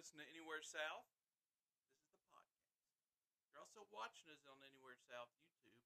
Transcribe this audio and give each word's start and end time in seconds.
You're 0.00 0.24
to 0.24 0.32
Anywhere 0.32 0.64
South. 0.64 1.04
This 1.12 2.08
is 2.08 2.16
the 2.16 2.24
podcast. 2.32 2.88
You're 3.52 3.60
also 3.60 3.84
watching 3.92 4.32
us 4.32 4.40
on 4.48 4.56
Anywhere 4.64 4.96
South 4.96 5.28
YouTube. 5.36 5.76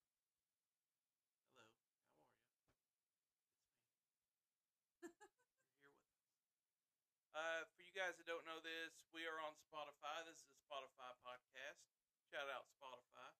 Hello, 1.51 1.51
how 1.59 1.67
are 1.67 1.75
you? 1.75 1.99
It's 2.23 2.23
me. 2.23 2.31
You're 5.83 5.91
here 5.91 5.99
with 5.99 6.31
us. 6.31 6.31
Uh, 7.35 7.67
for 7.75 7.83
you 7.83 7.91
guys 7.91 8.15
that 8.15 8.31
don't 8.31 8.47
know 8.47 8.63
this, 8.63 9.03
we 9.11 9.27
are 9.27 9.43
on 9.43 9.59
Spotify. 9.59 10.23
This 10.23 10.47
is 10.47 10.55
a 10.55 10.63
Spotify 10.63 11.11
podcast. 11.27 11.83
Shout 12.31 12.47
out 12.47 12.71
Spotify. 12.71 13.35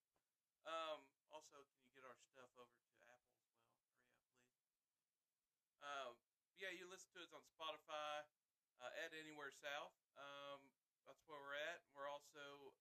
Um, 0.67 1.07
also, 1.31 1.63
can 1.71 1.87
you 1.87 1.95
get 1.95 2.03
our 2.03 2.19
stuff 2.19 2.51
over 2.59 2.75
to 2.75 2.91
Apple 3.15 3.31
as 3.47 3.47
well? 3.63 3.79
Hurry 3.79 4.59
up, 4.59 4.67
please. 4.91 5.23
Um, 5.87 6.19
yeah, 6.59 6.75
you 6.75 6.91
listen 6.91 7.15
to 7.15 7.23
us 7.23 7.31
on 7.31 7.47
Spotify 7.47 8.27
uh, 8.83 8.91
at 9.07 9.15
Anywhere 9.15 9.55
South. 9.55 9.95
Um, 10.19 10.61
that's 11.07 11.23
where 11.27 11.39
we're 11.39 11.59
at. 11.59 11.83
We're 11.95 12.11
also 12.11 12.75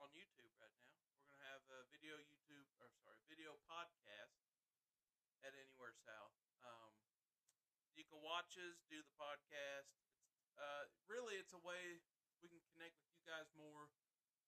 on 0.00 0.08
YouTube 0.16 0.52
right 0.56 0.72
now. 0.80 0.92
We're 1.28 1.36
gonna 1.36 1.50
have 1.52 1.64
a 1.68 1.84
video 1.92 2.16
YouTube 2.18 2.68
or 2.80 2.88
sorry, 3.04 3.20
video 3.28 3.56
podcast 3.68 4.40
at 5.44 5.52
Anywhere 5.52 5.92
South. 5.92 6.34
Um, 6.64 6.92
you 7.96 8.04
can 8.08 8.20
watch 8.24 8.56
us 8.56 8.80
do 8.88 9.00
the 9.04 9.14
podcast. 9.20 9.92
It's 10.32 10.56
uh, 10.56 10.88
really 11.08 11.36
it's 11.36 11.52
a 11.52 11.60
way 11.60 12.00
we 12.40 12.48
can 12.48 12.62
connect 12.72 12.96
with 12.98 13.12
you 13.12 13.22
guys 13.28 13.48
more. 13.54 13.92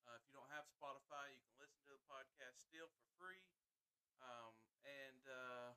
Uh, 0.04 0.20
if 0.20 0.24
you 0.29 0.32
don't 0.37 0.51
have 0.52 0.68
Spotify, 0.68 1.32
you 1.32 1.41
can 1.48 1.57
listen 1.60 1.80
to 1.88 1.93
the 1.96 2.04
podcast 2.09 2.60
still 2.60 2.88
for 2.93 3.07
free. 3.16 3.41
Um, 4.20 4.52
and 4.85 5.23
uh, 5.29 5.73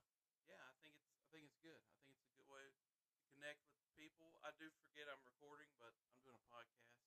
yeah, 0.47 0.59
I 0.59 0.75
think 0.83 0.95
it's 0.99 1.15
I 1.19 1.27
think 1.31 1.47
it's 1.47 1.59
good. 1.63 1.79
I 1.79 1.95
think 2.03 2.15
it's 2.15 2.27
a 2.27 2.35
good 2.35 2.47
way 2.51 2.67
to 2.71 3.19
connect 3.35 3.63
with 3.71 3.76
people. 3.97 4.29
I 4.45 4.53
do 4.61 4.69
forget 4.85 5.09
I'm 5.09 5.19
recording, 5.25 5.67
but 5.81 5.89
I'm 5.89 6.21
doing 6.21 6.37
a 6.37 6.47
podcast. 6.53 7.01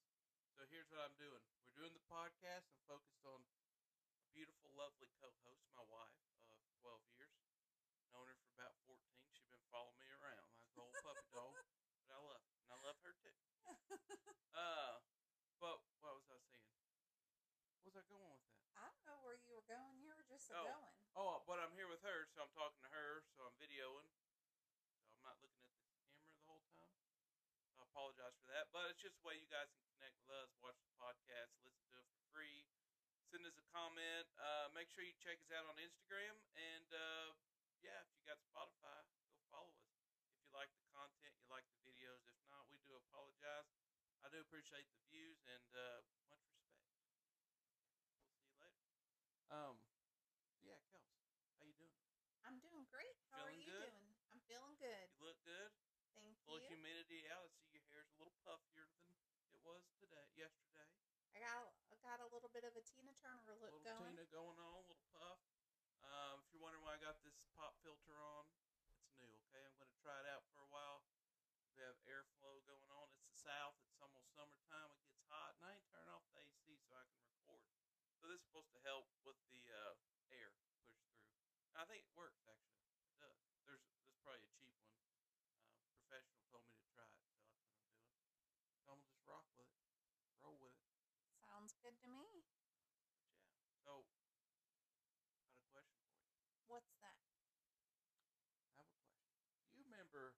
So 0.58 0.66
here's 0.69 0.91
what 0.91 1.06
I'm 1.06 1.14
doing. 1.16 1.41
We're 1.70 1.86
doing 1.86 1.94
the 1.94 2.02
podcast. 2.10 2.66
I'm 2.74 2.83
focused 2.91 3.22
on 3.24 3.41
a 3.41 4.27
beautiful, 4.34 4.74
lovely 4.74 5.06
co-host, 5.22 5.70
my 5.78 5.86
wife 5.86 6.18
of 6.50 6.58
12 6.83 6.98
years. 7.14 7.38
Known 8.11 8.27
her 8.27 8.34
for 8.42 8.50
about 8.58 8.74
14. 8.91 8.98
She's 9.30 9.46
been 9.55 9.62
following 9.70 9.94
me 10.02 10.11
around 10.18 10.42
like 10.50 10.74
a 10.74 10.83
old 10.83 10.91
puppy 11.06 11.30
dog, 11.30 11.55
but 12.11 12.11
I 12.11 12.18
love 12.27 12.42
it, 12.42 12.58
and 12.66 12.70
I 12.74 12.78
love 12.83 12.98
her 13.06 13.14
too. 13.22 13.38
Uh, 14.50 14.98
but 15.62 15.78
what 16.02 16.18
was 16.18 16.27
I 16.27 16.36
saying? 16.50 16.74
What 17.80 17.94
was 17.94 17.96
I 17.96 18.05
going 18.11 18.28
with 18.34 18.42
that? 18.50 18.58
I 18.77 18.91
don't 18.91 19.06
know 19.06 19.18
where 19.22 19.38
you 19.38 19.55
were 19.55 19.62
going. 19.64 19.94
You 20.02 20.11
were 20.11 20.27
just 20.27 20.50
Oh. 20.52 20.66
going. 20.66 20.98
Oh, 21.16 21.38
but 21.46 21.62
I'm 21.62 21.70
here 21.78 21.86
with 21.86 22.02
her, 22.02 22.27
so 22.34 22.42
I'm 22.44 22.50
talking 22.52 22.83
to 22.83 22.91
her, 22.91 23.22
so 23.38 23.46
I'm 23.46 23.55
videoing. 23.62 24.05
So 25.06 25.14
I'm 25.16 25.22
not 25.22 25.38
looking 25.41 25.62
at 25.64 25.70
this 25.78 25.86
camera 26.02 26.27
the 26.34 26.42
whole 26.50 26.66
time. 26.77 26.98
I 27.78 27.80
apologize 27.91 28.38
for 28.38 28.46
that, 28.55 28.70
but 28.70 28.86
it's 28.86 29.02
just 29.02 29.19
a 29.19 29.24
way 29.27 29.34
you 29.34 29.50
guys 29.50 29.66
can 29.74 29.86
connect 29.98 30.14
with 30.22 30.30
us, 30.30 30.50
watch 30.62 30.78
the 30.86 30.94
podcast, 30.94 31.50
listen 31.66 31.83
to 31.91 31.98
it 31.98 32.06
for 32.14 32.22
free, 32.30 32.62
send 33.27 33.42
us 33.42 33.58
a 33.58 33.66
comment. 33.74 34.30
Uh, 34.38 34.70
make 34.70 34.86
sure 34.94 35.02
you 35.02 35.14
check 35.19 35.42
us 35.42 35.50
out 35.50 35.66
on 35.66 35.74
Instagram, 35.83 36.38
and 36.55 36.88
uh, 36.94 37.34
yeah, 37.83 37.98
if 38.06 38.14
you 38.14 38.22
got 38.22 38.38
Spotify, 38.46 39.02
go 39.34 39.42
follow 39.50 39.74
us. 39.74 39.91
If 40.30 40.38
you 40.46 40.50
like 40.55 40.70
the 40.78 40.86
content, 40.94 41.34
you 41.34 41.46
like 41.50 41.66
the 41.74 41.83
videos. 41.83 42.22
If 42.30 42.38
not, 42.46 42.70
we 42.70 42.78
do 42.86 42.94
apologize. 42.94 43.66
I 44.22 44.30
do 44.30 44.38
appreciate 44.38 44.86
the 44.94 45.02
views 45.11 45.41
and 45.50 45.68
uh, 45.74 46.05
much 46.30 46.44
respect. 46.46 46.86
We'll 48.14 48.38
see 48.38 48.46
you 48.46 48.58
later. 48.62 48.86
Um, 49.50 49.83
yeah, 50.62 50.78
Kels, 50.94 51.11
how 51.58 51.64
you 51.66 51.74
doing? 51.74 51.98
I'm 52.46 52.58
doing 52.62 52.86
great. 52.86 53.17
How 53.34 53.42
are 53.42 53.50
Feeling 53.50 53.58
you 53.58 53.67
good? 53.67 53.90
doing? 53.90 54.06
I'm 54.30 54.40
feeling 54.46 54.74
good. 54.79 55.06
You 55.18 55.27
look 55.27 55.40
good. 55.42 55.70
Thank 56.14 56.36
Full 56.45 56.61
you. 56.61 56.67
humidity 56.68 57.24
out. 57.33 57.48
I 57.55 57.62
see 57.70 57.79
your 57.80 57.89
hair's 57.95 58.11
a 58.12 58.18
little 58.18 58.34
puffier 58.45 58.90
than 59.00 59.08
it 59.55 59.61
was 59.64 59.83
today, 60.02 60.27
yesterday. 60.36 60.90
I 61.35 61.39
got 61.40 61.70
I 61.89 61.94
got 62.30 62.39
a 62.39 62.46
little 62.46 62.55
bit 62.55 62.63
of 62.63 62.79
a 62.79 62.85
Tina 62.86 63.11
Turner 63.18 63.42
look 63.58 63.74
little 63.74 63.83
going. 63.83 64.14
Tina 64.14 64.23
going 64.30 64.55
on, 64.63 64.86
little 64.86 65.02
puff. 65.11 65.42
Um, 66.07 66.39
if 66.46 66.55
you're 66.55 66.63
wondering 66.63 66.86
why 66.86 66.95
I 66.95 67.02
got 67.02 67.18
this 67.27 67.51
pop 67.58 67.74
filter 67.83 68.14
on, 68.23 68.46
it's 68.86 69.11
new. 69.18 69.35
Okay, 69.51 69.67
I'm 69.67 69.74
going 69.83 69.91
to 69.91 69.98
try 69.98 70.14
it 70.23 70.30
out 70.30 70.46
for 70.55 70.63
a 70.63 70.70
while. 70.70 71.02
We 71.74 71.83
have 71.83 71.98
airflow 72.07 72.63
going 72.70 72.86
on. 72.95 73.11
It's 73.18 73.27
the 73.27 73.35
south. 73.35 73.74
It's 73.91 73.98
almost 73.98 74.30
summertime. 74.30 74.95
It 74.95 75.02
gets 75.11 75.27
hot, 75.27 75.58
and 75.58 75.67
I 75.67 75.74
ain't 75.74 75.86
turning 75.91 76.07
off 76.14 76.23
the 76.30 76.39
AC 76.39 76.79
so 76.86 76.95
I 76.95 77.02
can 77.11 77.18
record. 77.27 77.67
So 78.23 78.30
this 78.30 78.39
is 78.39 78.47
supposed 78.47 78.70
to 78.79 78.80
help 78.86 79.11
with 79.27 79.39
the 79.51 79.67
uh, 79.74 79.98
air 80.30 80.55
push 80.62 80.79
through. 80.86 81.02
And 81.74 81.83
I 81.83 81.85
think 81.91 82.07
it 82.07 82.14
works 82.14 82.47
actually. 82.47 82.86
It 83.11 83.18
does. 83.18 83.42
There's 83.67 83.83
there's 84.07 84.23
probably 84.23 84.47
a 84.47 84.51
cheap 84.55 84.70
one. 84.79 84.95
Uh, 85.67 85.83
professional 85.98 86.47
told 86.47 86.62
me 86.62 86.79
to 86.79 86.86
try 86.95 87.11
it, 87.11 87.18
so 87.18 87.27
that's 87.27 87.42
what 87.42 87.58
I'm 87.58 87.58
doing. 87.58 87.91
So 88.86 88.95
I'm 88.95 89.02
gonna 89.02 89.11
just 89.11 89.27
rock 89.27 89.51
with 89.58 89.67
it, 89.67 89.83
roll 90.39 90.61
with 90.62 90.79
it. 90.79 90.91
Sounds 91.41 91.73
good 91.80 91.97
to 92.05 92.08
me. 92.12 92.45
But 92.61 92.77
yeah. 93.33 93.64
So 93.85 94.05
I 94.05 95.48
got 95.48 95.61
a 95.61 95.68
question 95.73 96.01
for 96.12 96.20
you. 96.20 96.36
What's 96.68 96.92
that? 97.01 97.17
I 97.17 98.52
have 98.52 98.61
a 98.61 98.73
question. 98.77 99.12
You 99.74 99.85
remember 99.89 100.36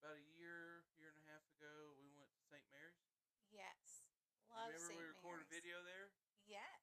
about 0.00 0.16
a 0.16 0.26
year, 0.36 0.84
year 0.96 1.12
and 1.12 1.20
a 1.20 1.26
half 1.30 1.44
ago, 1.56 1.96
we 2.00 2.12
went 2.16 2.28
to 2.32 2.42
St. 2.48 2.64
Mary's? 2.72 3.08
Yes. 3.48 4.04
Love 4.52 4.72
remember 4.74 4.92
St. 4.92 5.00
we 5.00 5.06
recorded 5.08 5.46
a 5.46 5.50
Mary's. 5.50 5.64
video 5.64 5.78
there? 5.86 6.12
Yes. 6.44 6.82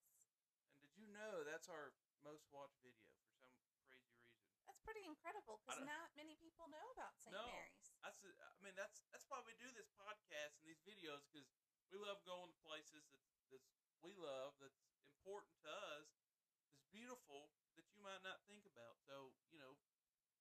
And 0.74 0.82
did 0.82 0.92
you 0.98 1.06
know 1.14 1.46
that's 1.64 1.72
our 1.72 1.96
most 2.28 2.44
watched 2.52 2.76
video 2.84 3.08
for 3.24 3.24
some 3.24 3.40
crazy 3.40 4.12
reason? 4.20 4.36
That's 4.68 4.84
pretty 4.84 5.08
incredible 5.08 5.64
because 5.64 5.80
don't- 5.80 6.12
many 6.20 6.36
people 6.36 6.68
know 6.68 6.92
about 6.92 7.16
St. 7.24 7.32
No. 7.32 7.40
Mary's. 7.48 7.88
That's 8.04 8.20
the- 8.20 8.36
I 8.36 8.60
mean 8.60 8.76
that's 8.76 9.00
that's 9.16 9.24
why 9.32 9.40
we 9.48 9.56
do 9.56 9.72
this 9.72 9.88
podcast 9.96 10.60
and 10.60 10.68
these 10.68 10.84
videos 10.84 11.24
because 11.32 11.48
we 11.88 11.96
love 11.96 12.20
going 12.28 12.52
to 12.52 12.58
places 12.68 13.08
that's 13.16 13.32
that's 13.48 13.72
we 14.04 14.12
love 14.12 14.60
that's 14.60 14.84
important 15.08 15.56
to 15.64 15.72
us 15.72 16.12
that's 16.68 16.84
beautiful 16.92 17.48
that 17.80 17.88
you 17.96 18.04
might 18.04 18.20
not 18.28 18.44
think 18.44 18.68
about. 18.68 19.00
So 19.00 19.32
you 19.48 19.56
know, 19.56 19.80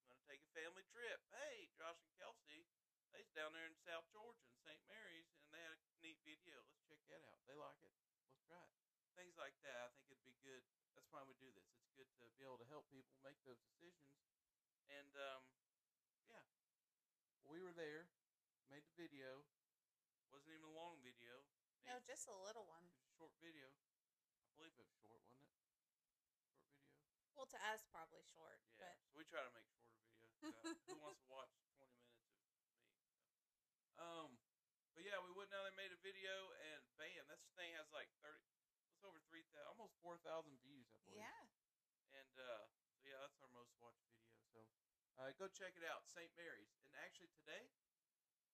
I'm 0.02 0.10
gonna 0.10 0.26
take 0.26 0.42
a 0.42 0.50
family 0.58 0.82
trip. 0.90 1.22
Hey, 1.30 1.70
Josh 1.78 2.02
and 2.02 2.10
Kelsey, 2.18 2.66
they's 3.14 3.30
down 3.30 3.54
there 3.54 3.70
in 3.70 3.78
South 3.78 4.10
Georgia 4.10 4.42
in 4.42 4.58
St. 4.58 4.82
Mary's 4.90 5.30
and 5.46 5.54
they 5.54 5.62
had 5.62 5.78
a 5.78 5.82
neat 6.02 6.18
video. 6.26 6.66
Let's 6.66 6.82
check 6.82 6.98
that 7.14 7.22
out. 7.30 7.46
They 7.46 7.54
like 7.54 7.78
it. 7.86 7.94
Let's 8.26 8.42
try 8.42 8.58
it. 8.66 8.74
Things 9.14 9.38
like 9.38 9.54
that. 9.62 9.86
I 9.86 9.90
think 9.94 10.10
it'd 10.10 10.26
be 10.26 10.34
good. 10.42 10.66
That's 11.02 11.10
why 11.10 11.26
we 11.26 11.34
do 11.42 11.50
this. 11.50 11.66
It's 11.98 11.98
good 11.98 12.06
to 12.14 12.30
be 12.38 12.46
able 12.46 12.62
to 12.62 12.70
help 12.70 12.86
people 12.94 13.18
make 13.26 13.34
those 13.42 13.58
decisions. 13.58 14.14
And 14.86 15.10
um, 15.18 15.42
yeah, 16.30 16.46
we 17.42 17.58
were 17.58 17.74
there, 17.74 18.06
made 18.70 18.86
the 18.86 18.94
video. 18.94 19.42
Wasn't 20.30 20.46
even 20.54 20.62
a 20.62 20.70
long 20.70 21.02
video. 21.02 21.42
No, 21.82 21.98
It 21.98 22.06
just 22.06 22.30
a 22.30 22.38
little 22.46 22.70
one. 22.70 22.86
was 22.86 22.94
a 23.02 23.10
short 23.18 23.34
video. 23.42 23.66
I 23.66 24.54
believe 24.54 24.78
it 24.78 24.86
was 24.86 24.94
short, 25.02 25.18
wasn't 25.26 25.50
it? 25.50 25.58
Short 25.74 25.82
video. 25.90 26.70
Well, 27.34 27.50
to 27.50 27.58
us, 27.74 27.82
probably 27.90 28.22
short. 28.22 28.62
Yeah. 28.78 28.94
So 29.10 29.18
we 29.18 29.26
try 29.26 29.42
to 29.42 29.50
make 29.50 29.66
shorter 29.74 29.98
videos. 30.06 30.38
who 30.86 30.94
wants 31.02 31.18
to 31.26 31.34
watch 31.34 31.50
twenty 31.74 31.98
minutes 31.98 32.30
of 32.30 32.30
me? 32.30 32.46
So. 32.46 34.06
Um, 34.06 34.30
but 34.94 35.02
yeah, 35.02 35.18
we 35.18 35.34
went 35.34 35.50
down 35.50 35.66
there, 35.66 35.74
made 35.74 35.90
a 35.90 35.98
video, 35.98 36.30
and 36.62 36.86
bam, 36.94 37.26
this 37.26 37.42
thing 37.58 37.74
has 37.74 37.90
like 37.90 38.06
thirty. 38.22 38.51
It's 39.02 39.10
over 39.10 39.18
three 39.26 39.42
thousand, 39.50 39.66
almost 39.74 39.98
four 39.98 40.14
thousand 40.22 40.54
views. 40.62 40.86
I 40.94 41.02
believe. 41.02 41.26
yeah. 41.26 41.42
And 42.14 42.38
uh, 42.38 42.70
so 42.94 43.02
yeah, 43.02 43.18
that's 43.18 43.34
our 43.42 43.50
most 43.50 43.74
watched 43.82 44.06
video. 44.14 44.30
So 44.54 44.62
uh, 45.18 45.34
go 45.42 45.50
check 45.50 45.74
it 45.74 45.82
out, 45.82 46.06
St. 46.06 46.30
Mary's. 46.38 46.70
And 46.86 46.94
actually 47.02 47.34
today, 47.34 47.66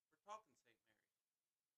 we're 0.09 0.25
talking 0.25 0.49
St. 0.57 0.73
Mary's 0.89 1.21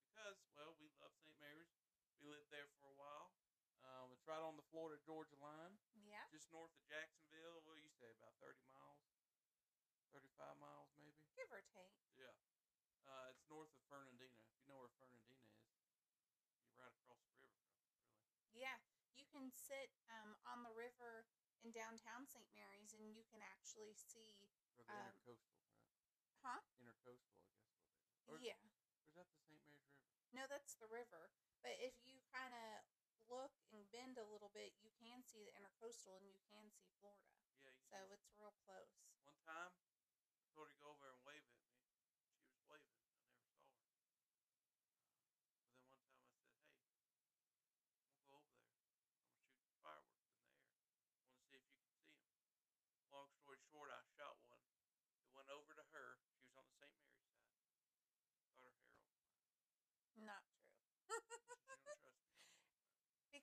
because 0.06 0.38
well, 0.54 0.78
we 0.78 0.86
love 1.02 1.10
St. 1.18 1.34
Mary's. 1.42 1.74
We 2.22 2.30
lived 2.30 2.46
there 2.54 2.70
for 2.78 2.86
a 2.86 2.94
while. 2.94 3.34
Um, 3.82 4.14
it's 4.14 4.22
right 4.30 4.38
on 4.38 4.54
the 4.54 4.62
Florida 4.70 5.02
Georgia 5.02 5.34
line, 5.42 5.74
Yeah. 6.06 6.22
just 6.30 6.46
north 6.54 6.70
of 6.70 6.82
Jacksonville. 6.86 7.66
What 7.66 7.74
do 7.74 7.82
you 7.82 7.90
say, 7.90 8.06
about 8.22 8.38
thirty 8.38 8.62
miles, 8.70 9.02
thirty-five 10.14 10.54
miles 10.62 10.94
maybe? 10.94 11.18
Give 11.34 11.50
or 11.50 11.58
take. 11.74 11.98
Yeah. 12.14 12.30
Uh, 13.02 13.34
it's 13.34 13.42
north 13.50 13.74
of 13.74 13.82
Fernandina. 13.90 14.30
If 14.46 14.62
you 14.62 14.70
know 14.70 14.78
where 14.78 14.94
Fernandina 14.94 15.42
is, 15.58 15.58
you're 16.62 16.78
right 16.78 16.94
across 16.94 17.18
the 17.26 17.34
river 17.34 17.50
from 17.66 17.74
it, 17.82 17.90
really. 17.98 18.14
Yeah, 18.60 18.76
you 19.16 19.24
can 19.32 19.48
sit 19.56 19.88
um, 20.12 20.36
on 20.44 20.60
the 20.60 20.72
river 20.76 21.24
in 21.64 21.72
downtown 21.72 22.28
St. 22.28 22.44
Mary's, 22.52 22.92
and 22.92 23.08
you 23.16 23.24
can 23.32 23.40
actually 23.40 23.96
see, 23.96 24.52
Or 24.76 24.84
the 24.84 24.92
Um, 24.92 25.16
intercoastal, 25.24 25.56
right? 25.64 25.80
huh? 26.44 26.60
Intercoastal, 26.76 27.40
I 27.40 27.48
guess. 27.56 27.72
Or, 28.28 28.36
yeah. 28.38 28.60
Or 28.60 29.08
is 29.08 29.16
that 29.16 29.24
the 29.32 29.40
St. 29.40 29.64
Mary's 29.64 29.64
River? 29.88 30.04
No, 30.36 30.44
that's 30.46 30.76
the 30.76 30.86
river. 30.92 31.32
But 31.64 31.80
if 31.80 31.96
you 32.04 32.20
kind 32.32 32.52
of 32.52 32.84
look 33.28 33.52
and 33.72 33.88
bend 33.90 34.16
a 34.20 34.24
little 34.28 34.50
bit, 34.52 34.76
you 34.80 34.92
can 35.00 35.24
see 35.24 35.40
the 35.44 35.52
intercoastal, 35.56 36.16
and 36.20 36.28
you 36.28 36.40
can 36.52 36.68
see 36.70 36.88
Florida. 37.00 37.32
Yeah. 37.64 37.72
So 37.88 37.96
it's 38.12 38.28
real 38.36 38.52
close. 38.64 38.92
one 39.24 39.36
time, 39.44 39.72
I 40.40 40.48
told 40.54 40.68
her 40.68 40.72
to 40.74 40.80
go 40.80 40.88
over 40.90 41.08
and 41.12 41.20
wave 41.24 41.44
at 41.44 41.56
me. 41.60 41.76
She 42.40 42.48
was 42.52 42.64
waving. 42.68 42.96
I 42.96 43.12
never 43.12 43.36
saw 43.36 43.60
her. 43.60 43.76
Uh, 44.24 45.20
but 45.28 45.44
then 45.44 45.60
one 45.60 46.48
time 46.48 46.64
I 46.64 47.44
said, 47.44 47.76
"Hey, 47.76 48.00
I'm 48.00 48.10
gonna 48.16 48.26
go 48.30 48.36
over 48.40 48.50
there. 48.56 48.72
I'm 49.28 49.44
gonna 49.44 49.52
shoot 49.60 49.76
fireworks 49.84 50.24
in 50.32 50.40
the 50.40 50.56
air. 50.56 50.72
I 51.04 51.20
want 51.20 51.36
to 51.36 51.44
see 51.46 51.56
if 51.56 51.62
you 51.68 51.76
can 51.76 51.92
see 51.94 52.08
them." 52.08 52.24
Long 53.12 53.28
story 53.36 53.58
short, 53.70 53.90
I 53.92 54.00
shot 54.16 54.38
one. 54.48 54.64
It 55.22 55.30
went 55.34 55.50
over 55.50 55.74
to 55.74 55.84
her. 55.92 56.18
She 56.26 56.40
was 56.42 56.56
on 56.56 56.64
the 56.66 56.74
St. 56.74 56.90
Mary's 56.98 57.28
side. 57.28 57.60
Got 58.34 58.44
her 58.48 58.56
hair 58.58 58.72
on 58.74 58.88
fire. 58.98 59.28
Not 60.16 60.44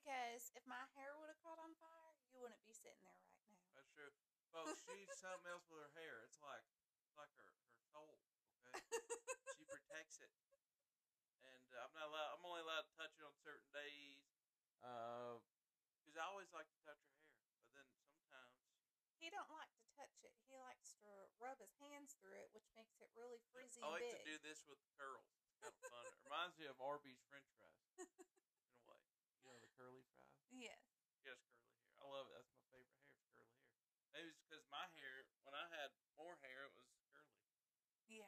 because 0.08 0.48
if 0.56 0.64
my 0.64 0.80
hair 0.96 1.12
would 1.20 1.28
have 1.28 1.36
caught 1.44 1.60
on 1.60 1.76
fire, 1.76 2.16
you 2.32 2.40
wouldn't 2.40 2.64
be 2.64 2.72
sitting 2.72 2.96
there 3.04 3.12
right 3.20 3.44
now. 3.44 3.60
That's 3.76 3.92
true. 3.92 4.08
Folks, 4.48 4.80
she's 4.88 5.04
something 5.20 5.44
else 5.52 5.68
with 5.68 5.84
her 5.84 5.92
hair. 6.00 6.24
It's 6.24 6.40
like 6.40 6.64
it's 7.04 7.12
like 7.20 7.28
her 7.36 7.44
her 7.44 7.76
soul. 7.92 8.16
Okay, 8.64 8.72
she 9.52 9.68
protects 9.76 10.16
it, 10.24 10.32
and 11.44 11.68
uh, 11.76 11.84
I'm 11.84 11.92
not 11.92 12.08
allowed. 12.08 12.40
I'm 12.40 12.44
only 12.48 12.64
allowed 12.64 12.88
to 12.88 12.94
touch 12.96 13.12
it 13.20 13.24
on 13.28 13.36
certain 13.44 13.68
days. 13.76 14.24
Because 14.80 16.16
I 16.16 16.24
always 16.24 16.48
like 16.56 16.72
to 16.72 16.80
touch 16.88 17.04
her 17.04 17.12
hair, 17.20 17.44
but 17.60 17.68
then 17.76 17.84
sometimes 18.08 18.64
He 19.20 19.28
don't 19.28 19.52
like 19.52 19.68
to 19.76 19.84
touch 19.92 20.16
it. 20.24 20.32
He 20.48 20.56
likes 20.56 20.96
to 21.04 21.10
rub 21.36 21.60
his 21.60 21.76
hands 21.84 22.16
through 22.16 22.32
it, 22.32 22.48
which 22.56 22.64
makes 22.72 22.96
it 23.04 23.12
really 23.12 23.44
frizzy 23.52 23.84
I 23.84 23.92
like 23.92 24.08
big. 24.08 24.24
to 24.24 24.24
do 24.24 24.36
this 24.40 24.64
with 24.64 24.80
curls. 24.96 25.36
It's 25.60 25.60
kind 25.60 25.76
of 25.76 25.92
fun. 25.92 26.08
it 26.08 26.16
reminds 26.24 26.56
me 26.56 26.64
of 26.64 26.80
Arby's 26.80 27.20
French 27.28 27.44
fries 27.60 27.84
in 28.00 28.08
a 28.08 28.88
way. 28.88 29.04
You 29.36 29.44
know 29.44 29.58
the 29.60 29.68
curly 29.76 30.00
fries. 30.16 30.38
Yes. 30.58 30.82
She 31.22 31.30
has 31.30 31.38
curly 31.54 31.70
hair. 31.78 31.94
I 32.02 32.10
love 32.10 32.26
it. 32.26 32.34
That's 32.34 32.50
my 32.50 32.66
favorite 32.74 32.98
hair. 32.98 33.14
It's 33.14 33.22
curly 33.30 33.46
hair. 33.54 33.70
Maybe 34.10 34.26
it's 34.34 34.42
because 34.42 34.66
my 34.66 34.90
hair, 34.98 35.22
when 35.46 35.54
I 35.54 35.70
had 35.70 35.94
more 36.18 36.34
hair, 36.42 36.66
it 36.66 36.74
was 36.74 36.90
curly. 37.14 37.46
Yeah. 38.10 38.26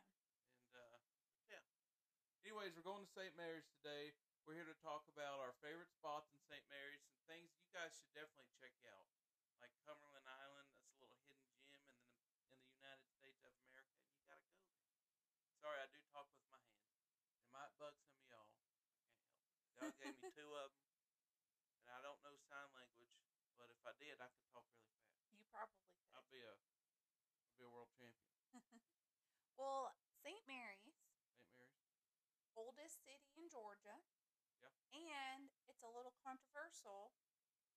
And 0.54 0.70
uh, 0.78 0.98
yeah. 1.50 1.66
Anyways, 2.46 2.78
we're 2.78 2.86
going 2.86 3.02
to 3.02 3.10
St. 3.10 3.34
Mary's 3.34 3.66
today. 3.82 4.14
We're 4.46 4.54
here 4.54 4.70
to 4.70 4.78
talk 4.78 5.10
about 5.10 5.42
our 5.42 5.58
favorite 5.58 5.90
spots 5.90 6.30
in 6.30 6.38
St. 6.46 6.62
Mary's 6.70 7.02
and 7.10 7.18
things 7.26 7.50
you 7.58 7.66
guys 7.74 7.90
should 7.98 8.14
definitely 8.14 8.48
check 8.62 8.72
out, 8.88 9.10
like 9.58 9.74
Cumberland 9.82 10.26
Island. 10.30 10.70
That's 10.70 10.86
a 10.94 10.98
little 11.02 11.18
hidden 11.26 11.50
gem 11.66 11.82
in 11.90 11.98
the 11.98 12.14
in 12.54 12.58
the 12.62 12.72
United 12.78 13.10
States 13.18 13.42
of 13.42 13.52
America, 13.68 14.00
and 14.06 14.14
you 14.16 14.24
gotta 14.30 14.46
go 14.54 14.62
there. 14.70 14.86
Sorry, 15.60 15.78
I 15.82 15.86
do 15.92 16.00
talk 16.14 16.30
with 16.32 16.46
my 16.48 16.62
hands. 16.62 16.94
It 17.42 17.50
might 17.52 17.74
bug 17.76 17.94
some 18.00 18.16
of 18.16 18.24
y'all. 18.32 18.48
I 18.48 18.64
can't 18.64 18.80
help 18.88 19.12
it. 19.18 19.30
God 19.76 19.92
gave 20.00 20.16
me 20.24 20.32
two 20.32 20.50
of 20.56 20.72
them, 20.72 20.88
and 21.84 21.92
I 21.92 22.00
don't 22.00 22.18
know 22.24 22.39
sign 22.50 22.66
language. 22.74 23.14
But 23.54 23.70
if 23.70 23.78
I 23.86 23.94
did, 24.02 24.18
I 24.18 24.26
could 24.34 24.42
talk 24.50 24.66
really 24.74 24.90
fast. 24.98 25.30
You 25.30 25.46
probably 25.54 25.86
could. 25.86 26.10
I'd 26.18 26.26
be 26.34 26.42
a 26.42 26.58
I'd 27.46 27.54
be 27.54 27.62
a 27.62 27.70
world 27.70 27.94
champion. 27.94 28.34
well, 29.60 29.94
St. 30.18 30.42
Mary's, 30.50 30.98
St. 31.38 31.46
Mary's. 31.54 31.94
oldest 32.58 33.06
city 33.06 33.30
in 33.38 33.46
Georgia. 33.46 34.02
Yeah. 34.58 34.74
And 34.90 35.54
it's 35.70 35.86
a 35.86 35.92
little 35.94 36.12
controversial. 36.26 37.14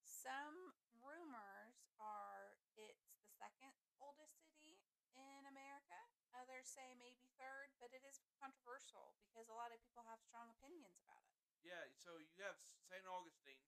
Some 0.02 0.74
rumors 0.98 1.86
are 2.02 2.58
it's 2.74 3.06
the 3.14 3.30
second 3.38 3.78
oldest 4.02 4.42
city 4.42 4.82
in 5.14 5.46
America. 5.46 6.00
Others 6.34 6.66
say 6.66 6.98
maybe 6.98 7.30
third, 7.38 7.70
but 7.78 7.94
it 7.94 8.02
is 8.02 8.18
controversial 8.42 9.14
because 9.30 9.54
a 9.54 9.56
lot 9.56 9.70
of 9.70 9.78
people 9.86 10.02
have 10.10 10.18
strong 10.26 10.50
opinions 10.50 10.98
about 11.06 11.22
it. 11.30 11.38
Yeah, 11.62 11.86
so 11.94 12.18
you 12.18 12.34
have 12.42 12.58
St. 12.90 13.06
Augustine. 13.06 13.62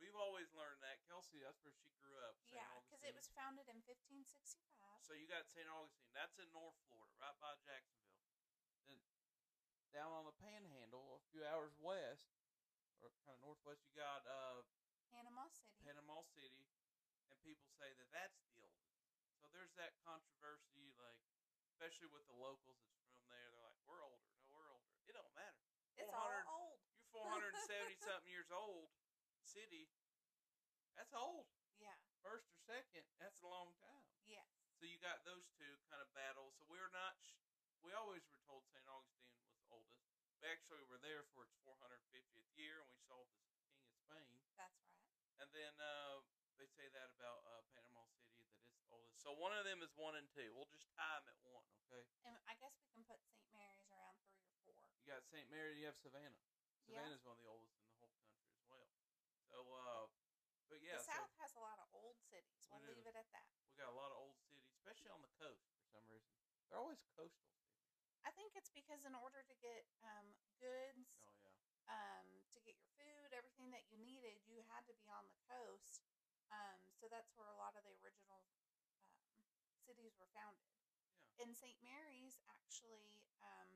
We've 0.00 0.16
always 0.16 0.48
learned 0.56 0.80
that. 0.80 1.04
Kelsey, 1.04 1.44
that's 1.44 1.60
where 1.60 1.76
she 1.76 1.92
grew 2.00 2.16
up. 2.24 2.40
St. 2.40 2.56
Yeah, 2.56 2.72
because 2.80 3.04
it 3.04 3.12
was 3.12 3.28
founded 3.36 3.68
in 3.68 3.84
1565. 3.84 4.56
So 5.04 5.12
you 5.12 5.28
got 5.28 5.44
St. 5.44 5.68
Augustine. 5.68 6.08
That's 6.16 6.40
in 6.40 6.48
North 6.56 6.74
Florida, 6.88 7.12
right 7.20 7.36
by 7.36 7.52
Jacksonville. 7.60 8.24
Then 8.88 8.96
down 9.92 10.08
on 10.16 10.24
the 10.24 10.36
panhandle, 10.40 11.20
a 11.20 11.22
few 11.28 11.44
hours 11.44 11.76
west, 11.76 12.32
or 13.04 13.12
kind 13.28 13.36
of 13.36 13.44
northwest, 13.44 13.84
you 13.84 13.92
got 13.92 14.24
uh, 14.24 14.64
Panama 15.12 15.44
City. 15.52 15.76
Panama 15.84 16.24
City, 16.32 16.64
and 17.28 17.36
people 17.44 17.68
say 17.76 17.92
that 18.00 18.08
that's 18.14 18.40
the 18.48 18.56
oldest. 18.56 19.04
So 19.36 19.52
there's 19.52 19.76
that 19.76 19.96
controversy, 20.00 20.96
like, 20.96 21.20
especially 21.68 22.08
with 22.08 22.24
the 22.28 22.36
locals 22.36 22.80
that's 22.88 23.04
from 23.12 23.28
there. 23.28 23.48
They're 23.52 23.68
like, 23.68 23.80
we're 23.84 24.00
older. 24.04 24.32
No, 24.48 24.56
we're 24.56 24.72
older. 24.72 24.96
It 25.08 25.12
don't 25.12 25.32
matter. 25.36 25.60
it's 25.96 26.12
all 26.12 26.32
old. 26.48 26.80
You're 27.10 27.52
470 27.58 27.98
something 28.06 28.30
years 28.30 28.52
old, 28.54 28.86
city. 29.50 29.90
That's 30.94 31.10
old. 31.10 31.50
Yeah. 31.82 31.98
First 32.22 32.46
or 32.54 32.58
second, 32.62 33.02
that's 33.18 33.42
a 33.42 33.50
long 33.50 33.74
time. 33.82 34.06
Yes. 34.22 34.46
So 34.78 34.86
you 34.86 34.96
got 35.02 35.26
those 35.26 35.50
two 35.58 35.74
kind 35.90 35.98
of 35.98 36.08
battles. 36.14 36.54
So 36.60 36.64
we're 36.70 36.92
not. 36.94 37.18
Sh- 37.18 37.42
we 37.82 37.90
always 37.96 38.22
were 38.30 38.40
told 38.46 38.62
St. 38.70 38.84
Augustine 38.86 39.34
was 39.40 39.50
the 39.56 39.66
oldest. 39.72 40.06
We 40.38 40.46
actually 40.48 40.84
were 40.88 41.00
there 41.00 41.24
for 41.32 41.44
its 41.48 41.56
450th 41.64 42.52
year, 42.56 42.80
and 42.80 42.88
we 42.92 43.00
saw 43.08 43.24
the 43.24 43.36
King 43.40 43.56
of 43.56 43.96
Spain. 43.96 44.36
That's 44.56 44.76
right. 44.84 45.00
And 45.40 45.48
then 45.56 45.72
uh, 45.80 46.20
they 46.60 46.68
say 46.68 46.88
that 46.92 47.08
about 47.16 47.40
uh, 47.48 47.64
Panama 47.72 48.04
City 48.20 48.44
that 48.52 48.60
it's 48.68 48.76
the 48.84 48.92
oldest. 48.92 49.20
So 49.24 49.32
one 49.32 49.52
of 49.56 49.64
them 49.64 49.80
is 49.80 49.92
one 49.96 50.16
and 50.16 50.28
two. 50.32 50.52
We'll 50.52 50.68
just 50.68 50.88
tie 50.92 51.16
them 51.24 51.32
at 51.32 51.40
one, 51.48 51.64
okay? 51.88 52.04
And 52.28 52.36
I 52.44 52.56
guess 52.60 52.76
we 52.84 52.88
can 52.92 53.04
put 53.08 53.20
St. 53.32 53.48
Mary's 53.52 53.88
around 53.88 54.16
three 54.28 54.44
or 54.44 54.52
four. 54.68 54.80
You 55.00 55.08
got 55.08 55.24
St. 55.28 55.48
Mary. 55.48 55.80
You 55.80 55.88
have 55.88 55.96
Savannah. 55.96 56.44
Savannah's 56.84 57.24
one 57.24 57.36
of 57.36 57.44
the 57.44 57.48
oldest 57.48 57.76
in 57.80 57.88
the 57.88 57.96
whole 58.00 58.12
country 58.20 58.52
as 58.52 58.64
well. 58.68 58.88
So, 59.48 59.56
uh, 59.64 60.06
but 60.70 60.78
yeah, 60.80 60.96
the 60.96 61.02
so 61.04 61.12
South 61.12 61.34
has 61.42 61.52
a 61.58 61.62
lot 61.62 61.76
of 61.82 61.90
old 61.92 62.16
cities. 62.30 62.62
We 62.70 62.78
We'll 62.78 62.86
do. 62.86 63.02
leave 63.02 63.10
it 63.10 63.18
at 63.18 63.26
that. 63.34 63.50
we 63.68 63.74
got 63.82 63.90
a 63.90 63.98
lot 63.98 64.14
of 64.14 64.18
old 64.22 64.38
cities, 64.46 64.64
especially 64.78 65.10
on 65.10 65.20
the 65.20 65.32
coast 65.36 65.66
for 65.74 65.84
some 65.90 66.06
reason. 66.06 66.30
They're 66.70 66.78
always 66.78 67.02
coastal 67.18 67.50
cities. 67.50 67.82
I 68.22 68.30
think 68.38 68.54
it's 68.54 68.70
because 68.70 69.02
in 69.02 69.16
order 69.18 69.42
to 69.42 69.54
get 69.58 69.82
um, 70.06 70.30
goods, 70.62 71.10
Oh 71.26 71.34
yeah. 71.42 71.50
um, 71.90 72.28
to 72.54 72.60
get 72.62 72.78
your 72.78 72.92
food, 72.94 73.34
everything 73.34 73.74
that 73.74 73.82
you 73.90 73.98
needed, 73.98 74.38
you 74.46 74.62
had 74.70 74.86
to 74.86 74.94
be 74.94 75.10
on 75.10 75.26
the 75.26 75.38
coast. 75.50 76.06
Um, 76.54 76.78
so 76.94 77.10
that's 77.10 77.34
where 77.34 77.50
a 77.50 77.58
lot 77.58 77.74
of 77.74 77.82
the 77.82 77.94
original 78.04 78.42
um, 79.34 79.42
cities 79.82 80.14
were 80.20 80.30
founded. 80.36 80.70
Yeah. 81.34 81.48
In 81.48 81.50
St. 81.56 81.78
Mary's, 81.82 82.38
actually, 82.52 83.24
um, 83.42 83.70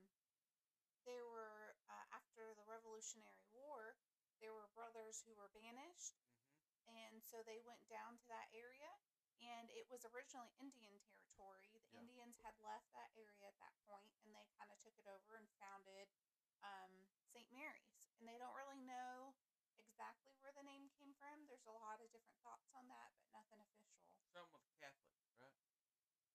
there 1.09 1.25
were 1.27 1.75
uh, 1.89 2.05
after 2.15 2.53
the 2.55 2.67
Revolutionary 2.69 3.43
War, 3.51 3.97
there 4.45 4.53
were 4.53 4.69
brothers 4.77 5.25
who 5.25 5.33
were 5.35 5.49
banished 5.57 6.21
and 6.89 7.23
so 7.25 7.41
they 7.45 7.61
went 7.65 7.83
down 7.89 8.17
to 8.21 8.27
that 8.29 8.49
area 8.53 8.91
and 9.41 9.69
it 9.75 9.87
was 9.91 10.05
originally 10.15 10.53
indian 10.61 10.95
territory 11.01 11.81
the 11.91 11.95
Yeah. 11.95 12.01
indians 12.05 12.39
had 12.43 12.55
left 12.63 12.87
that 12.95 13.11
area 13.19 13.47
at 13.49 13.59
that 13.59 13.75
point 13.87 14.13
and 14.23 14.31
they 14.35 14.47
kind 14.59 14.71
of 14.71 14.79
took 14.79 14.95
it 14.99 15.07
over 15.09 15.35
and 15.37 15.49
founded 15.59 16.07
um, 16.63 17.09
st 17.33 17.49
mary's 17.53 17.99
and 18.21 18.29
they 18.29 18.39
don't 18.39 18.55
really 18.55 18.79
know 18.83 19.35
exactly 19.77 20.39
where 20.39 20.55
the 20.55 20.63
name 20.63 20.87
came 20.95 21.13
from 21.19 21.45
there's 21.51 21.67
a 21.67 21.75
lot 21.75 21.99
of 22.01 22.07
different 22.15 22.39
thoughts 22.43 22.71
on 22.75 22.87
that 22.89 23.11
but 23.19 23.27
nothing 23.35 23.61
official 23.63 23.99
Something 24.35 24.59
with 24.67 24.75
Catholic, 24.83 25.15
right? 25.39 25.55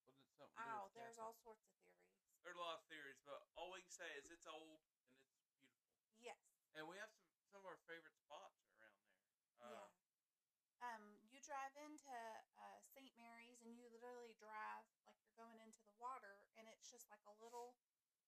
Wasn't 0.07 0.23
it 0.23 0.31
something? 0.39 0.55
oh 0.63 0.88
there's 0.95 1.19
Catholic? 1.19 1.19
all 1.19 1.35
sorts 1.35 1.63
of 1.67 1.75
theories 1.83 2.15
There's 2.43 2.55
a 2.55 2.63
lot 2.63 2.79
of 2.79 2.83
theories, 2.88 3.19
but 3.27 3.43
all 3.59 3.71
we 3.75 3.83
can 3.83 3.91
say 3.91 4.07
is 4.15 4.31
it's 4.31 4.47
old 4.47 4.79
and 4.88 4.95
it's 4.95 5.19
beautiful, 5.35 5.75
yes 6.15 6.39
and 6.75 6.88
we 6.88 6.95
have 6.97 7.12
some 7.12 7.27
some 7.51 7.59
of 7.59 7.67
our 7.67 7.81
favorite 7.89 8.15
spots 8.15 8.62
around 8.77 8.95
there. 9.03 9.19
Uh, 9.59 9.67
yeah 9.67 9.89
um, 10.79 11.19
you 11.27 11.35
drive 11.49 11.73
into 11.81 12.13
uh, 12.61 12.77
St. 12.93 13.09
Mary's 13.17 13.57
and 13.65 13.73
you 13.73 13.89
literally 13.89 14.37
drive 14.37 14.85
like 15.09 15.17
you're 15.25 15.33
going 15.33 15.57
into 15.65 15.81
the 15.89 15.97
water, 15.97 16.45
and 16.61 16.69
it's 16.69 16.85
just 16.93 17.09
like 17.09 17.25
a 17.25 17.33
little, 17.41 17.73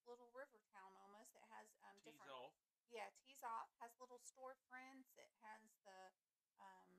little 0.10 0.34
river 0.34 0.58
town 0.74 0.98
almost. 1.06 1.38
It 1.38 1.46
has 1.54 1.70
um, 1.86 1.94
Tease 2.02 2.18
different, 2.18 2.34
off. 2.34 2.58
yeah, 2.90 3.06
tees 3.22 3.46
off. 3.46 3.70
Has 3.78 3.94
little 4.02 4.18
storefronts. 4.26 5.14
It 5.22 5.30
has 5.46 5.70
the 5.86 6.02
um, 6.58 6.90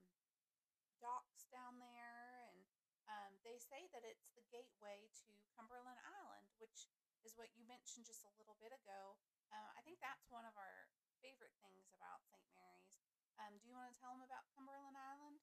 docks 1.03 1.51
down 1.51 1.83
there, 1.83 2.47
and 2.55 2.63
um, 3.11 3.33
they 3.43 3.59
say 3.59 3.91
that 3.91 4.07
it's 4.07 4.31
the 4.39 4.47
gateway 4.55 5.11
to 5.27 5.29
Cumberland 5.59 5.99
Island, 6.07 6.47
which 6.63 6.87
is 7.27 7.35
what 7.35 7.51
you 7.59 7.67
mentioned 7.67 8.07
just 8.07 8.23
a 8.23 8.33
little 8.39 8.55
bit 8.63 8.71
ago. 8.71 9.19
Um, 9.51 9.67
I 9.75 9.83
think 9.83 9.99
Mhm. 9.99 10.07
that's 10.07 10.31
one 10.31 10.47
of 10.47 10.55
our 10.55 10.87
favorite 11.19 11.55
things 11.67 11.91
about 11.99 12.23
St. 12.31 12.47
Mary's. 12.55 12.95
Um, 13.43 13.59
do 13.59 13.67
you 13.67 13.75
want 13.75 13.91
to 13.91 13.99
tell 13.99 14.15
them 14.15 14.23
about 14.23 14.47
Cumberland 14.55 14.95
Island? 14.95 15.43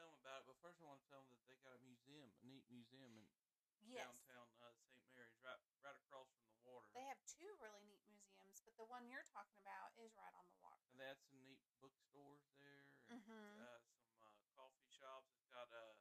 Tell 0.00 0.08
them 0.08 0.24
about 0.24 0.40
it, 0.40 0.48
but 0.48 0.56
first 0.64 0.80
I 0.80 0.88
want 0.88 1.04
to 1.04 1.08
tell 1.12 1.20
them 1.20 1.28
that 1.36 1.44
they 1.44 1.60
got 1.60 1.76
a 1.76 1.82
museum, 1.84 2.32
a 2.32 2.40
neat 2.48 2.64
museum 2.72 3.12
in 3.20 3.28
Yes. 3.84 4.08
downtown 4.24 4.48
uh, 4.64 4.72
St. 4.96 5.04
Mary's, 5.12 5.36
right 5.44 5.60
right 5.84 5.92
across 5.92 6.32
from 6.40 6.48
the 6.48 6.56
water. 6.64 6.88
They 6.96 7.04
have 7.04 7.20
two 7.28 7.52
really 7.60 7.84
neat 7.84 8.00
museums, 8.08 8.64
but 8.64 8.72
the 8.80 8.88
one 8.88 9.12
you're 9.12 9.28
talking 9.28 9.60
about 9.60 9.92
is 10.00 10.16
right 10.16 10.32
on 10.32 10.48
the 10.48 10.56
water. 10.64 10.88
and 10.88 10.96
they 10.96 11.04
had 11.04 11.20
some 11.20 11.36
neat 11.44 11.60
bookstores 11.84 12.48
there, 12.56 12.88
and 13.12 13.20
Mhm. 13.20 13.60
uh, 13.60 13.76
some 13.92 14.00
uh, 14.24 14.32
coffee 14.56 14.88
shops. 14.88 15.36
It's 15.36 15.44
got 15.52 15.68
uh, 15.68 15.92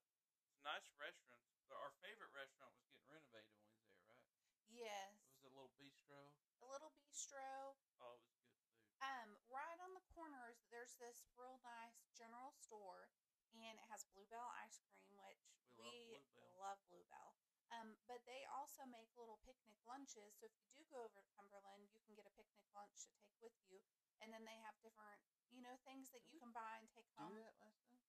some 0.47 0.63
nice 0.63 0.87
restaurants. 0.95 1.51
Our 1.67 1.91
favorite 1.99 2.31
restaurant 2.31 2.71
was 2.71 2.87
getting 2.87 3.03
renovated 3.11 3.51
when 3.51 3.67
we 3.67 3.83
was 3.83 3.99
there, 4.07 4.15
right? 4.15 4.47
Yes. 4.71 5.27
It 5.27 5.43
was 5.43 5.43
a 5.43 5.59
little 5.59 5.75
bistro. 5.75 6.31
a 6.63 6.65
little 6.71 6.95
bistro. 7.03 7.75
Oh, 7.99 8.15
it 8.15 8.23
was 8.23 8.31
good 8.31 8.47
food. 8.47 8.63
Um, 9.03 9.35
right 9.51 9.79
on 9.83 9.91
the 9.93 10.03
corners, 10.15 10.63
there's 10.71 10.95
this 10.95 11.27
real 11.35 11.59
nice 11.63 12.07
general 12.15 12.51
store, 12.51 13.07
and 13.55 13.75
it 13.79 13.87
has 13.89 14.05
Bluebell 14.13 14.49
ice 14.61 14.79
cream, 14.85 15.13
which 15.17 15.41
We 15.77 15.83
we, 15.83 16.13
love 16.13 16.25
Bluebell. 16.33 16.59
love 16.59 16.79
Bluebell. 16.89 17.31
Um, 17.69 17.93
but 18.09 18.25
they 18.25 18.43
also 18.49 18.81
make 18.89 19.09
little 19.13 19.37
picnic 19.45 19.77
lunches. 19.85 20.33
So 20.41 20.49
if 20.49 20.53
you 20.57 20.65
do 20.73 20.81
go 20.89 21.05
over 21.05 21.21
to 21.21 21.29
Cumberland, 21.37 21.85
you 21.93 22.01
can 22.01 22.17
get 22.17 22.25
a 22.25 22.33
picnic 22.33 22.65
lunch 22.73 23.05
to 23.05 23.13
take 23.21 23.37
with 23.45 23.53
you, 23.69 23.77
and 24.21 24.33
then 24.33 24.41
they 24.43 24.57
have 24.65 24.73
different, 24.81 25.21
you 25.53 25.61
know, 25.61 25.77
things 25.85 26.09
that 26.09 26.25
Did 26.25 26.33
you 26.33 26.39
can 26.41 26.49
buy 26.51 26.81
and 26.81 26.89
take 26.89 27.05
Do 27.13 27.21
home. 27.29 27.37
that 27.37 27.53
last 27.61 27.77
time? 27.85 28.01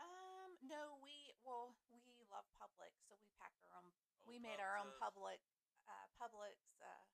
Um, 0.00 0.56
no, 0.64 0.98
we 1.04 1.36
well, 1.44 1.76
we 1.92 2.24
love 2.32 2.48
Publix, 2.58 2.96
so 3.06 3.14
we 3.20 3.28
packed 3.38 3.60
our 3.68 3.76
own. 3.78 3.92
Oh, 3.92 4.26
we 4.26 4.40
made 4.40 4.58
our 4.58 4.74
own 4.80 4.90
Publix. 4.98 5.38
public, 5.38 5.40
uh, 5.86 6.06
Publix 6.18 6.56
uh, 6.80 7.04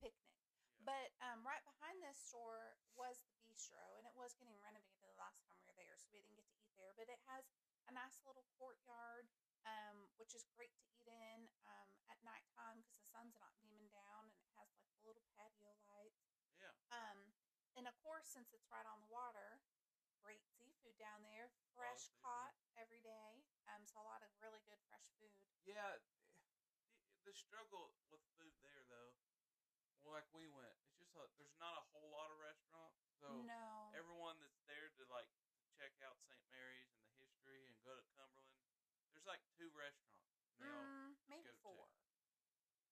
picnic. 0.00 0.34
Yeah. 0.80 0.88
But 0.88 1.12
um, 1.20 1.44
right 1.46 1.62
behind 1.64 2.00
this 2.02 2.16
store 2.18 2.76
was 2.96 3.20
the 3.28 3.36
bistro, 3.44 3.80
and 4.00 4.08
it 4.08 4.16
was 4.16 4.34
getting 4.40 4.56
renovated 4.64 5.04
the 5.06 5.20
last 5.20 5.38
time 5.44 5.54
we 5.60 5.64
were 5.68 5.76
there, 5.78 5.94
so 6.00 6.08
we 6.12 6.18
didn't 6.20 6.36
get 6.36 6.48
to 6.50 6.56
eat 6.58 6.63
there. 6.78 6.94
But 6.94 7.10
it 7.10 7.20
has 7.30 7.44
a 7.88 7.92
nice 7.92 8.20
little 8.24 8.44
courtyard, 8.56 9.28
um, 9.64 10.08
which 10.16 10.32
is 10.32 10.44
great 10.56 10.72
to 10.80 10.84
eat 10.88 11.08
in 11.08 11.48
um, 11.68 11.88
at 12.08 12.18
nighttime 12.24 12.80
because 12.80 12.96
the 12.96 13.08
sun's 13.08 13.36
not 13.40 13.52
beaming 13.60 13.88
down, 13.92 14.28
and 14.28 14.40
it 14.40 14.52
has 14.58 14.68
like 14.76 14.88
the 14.96 15.04
little 15.04 15.24
patio 15.36 15.72
lights. 15.88 16.24
Yeah. 16.60 16.72
Um, 16.90 17.34
and 17.74 17.90
of 17.90 17.96
course, 18.00 18.30
since 18.30 18.54
it's 18.54 18.70
right 18.70 18.86
on 18.86 19.02
the 19.02 19.10
water, 19.10 19.58
great 20.22 20.46
seafood 20.56 20.96
down 20.96 21.20
there, 21.26 21.52
fresh 21.76 22.08
caught 22.22 22.54
every 22.78 23.02
day. 23.04 23.44
Um, 23.68 23.84
so 23.84 24.00
a 24.00 24.06
lot 24.06 24.24
of 24.24 24.30
really 24.40 24.62
good 24.64 24.80
fresh 24.88 25.04
food. 25.20 25.34
Yeah. 25.68 26.00
The, 26.94 27.28
the 27.28 27.34
struggle 27.34 27.92
with 28.08 28.22
food 28.38 28.54
there, 28.64 28.84
though, 28.88 29.12
like 30.08 30.28
we 30.36 30.44
went, 30.52 30.76
it's 30.84 30.96
just 31.00 31.16
a, 31.16 31.24
there's 31.40 31.56
not 31.56 31.76
a 31.76 31.84
whole 31.92 32.12
lot 32.12 32.28
of 32.28 32.36
restaurants. 32.40 33.00
So 33.20 33.28
no, 33.44 33.92
everyone 33.96 34.36
that's 34.40 34.60
there 34.68 34.92
to 35.00 35.02
like 35.08 35.28
to 35.64 35.64
check 35.80 35.96
out 36.04 36.20
St. 36.28 36.40
Mary's 36.52 36.92
and 36.92 37.00
the 37.08 37.16
history 37.24 37.64
and 37.64 37.72
go 37.80 37.96
to 37.96 38.04
Cumberland, 38.12 38.68
there's 39.24 39.40
like 39.40 39.44
two 39.56 39.72
restaurants. 39.72 40.36
And 40.52 40.60
they 40.60 40.68
all, 40.68 40.84
mm, 40.84 41.16
maybe 41.32 41.48
four. 41.64 41.88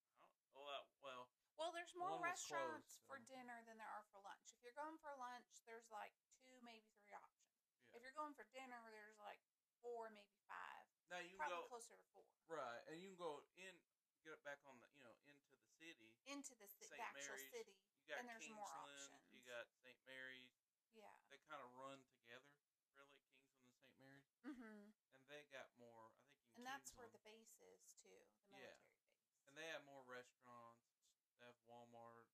I 0.09 0.17
don't, 0.17 0.33
well, 0.57 0.89
well, 1.05 1.29
Well, 1.61 1.77
there's 1.77 1.93
more 1.93 2.17
restaurants 2.25 2.97
closed, 2.97 3.05
for 3.05 3.21
dinner 3.29 3.61
than 3.69 3.77
there 3.77 3.93
are 3.93 4.01
for 4.09 4.17
lunch. 4.25 4.49
If 4.57 4.65
you're 4.65 4.73
going 4.73 4.97
for 5.05 5.13
lunch, 5.21 5.61
there's 5.69 5.85
like 5.93 6.17
two, 6.41 6.57
maybe 6.65 6.89
three 6.97 7.13
options. 7.13 7.53
yeah. 7.85 7.93
If 7.93 8.01
you're 8.01 8.17
going 8.17 8.33
for 8.33 8.49
dinner, 8.57 8.81
there's 8.97 9.21
like 9.21 9.45
four, 9.85 10.09
maybe 10.09 10.41
five. 10.49 10.89
now 11.13 11.21
you 11.21 11.37
Probably 11.37 11.69
go 11.69 11.69
closer 11.69 12.01
to 12.01 12.07
four. 12.17 12.25
right, 12.49 12.81
and 12.89 12.97
you 12.97 13.13
can 13.13 13.21
go 13.21 13.45
in, 13.61 13.77
get 14.25 14.33
it 14.33 14.41
back 14.49 14.65
on 14.65 14.81
the, 14.81 14.89
you 14.97 15.05
know, 15.05 15.13
into 15.29 15.53
the 15.53 15.61
city. 15.77 16.17
Into 16.25 16.57
the, 16.57 16.65
ci- 16.73 16.89
the 16.89 16.97
actual 16.97 17.29
Mary's, 17.37 17.53
city. 17.53 17.77
You 18.01 18.09
got 18.09 18.25
And 18.25 18.33
there's 18.33 18.49
more 18.49 18.65
Kingsland, 18.89 19.21
you 19.37 19.45
got 19.45 19.69
St. 19.85 20.01
Mary's. 20.09 20.57
Yeah. 20.97 21.13
They 21.29 21.37
kind 21.45 21.61
of 21.61 21.69
run 21.77 22.01
together, 22.17 22.49
really, 22.57 22.73
Kingsland 22.89 23.53
and 23.61 23.69
St. 23.77 23.93
Mary's, 24.01 24.33
Mm-hmm. 24.49 24.91
and 25.15 25.23
they 25.31 25.45
got 25.55 25.69
more. 25.79 26.11
I 26.13 26.29
think 26.33 26.53
in 26.55 26.63
And 26.63 26.65
that's 26.69 26.93
where 26.97 27.07
Kingsland- 27.09 27.17
the 27.17 27.23
base 27.27 27.55
is, 27.65 27.83
too. 28.01 28.21
The 28.53 28.59
Yeah. 28.63 28.73
military 28.77 29.03
base. 29.11 29.35
and 29.37 29.45
they 29.63 29.71
have 29.71 29.87
more 29.87 30.03
restaurants. 30.11 30.91
They 31.39 31.47
have 31.47 31.55
Walmart. 31.71 32.27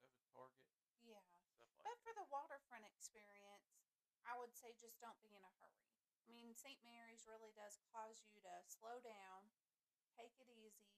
They 0.00 0.08
have 0.08 0.16
a 0.16 0.24
Target. 0.32 0.64
yeah. 1.04 1.20
Like 1.60 1.68
But 1.84 1.92
that. 1.92 2.00
for 2.00 2.12
the 2.16 2.24
waterfront 2.32 2.88
experience, 2.88 3.84
I 4.24 4.32
would 4.40 4.56
say 4.56 4.72
just 4.80 4.96
don't 4.96 5.20
be 5.20 5.36
in 5.36 5.44
a 5.44 5.52
hurry. 5.60 5.84
I 6.24 6.32
mean, 6.32 6.56
St. 6.56 6.80
Mary's 6.80 7.28
really 7.28 7.52
does 7.52 7.76
cause 7.92 8.24
you 8.24 8.40
to 8.40 8.54
slow 8.64 8.96
down, 9.04 9.52
take 10.16 10.32
it 10.40 10.48
easy. 10.48 10.88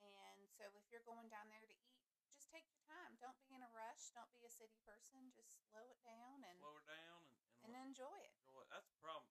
And 0.00 0.48
so 0.56 0.64
if 0.80 0.88
you're 0.88 1.04
going 1.04 1.28
down 1.28 1.52
there 1.52 1.60
to 1.60 1.68
eat, 1.68 1.92
just 2.32 2.48
take 2.48 2.64
your 2.72 2.80
time. 2.88 3.20
Don't 3.20 3.36
be 3.44 3.52
in 3.52 3.60
a 3.60 3.68
rush. 3.76 4.12
Don't 4.16 4.32
be 4.32 4.44
a 4.48 4.52
city 4.52 4.80
person. 4.88 5.28
Just 5.36 5.52
slow 5.68 5.84
it 5.92 6.00
down 6.08 6.40
and, 6.40 6.56
Slow 6.56 6.72
her 6.72 6.88
down 6.88 7.20
and, 7.28 7.36
and, 7.36 7.68
and 7.68 7.70
let- 7.76 7.84
enjoy 7.92 8.16
it. 8.24 8.32
enjoy 8.48 8.64
it. 8.64 8.70
That's 8.72 8.88
the 8.88 9.00
problem. 9.04 9.28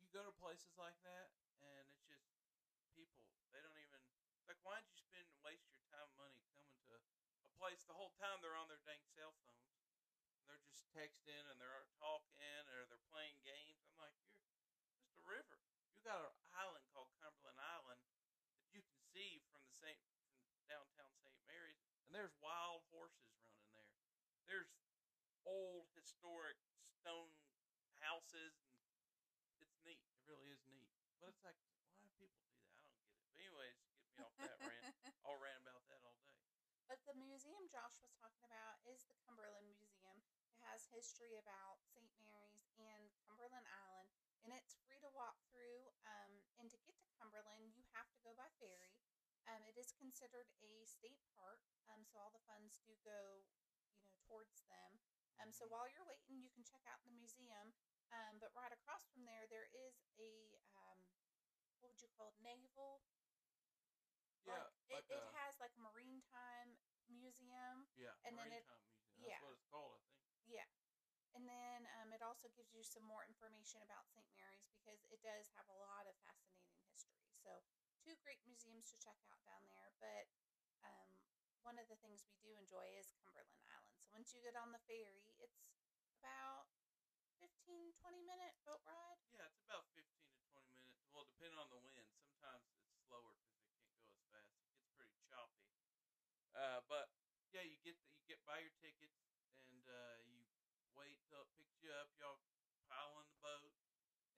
You 0.00 0.08
go 0.08 0.24
to 0.24 0.32
places 0.40 0.72
like 0.80 0.96
that, 1.04 1.32
and 1.64 1.84
it's 1.84 2.04
just 2.08 2.28
people. 2.96 3.20
They 3.52 3.60
don't 3.60 3.76
even 3.80 4.00
like. 4.44 4.52
Why'd 4.64 4.88
you 4.88 4.96
spend 4.96 5.28
and 5.28 5.40
waste 5.44 5.68
your 5.70 5.84
time 5.92 6.08
and 6.08 6.16
money 6.16 6.40
coming 6.56 6.80
to 6.88 6.96
a 6.96 7.52
place 7.60 7.84
the 7.84 7.94
whole 7.94 8.16
time 8.16 8.40
they're 8.40 8.56
on 8.56 8.66
their 8.72 8.80
dang 8.88 9.04
cell 9.12 9.36
phones? 9.44 9.64
They're 10.48 10.60
just 10.64 10.88
texting 10.92 11.44
and 11.48 11.60
they're 11.60 11.88
talking 12.00 12.64
or 12.72 12.84
they're 12.88 13.08
playing 13.12 13.36
games. 13.44 13.84
I'm 13.88 14.00
like, 14.00 14.16
you're 14.24 14.40
just 14.40 15.16
a 15.16 15.24
river. 15.24 15.60
You 15.96 16.00
got 16.04 16.20
an 16.20 16.32
island 16.56 16.84
called 16.92 17.12
Cumberland 17.20 17.60
Island 17.60 18.00
that 18.60 18.68
you 18.72 18.84
can 18.84 19.00
see 19.00 19.40
from 19.48 19.64
the 19.64 19.72
Saint 19.72 20.00
from 20.52 20.64
downtown 20.68 21.12
St. 21.20 21.36
Mary's, 21.48 21.80
and 22.08 22.12
there's 22.16 22.32
wild 22.40 22.84
horses 22.92 23.36
running 23.40 23.68
there. 23.72 23.88
There's 24.48 24.72
old 25.44 25.88
historic 25.96 26.56
stone 26.88 27.32
houses 28.00 28.56
and 29.52 29.60
it's 29.60 29.80
neat. 29.84 30.04
It 30.12 30.24
really 30.28 30.48
is 30.52 30.60
neat. 30.68 30.88
But 31.20 31.32
it's 31.32 31.44
like 31.44 31.56
why 31.64 31.72
do 31.72 31.88
people 31.96 32.12
do 32.20 32.28
that? 32.28 32.48
I 32.52 32.76
don't 32.76 32.76
get 32.92 32.92
it. 32.92 33.16
But 33.32 33.40
anyways, 33.40 33.80
get 33.96 34.04
me 34.12 34.20
off 34.20 34.36
that 34.44 34.60
rant. 34.60 34.92
I'll 35.24 35.40
rant 35.40 35.64
about 35.64 35.88
that 35.88 36.04
all 36.04 36.16
day. 36.20 36.36
But 36.84 37.00
the 37.08 37.16
museum 37.64 37.80
Josh 37.80 37.96
was 38.04 38.12
talking 38.20 38.44
about 38.44 38.76
is 38.84 39.08
the 39.08 39.16
Cumberland 39.24 39.72
Museum. 39.72 40.20
It 40.52 40.60
has 40.68 40.84
history 40.92 41.32
about 41.40 41.80
St. 41.80 42.12
Mary's 42.20 42.68
and 42.76 43.08
Cumberland 43.24 43.64
Island, 43.64 44.12
and 44.44 44.52
it's 44.52 44.76
free 44.84 45.00
to 45.00 45.08
walk 45.16 45.40
through. 45.48 45.88
Um, 46.04 46.44
and 46.60 46.68
to 46.68 46.76
get 46.84 46.92
to 47.00 47.08
Cumberland, 47.16 47.72
you 47.72 47.80
have 47.96 48.12
to 48.12 48.20
go 48.20 48.36
by 48.36 48.52
ferry. 48.60 49.00
Um, 49.48 49.64
it 49.64 49.80
is 49.80 49.96
considered 49.96 50.52
a 50.60 50.84
state 50.84 51.24
park, 51.32 51.64
um, 51.88 52.04
so 52.04 52.20
all 52.20 52.28
the 52.36 52.44
funds 52.44 52.84
do 52.84 53.00
go, 53.00 53.48
you 53.96 53.96
know, 53.96 54.12
towards 54.28 54.60
them. 54.68 55.00
Um, 55.40 55.48
so 55.48 55.64
Mhm. 55.64 55.72
while 55.72 55.88
you're 55.88 56.04
waiting, 56.04 56.44
you 56.44 56.52
can 56.52 56.68
check 56.68 56.84
out 56.84 57.00
the 57.08 57.16
museum. 57.16 57.72
Um, 58.12 58.36
but 58.44 58.52
right 58.52 58.76
across 58.76 59.08
from 59.08 59.24
there, 59.24 59.48
there 59.48 59.72
is 59.72 60.04
a 60.20 60.60
um, 60.76 61.00
what 61.80 61.96
would 61.96 62.02
you 62.04 62.12
call 62.12 62.28
it? 62.28 62.36
Naval 62.44 63.00
Yeah, 64.44 64.68
like, 64.92 65.08
like 65.08 65.08
it, 65.08 65.16
it 65.16 65.24
has 65.32 65.56
like 65.64 65.72
a 65.72 65.80
maritime 65.80 66.76
museum 67.12 67.88
Yeah, 67.96 68.14
and 68.24 68.36
then 68.38 68.48
it- 68.52 68.64
Museum. 68.66 68.80
That's 69.20 69.30
yeah. 69.30 69.40
what 69.42 69.52
it's 69.54 69.66
called, 69.70 69.94
I 69.96 70.02
think. 70.10 70.26
yeah 70.46 70.68
and 71.34 71.48
then 71.50 71.82
um, 71.98 72.14
it 72.14 72.22
also 72.22 72.46
gives 72.54 72.70
you 72.74 72.82
some 72.86 73.02
more 73.06 73.26
information 73.26 73.82
about 73.82 74.06
st 74.10 74.26
mary's 74.38 74.70
because 74.78 75.02
it 75.10 75.18
does 75.22 75.50
have 75.58 75.66
a 75.70 75.78
lot 75.78 76.06
of 76.06 76.14
fascinating 76.22 76.78
history 76.90 77.26
so 77.42 77.50
two 78.02 78.14
great 78.22 78.38
museums 78.46 78.86
to 78.90 78.96
check 79.02 79.18
out 79.30 79.40
down 79.46 79.64
there 79.70 79.90
but 80.02 80.26
um, 80.86 81.10
one 81.66 81.78
of 81.80 81.86
the 81.90 81.98
things 82.04 82.22
we 82.28 82.36
do 82.42 82.52
enjoy 82.58 82.84
is 82.98 83.10
cumberland 83.24 83.62
island 83.70 83.96
so 83.98 84.06
once 84.14 84.30
you 84.34 84.42
get 84.44 84.54
on 84.58 84.70
the 84.74 84.82
ferry 84.86 85.32
it's 85.42 85.64
about 86.20 86.68
15 87.42 87.90
20 87.98 88.22
minute 88.22 88.54
boat 88.62 88.82
ride 88.86 89.18
Yeah, 89.34 89.48
it's 89.50 89.62
about 89.66 89.86
fifteen 89.96 90.30
to 90.38 90.42
twenty 90.54 90.70
minutes. 90.78 91.02
Well, 91.10 91.26
depending 91.26 91.58
on 91.58 91.68
the 91.70 91.80
wind. 91.82 92.06
Sometimes 92.22 92.64
it's 92.70 92.86
slower 93.04 93.34
because 93.42 93.58
they 93.58 93.74
can't 93.74 93.98
go 93.98 94.14
as 94.14 94.22
fast. 94.30 94.54
It 94.54 94.70
gets 94.70 94.86
pretty 94.94 95.18
choppy. 95.26 95.66
Uh, 96.54 96.80
but 96.86 97.10
yeah, 97.50 97.62
you 97.66 97.76
get 97.82 97.98
the, 97.98 98.08
you 98.18 98.24
get 98.26 98.38
buy 98.46 98.62
your 98.62 98.74
tickets 98.78 99.26
and 99.66 99.82
uh, 99.86 100.18
you 100.26 100.46
wait 100.94 101.18
till 101.26 101.42
it 101.42 101.50
picks 101.58 101.78
you 101.82 101.90
up. 101.90 102.10
Y'all 102.18 102.38
pile 102.86 103.18
in 103.20 103.26
the 103.26 103.40
boat, 103.42 103.74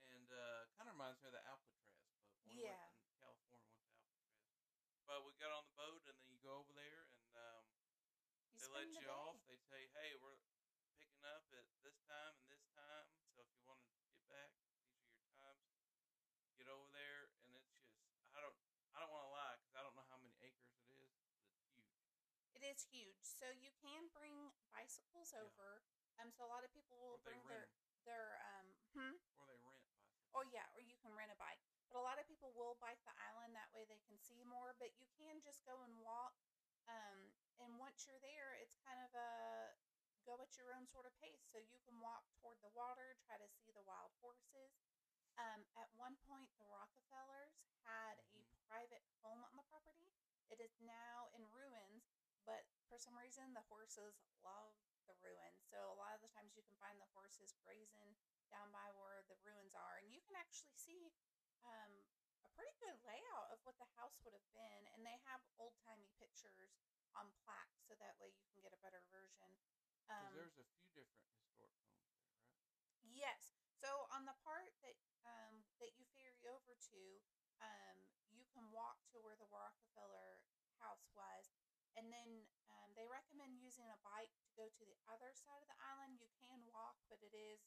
and 0.08 0.26
uh, 0.32 0.64
kind 0.76 0.88
of 0.88 0.96
reminds 0.96 1.20
me 1.20 1.28
of 1.28 1.36
the 1.36 1.44
Alcatraz 1.44 1.92
boat. 2.00 2.24
When 2.48 2.56
Yeah. 2.56 2.88
in 3.04 3.12
California, 3.20 3.68
went 3.76 3.92
to 3.92 4.00
Alcatraz. 4.00 4.56
But 5.04 5.22
we 5.28 5.36
got 5.38 5.52
on 5.54 5.64
the 5.68 5.76
boat, 5.76 6.02
and 6.08 6.16
then 6.18 6.28
you 6.32 6.40
go 6.42 6.56
over 6.62 6.72
there, 6.72 7.06
and 7.14 7.30
um, 7.36 7.64
you 8.50 8.58
they 8.58 8.70
let 8.72 8.88
you 8.90 9.06
day. 9.06 9.12
off. 9.12 9.38
They 9.46 9.58
tell 9.68 9.78
you, 9.78 9.90
hey, 10.02 10.16
we're 10.18 10.40
picking 10.98 11.22
up 11.28 11.46
at 11.52 11.66
this 11.84 11.98
time 12.08 12.34
and 12.40 12.48
this 12.50 12.64
time. 12.74 13.06
So 13.34 13.44
if 13.44 13.50
you 13.54 13.62
want 13.68 13.82
to 13.84 13.90
get 14.08 14.22
back, 14.30 14.50
these 14.64 14.80
are 15.04 15.12
your 15.12 15.28
times. 15.36 15.62
Get 16.56 16.66
over 16.72 16.88
there, 16.96 17.28
and 17.44 17.52
it's 17.52 17.68
just 17.68 17.92
I 18.32 18.40
don't 18.40 18.56
I 18.96 19.04
don't 19.04 19.12
want 19.12 19.28
to 19.28 19.32
lie 19.36 19.54
because 19.60 19.76
I 19.76 19.84
don't 19.84 19.92
know 19.92 20.08
how 20.08 20.16
many 20.16 20.32
acres 20.40 20.72
it 20.80 20.88
is, 20.88 21.12
but 21.20 21.36
it's 21.44 21.60
huge. 21.68 22.00
It 22.56 22.62
is 22.64 22.80
huge. 22.88 23.25
So 23.36 23.52
you 23.52 23.68
can 23.84 24.08
bring 24.16 24.52
bicycles 24.72 25.32
Yeah. 25.32 25.44
over. 25.44 25.84
Um, 26.16 26.32
so 26.32 26.44
a 26.44 26.50
lot 26.50 26.64
of 26.64 26.72
people 26.72 26.96
will 26.96 27.18
bring 27.20 27.44
their 27.46 27.68
their 28.08 28.40
um. 28.56 28.66
Hmm? 28.96 29.16
Or 29.36 29.44
they 29.44 29.60
rent 29.60 29.76
bicycles. 29.76 30.32
Oh 30.32 30.42
yeah, 30.48 30.64
or 30.72 30.80
you 30.80 30.96
can 30.96 31.12
rent 31.12 31.30
a 31.30 31.36
bike. 31.36 31.60
But 31.88 32.00
a 32.00 32.04
lot 32.04 32.18
of 32.18 32.26
people 32.26 32.52
will 32.56 32.74
bike 32.80 33.04
the 33.04 33.12
island 33.20 33.54
that 33.54 33.72
way 33.72 33.84
they 33.84 34.00
can 34.08 34.16
see 34.18 34.40
more. 34.44 34.72
But 34.80 34.96
you 34.96 35.06
can 35.20 35.40
just 35.44 35.64
go 35.64 35.82
and 35.82 36.00
walk. 36.00 36.32
Um, 36.88 37.34
and 37.58 37.78
once 37.78 38.06
you're 38.06 38.20
there, 38.20 38.54
it's 38.56 38.76
kind 38.80 39.00
of 39.04 39.12
a 39.14 39.76
go 40.24 40.40
at 40.40 40.56
your 40.56 40.72
own 40.72 40.86
sort 40.88 41.04
of 41.06 41.12
pace. 41.20 41.44
So 41.52 41.58
you 41.58 41.78
can 41.84 42.00
walk 42.00 42.24
toward 42.40 42.60
the 42.62 42.70
water, 42.70 43.16
try 43.26 43.36
to 43.36 43.48
see 43.48 43.70
the 43.72 43.82
wild 43.82 44.12
horses. 44.20 44.72
Um, 45.36 45.68
at 45.76 45.92
one 45.92 46.16
point, 46.24 46.48
the 46.56 46.64
Rockefellers 46.64 47.52
had 47.84 48.16
a 48.32 48.38
Mhm. 48.38 48.56
private 48.66 49.04
home 49.20 49.44
on 49.44 49.56
the 49.56 49.62
property. 49.68 50.16
It 50.48 50.60
is 50.60 50.80
now 50.80 51.28
in 51.36 51.44
ruins, 51.52 52.15
but 52.46 52.64
for 52.86 52.96
some 52.96 53.18
reason, 53.18 53.52
the 53.52 53.66
horses 53.66 54.22
love 54.40 54.72
the 55.10 55.18
ruins. 55.20 55.66
So 55.66 55.78
a 55.90 55.98
lot 55.98 56.14
of 56.14 56.22
the 56.22 56.30
times, 56.30 56.54
you 56.54 56.62
can 56.62 56.78
find 56.78 56.96
the 57.02 57.10
horses 57.12 57.54
grazing 57.66 58.14
down 58.48 58.70
by 58.70 58.94
where 58.94 59.26
the 59.26 59.38
ruins 59.42 59.74
are, 59.74 59.98
and 59.98 60.08
you 60.14 60.22
can 60.22 60.38
actually 60.38 60.74
see 60.78 61.10
um, 61.66 62.06
a 62.46 62.50
pretty 62.54 62.72
good 62.78 62.94
layout 63.02 63.50
of 63.50 63.58
what 63.66 63.74
the 63.82 63.90
house 63.98 64.22
would 64.22 64.34
have 64.34 64.48
been. 64.54 64.86
And 64.94 65.02
they 65.02 65.18
have 65.26 65.42
old 65.58 65.74
timey 65.82 66.08
pictures 66.22 66.78
on 67.18 67.34
plaques, 67.42 67.82
so 67.82 67.98
that 67.98 68.14
way 68.22 68.30
you 68.30 68.46
can 68.54 68.62
get 68.62 68.70
a 68.70 68.80
better 68.80 69.02
version. 69.10 69.50
Um, 70.06 70.30
there's 70.38 70.54
a 70.62 70.66
few 70.94 71.02
different 71.02 71.34
historic 71.34 71.74
homes 71.90 72.14
there, 72.14 72.30
right? 72.30 72.62
Yes. 73.02 73.58
So 73.74 74.06
on 74.14 74.24
the 74.24 74.36
part 74.46 74.72
that 74.86 74.96
um, 75.26 75.66
that 75.82 75.92
you 75.98 76.06
ferry 76.14 76.46
over 76.46 76.78
to, 76.94 77.02
um, 77.58 77.98
you 78.30 78.46
can 78.54 78.70
walk 78.70 79.02
to 79.10 79.18
where 79.18 79.34
the 79.36 79.48
Rockefeller 79.50 80.38
house 80.78 81.08
was, 81.16 81.55
and 81.96 82.12
then 82.12 82.44
um, 82.70 82.92
they 82.94 83.08
recommend 83.08 83.56
using 83.58 83.88
a 83.90 83.98
bike 84.04 84.32
to 84.44 84.50
go 84.54 84.68
to 84.68 84.82
the 84.84 84.96
other 85.08 85.32
side 85.32 85.64
of 85.64 85.68
the 85.68 85.80
island. 85.80 86.20
You 86.20 86.30
can 86.38 86.60
walk, 86.68 87.00
but 87.08 87.18
it 87.24 87.32
is 87.34 87.64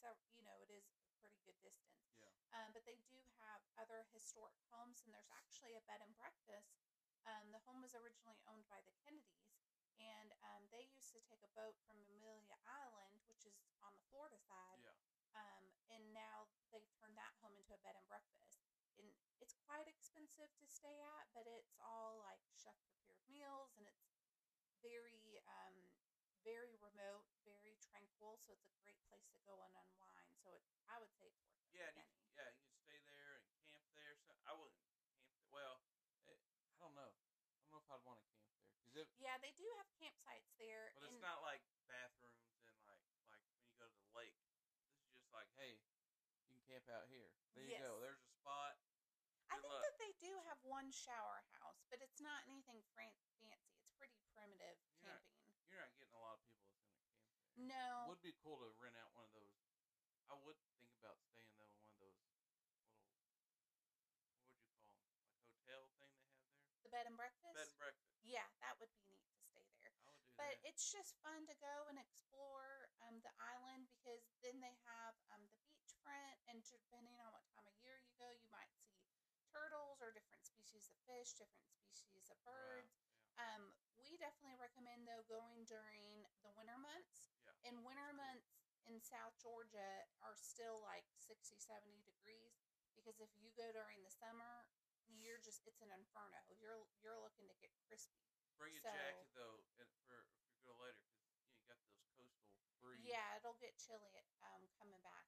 so 0.00 0.16
you 0.32 0.42
know 0.46 0.56
it 0.64 0.72
is 0.72 0.88
a 1.04 1.12
pretty 1.20 1.38
good 1.44 1.58
distance. 1.60 2.08
Yeah. 2.22 2.32
Um, 2.56 2.72
but 2.72 2.88
they 2.88 2.96
do 3.10 3.20
have 3.42 3.60
other 3.76 4.08
historic 4.14 4.56
homes, 4.72 5.04
and 5.04 5.12
there's 5.12 5.30
actually 5.34 5.76
a 5.76 5.84
bed 5.84 6.00
and 6.00 6.14
breakfast. 6.16 6.80
Um, 7.28 7.52
the 7.52 7.60
home 7.68 7.84
was 7.84 7.92
originally 7.92 8.40
owned 8.48 8.64
by 8.72 8.80
the 8.80 8.96
Kennedys, 9.04 9.52
and 10.00 10.32
um, 10.40 10.64
they 10.72 10.88
used 10.88 11.12
to 11.12 11.20
take 11.28 11.44
a 11.44 11.52
boat 11.52 11.76
from 11.84 12.00
Amelia 12.08 12.56
Island, 12.64 13.20
which 13.28 13.44
is 13.44 13.60
on 13.84 13.92
the 13.92 14.04
Florida 14.08 14.40
side, 14.40 14.80
Yeah. 14.80 14.96
um, 15.36 15.64
and 15.92 16.02
now 16.16 16.48
they've 16.72 16.88
turned 16.96 17.16
that 17.20 17.36
home 17.44 17.52
into 17.60 17.76
a 17.76 17.80
bed 17.84 17.96
and 17.96 18.08
breakfast. 18.08 18.64
And 18.96 19.12
it's 19.40 19.56
quite 19.68 19.88
expensive 19.88 20.48
to 20.60 20.66
stay 20.68 20.96
at, 21.20 21.28
but 21.36 21.44
it's 21.44 21.76
all 21.80 22.20
like 22.24 22.40
chef 22.56 22.76
meals, 23.30 23.70
and 23.78 23.86
it's 23.86 24.04
very, 24.82 25.38
um, 25.46 25.76
very 26.42 26.74
remote, 26.82 27.26
very 27.46 27.76
tranquil. 27.80 28.36
So 28.44 28.52
it's 28.56 28.66
a 28.66 28.76
great 28.82 28.98
place 29.08 29.24
to 29.32 29.40
go 29.46 29.54
and 29.62 29.72
unwind. 29.76 30.28
So 30.42 30.50
it, 30.56 30.62
I 30.90 30.98
would 30.98 31.12
say 31.16 31.30
it's 31.30 31.40
worth 31.46 31.62
it. 31.70 31.78
Yeah, 31.78 31.90
you, 31.94 32.04
yeah, 32.34 32.50
you 32.58 32.62
can 32.66 32.76
stay 32.82 32.98
there 33.06 33.38
and 33.38 33.46
camp 33.70 33.86
there. 33.94 34.14
So 34.26 34.34
I 34.48 34.52
wouldn't 34.56 34.80
camp 34.82 35.06
there. 35.14 35.30
Well, 35.54 35.80
it, 36.26 36.38
I 36.74 36.76
don't 36.82 36.94
know. 36.98 37.10
I 37.10 37.68
don't 37.70 37.70
know 37.70 37.82
if 37.84 37.90
I'd 37.94 38.02
want 38.08 38.18
to 38.18 38.26
camp 38.34 38.50
there 38.58 38.66
because 38.90 39.06
Yeah, 39.22 39.38
they 39.38 39.54
do 39.54 39.68
have 39.78 39.86
campsites 40.00 40.50
there. 40.58 40.90
but 40.98 41.06
it's 41.06 41.14
and- 41.14 41.22
not 41.22 41.42
like 41.46 41.62
bathrooms 41.86 42.50
and 42.66 42.74
like 42.88 43.02
like 43.30 43.42
when 43.54 43.62
you 43.62 43.74
go 43.78 43.86
to 43.86 44.00
the 44.02 44.12
lake. 44.18 44.34
This 44.82 44.98
is 44.98 45.06
just 45.14 45.30
like, 45.30 45.46
hey, 45.54 45.78
you 46.42 46.50
can 46.50 46.58
camp 46.66 46.86
out 46.90 47.06
here. 47.06 47.30
There 47.54 47.62
you 47.68 47.78
go. 47.78 48.00
There's 48.02 48.18
a 48.18 48.32
spot. 48.42 48.74
I 49.50 49.58
Good 49.58 49.66
think 49.66 49.74
luck. 49.74 49.82
that 49.86 49.98
they 50.02 50.12
do 50.22 50.34
have 50.60 50.68
one 50.68 50.92
shower 50.92 51.40
house, 51.56 51.80
but 51.88 52.04
it's 52.04 52.20
not 52.20 52.44
anything 52.44 52.84
fran- 52.92 53.16
fancy. 53.40 53.72
It's 53.80 53.88
pretty 53.96 54.20
primitive 54.36 54.76
You're 55.00 55.08
not- 55.08 55.24
camping. 55.24 55.56
You're 55.72 55.80
not 55.80 55.92
getting 55.96 56.12
a 56.12 56.20
lot 56.20 56.36
of 56.36 56.42
people 56.44 56.60
that's 56.68 56.84
gonna 56.84 57.00
camp 57.00 57.16
there. 57.56 57.64
No. 57.72 58.08
Would 58.12 58.20
be 58.20 58.36
cool 58.44 58.58
to 58.60 58.68
rent 58.76 58.96
out 59.00 59.08
one 59.16 59.24
of 59.24 59.32
those. 59.32 59.56
I 60.28 60.34
would 60.36 60.60
think 60.76 60.92
about 61.00 61.16
staying 61.24 61.56
though 61.56 61.64
in 61.64 61.80
one 61.80 61.88
of 61.88 61.98
those 61.98 62.20
little. 62.20 62.44
What 62.44 62.60
would 62.60 62.92
you 62.92 63.88
call 63.88 64.04
them? 64.04 65.08
Like 65.24 65.40
hotel 65.48 65.88
thing 65.96 66.12
they 66.20 66.28
have 66.28 66.44
there. 66.44 66.82
the 66.84 66.90
bed 66.92 67.06
and 67.08 67.16
breakfast? 67.16 67.54
Bed 67.56 67.68
and 67.68 67.78
breakfast. 67.80 68.20
yeah, 68.22 68.46
that 68.60 68.76
would 68.78 68.92
be 68.92 69.02
neat 69.08 69.24
to 69.32 69.40
stay 69.40 69.64
there. 69.80 69.90
I 70.04 70.10
would 70.12 70.20
do 70.28 70.34
But 70.36 70.60
that. 70.60 70.68
it's 70.68 70.90
just 70.92 71.16
fun 71.24 71.46
to 71.46 71.54
go 71.56 71.86
and 71.88 71.96
explore 71.98 72.90
um, 73.00 73.20
the 73.24 73.32
island 73.40 73.88
because 73.88 74.22
then 74.42 74.60
they 74.60 74.76
have 74.84 75.16
um, 75.32 75.42
the 75.48 75.58
beachfront, 75.66 76.36
and 76.46 76.62
depending 76.62 77.18
on 77.18 77.32
what 77.32 77.46
time 77.56 77.66
of 77.66 77.74
year 77.80 77.96
you 77.98 78.12
go, 78.18 78.28
you 78.30 78.46
might 78.52 78.70
see 78.76 78.76
turtles 78.76 78.78
or 78.78 78.86
different 78.86 78.99
species 80.70 80.94
of 80.94 80.98
fish, 81.10 81.34
different 81.34 81.66
species 81.90 82.30
of 82.30 82.38
birds. 82.46 82.94
Um, 83.34 83.74
we 83.98 84.14
definitely 84.22 84.54
recommend 84.62 85.02
though 85.10 85.26
going 85.26 85.66
during 85.66 86.22
the 86.46 86.54
winter 86.54 86.78
months. 86.78 87.34
Yeah. 87.42 87.66
And 87.66 87.82
winter 87.82 88.06
cool. 88.14 88.22
months 88.22 88.54
in 88.86 89.02
South 89.02 89.34
Georgia 89.42 90.06
are 90.22 90.38
still 90.38 90.78
like 90.86 91.04
60, 91.18 91.58
70 91.58 92.06
degrees 92.06 92.62
because 92.94 93.18
if 93.18 93.34
you 93.34 93.50
go 93.58 93.66
during 93.74 93.98
the 94.06 94.14
summer, 94.14 94.70
you're 95.10 95.42
just 95.42 95.66
it's 95.66 95.82
an 95.82 95.90
inferno. 95.90 96.38
You're 96.62 96.86
you're 97.02 97.18
looking 97.18 97.50
to 97.50 97.56
get 97.58 97.74
crispy. 97.90 98.30
Bring 98.54 98.78
a 98.78 98.82
So- 98.84 98.94
jacket 98.94 99.26
though, 99.34 99.58
and 99.82 99.90
for 100.06 100.22
if 100.38 100.46
you 100.54 100.62
go 100.62 100.78
later, 100.78 101.02
because 101.10 101.26
you, 101.26 101.42
know, 101.42 101.58
you 101.58 101.66
got 101.66 101.80
those 101.82 101.98
coastal 102.14 102.70
breeze. 102.78 103.02
Yeah, 103.02 103.34
it'll 103.42 103.58
get 103.58 103.74
chilly 103.80 104.22
um, 104.46 104.62
coming 104.78 105.00
back 105.02 105.26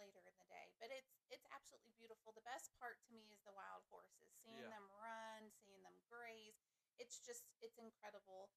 later 0.00 0.24
in 0.24 0.32
the 0.40 0.48
day, 0.48 0.72
but 0.80 0.88
it's 0.88 1.20
it's 1.28 1.44
absolutely 1.52 1.92
beautiful. 2.00 2.32
The 2.32 2.42
best 2.48 2.72
part 2.80 2.96
to 3.06 3.12
me 3.12 3.28
is 3.30 3.44
the 3.44 3.52
wild 3.52 3.84
horses, 3.92 4.32
seeing 4.40 4.64
Yeah. 4.64 4.72
them 4.72 4.88
run, 4.96 5.52
seeing 5.60 5.84
them 5.84 6.00
graze. 6.08 6.56
It's 6.96 7.20
just 7.20 7.44
it's 7.60 7.76
incredible. 7.76 8.48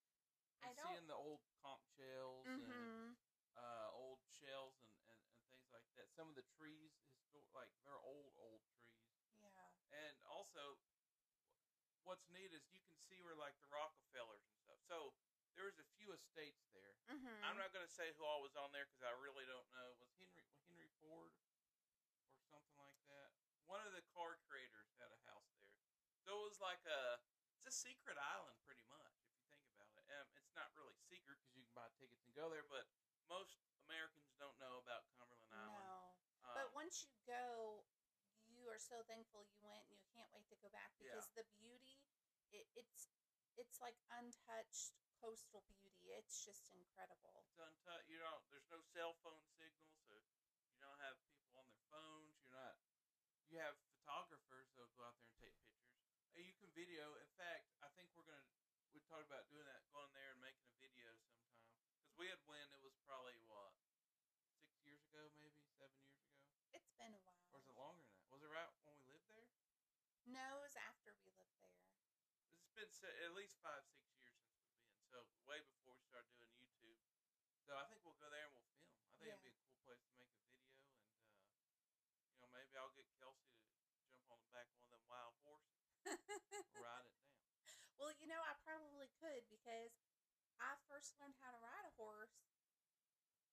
and 0.63 0.71
I 0.71 0.79
don't- 0.79 0.95
seeing 0.95 1.07
the 1.11 1.19
old 1.19 1.43
conch 1.59 1.83
shells 1.99 2.47
and 2.47 2.63
hmm 2.63 3.11
uh, 3.59 3.89
old 3.93 4.23
shells 4.39 4.79
and, 4.79 4.89
and, 5.11 5.19
and 5.35 5.43
things 5.51 5.67
like 5.75 5.83
that. 5.99 6.07
Some 6.15 6.31
of 6.31 6.35
the 6.39 6.47
trees, 6.55 6.95
histor- 7.11 7.43
like 7.53 7.67
they're 7.83 7.99
old 7.99 8.31
old 8.39 8.63
trees, 8.79 9.03
Yeah. 9.43 9.51
and 9.91 10.15
also 10.25 10.79
what's 12.07 12.27
neat 12.31 12.51
is 12.55 12.63
you 12.71 12.81
can 12.87 12.95
see 12.97 13.19
where 13.23 13.35
like 13.35 13.55
the 13.59 13.67
Rockefellers 13.67 14.43
and 14.47 14.55
stuff. 14.59 14.79
So 14.87 15.13
there 15.55 15.67
was 15.69 15.77
a 15.79 15.87
few 15.99 16.11
estates 16.15 16.65
there. 16.73 16.95
hmm 17.11 17.43
I'm 17.43 17.59
not 17.59 17.71
going 17.75 17.85
to 17.85 17.91
say 17.93 18.11
who 18.17 18.23
all 18.25 18.41
was 18.41 18.55
on 18.55 18.71
there 18.71 18.87
because 18.87 19.03
I 19.05 19.13
really 19.21 19.45
don't 19.45 19.67
know. 19.71 19.93
Was 19.99 20.09
Henry 20.17 20.47
Ford 21.03 21.35
or 21.35 22.39
something 22.47 22.79
like 22.79 22.95
that? 23.11 23.35
One 23.67 23.83
of 23.83 23.91
the 23.91 24.03
car 24.15 24.39
creators 24.47 24.87
had 25.03 25.11
a 25.11 25.19
house 25.27 25.51
there, 25.59 25.75
so 26.23 26.31
it 26.39 26.43
was 26.47 26.59
like 26.63 26.79
a 26.87 27.19
it's 27.59 27.67
a 27.67 27.75
secret 27.75 28.15
island 28.15 28.55
pretty 28.63 28.83
much 28.87 29.11
if 29.19 29.27
you 29.35 29.43
think 29.51 29.63
about 29.75 29.91
it. 29.99 30.03
Um, 30.15 30.27
it's 30.39 30.55
not 30.55 30.71
really 30.79 30.95
secret 31.11 31.39
because 31.43 31.51
you 31.55 31.63
can 31.63 31.75
buy 31.75 31.87
tickets 31.99 32.23
and 32.23 32.31
go 32.35 32.47
there, 32.47 32.63
but 32.71 32.87
most 33.27 33.59
Americans 33.87 34.31
don't 34.39 34.55
know 34.59 34.79
about 34.83 35.07
Cumberland 35.19 35.51
Island. 35.51 35.83
No. 35.83 35.99
Um, 36.47 36.55
But 36.59 36.67
once 36.75 37.03
you 37.07 37.15
go, 37.23 37.83
you 38.51 38.67
are 38.67 38.79
so 38.79 38.99
thankful 39.07 39.43
you 39.47 39.59
went, 39.63 39.83
and 39.87 39.95
you 39.95 40.07
can't 40.11 40.27
wait 40.35 40.47
to 40.51 40.59
go 40.59 40.67
back 40.71 40.91
Yeah. 40.99 41.15
because 41.15 41.31
the 41.35 41.47
beauty, 41.59 42.03
it, 42.51 42.67
it's 42.75 43.07
it's 43.55 43.79
like 43.79 43.95
untouched 44.11 44.97
coastal 45.23 45.63
beauty. 45.71 46.11
It's 46.19 46.43
just 46.43 46.67
incredible. 46.73 47.31
it's 47.47 47.55
untouched. 47.61 48.09
You 48.11 48.19
don't. 48.19 48.43
There's 48.51 48.67
no 48.67 48.81
cell 48.91 49.15
phone 49.23 49.39
signal, 49.55 49.93
so 50.03 50.19
don't 50.83 50.99
have 51.03 51.15
people 51.31 51.55
on 51.59 51.65
their 51.71 51.83
phones. 51.89 52.35
You're 52.43 52.53
not. 52.53 52.75
You 53.49 53.57
have 53.63 53.75
photographers 53.87 54.67
that'll 54.75 54.91
go 54.97 55.05
out 55.07 55.15
there 55.17 55.29
and 55.29 55.37
take 55.39 55.55
pictures. 55.63 55.95
Uh, 56.35 56.41
You 56.43 56.53
can 56.59 56.69
video. 56.75 57.15
In 57.21 57.29
fact, 57.39 57.69
I 57.85 57.89
think 57.95 58.11
we're 58.17 58.27
gonna. 58.27 58.43
We 58.91 59.01
talked 59.09 59.25
about 59.25 59.49
doing 59.49 59.65
that, 59.65 59.81
going 59.89 60.11
there 60.13 60.29
and 60.33 60.41
making 60.41 60.69
a 60.69 60.77
video 60.77 61.09
sometime. 61.17 61.65
Because 61.97 62.13
we 62.19 62.29
had 62.29 62.41
when 62.45 62.61
it 62.77 62.81
was 62.85 62.93
probably 63.09 63.33
what 63.49 63.73
six 64.61 64.77
years 64.85 65.01
ago, 65.09 65.25
maybe 65.41 65.57
seven 65.73 65.97
years 66.05 66.21
ago, 66.29 66.45
It's 66.77 66.93
been 66.99 67.13
a 67.15 67.21
while. 67.25 67.41
or 67.53 67.57
is 67.61 67.65
it 67.69 67.73
longer 67.77 68.03
than 68.05 68.13
that? 68.13 68.29
Was 68.29 68.41
it 68.45 68.51
right 68.53 68.69
when 68.85 68.93
we 69.01 69.05
lived 69.09 69.29
there? 69.33 69.49
No, 70.29 70.45
it 70.61 70.69
was 70.69 70.77
after 70.77 71.13
we 71.25 71.29
lived 71.33 71.57
there. 71.57 71.73
It's 72.77 72.97
been 73.01 73.13
at 73.25 73.33
least 73.37 73.57
five, 73.65 73.81
six 73.89 74.13
years 74.17 74.37
since 74.41 74.57
we've 74.61 74.77
been. 74.77 75.01
So 75.09 75.25
way 75.49 75.61
before 75.61 75.93
we 75.97 76.01
started 76.05 76.29
doing 76.37 76.53
YouTube. 76.61 76.97
So 77.65 77.73
I 77.77 77.85
think 77.89 78.01
we'll 78.05 78.17
go 78.21 78.29
there 78.29 78.45
and 78.49 78.53
we'll 78.57 78.65
film. 78.77 78.89
I 79.09 79.17
think 79.17 79.29
it'd 79.33 79.41
Yeah. 79.41 79.49
be 79.49 79.53
a 79.53 79.61
cool 79.65 79.77
place 79.85 80.01
to 80.05 80.13
make 80.21 80.29
a 80.33 80.41
video, 80.45 80.69
and 80.77 81.01
uh, 81.09 82.29
you 82.29 82.37
know 82.41 82.49
maybe 82.53 82.73
I'll 82.77 82.93
get 82.97 83.07
Kelsey 83.17 83.49
to 83.57 83.65
jump 84.05 84.29
on 84.29 84.37
the 84.41 84.49
back 84.53 84.67
of 84.73 84.77
one 84.85 84.93
of 84.93 84.99
them 85.01 85.05
wild 85.09 85.37
ride 86.77 87.07
it 87.07 87.15
down. 87.23 87.39
well, 87.99 88.13
you 88.19 88.27
know, 88.27 88.39
I 88.43 88.53
probably 88.63 89.09
could 89.19 89.43
because 89.47 89.93
I 90.59 90.75
first 90.87 91.15
learned 91.19 91.35
how 91.41 91.51
to 91.51 91.59
ride 91.59 91.87
a 91.87 91.93
horse 91.99 92.51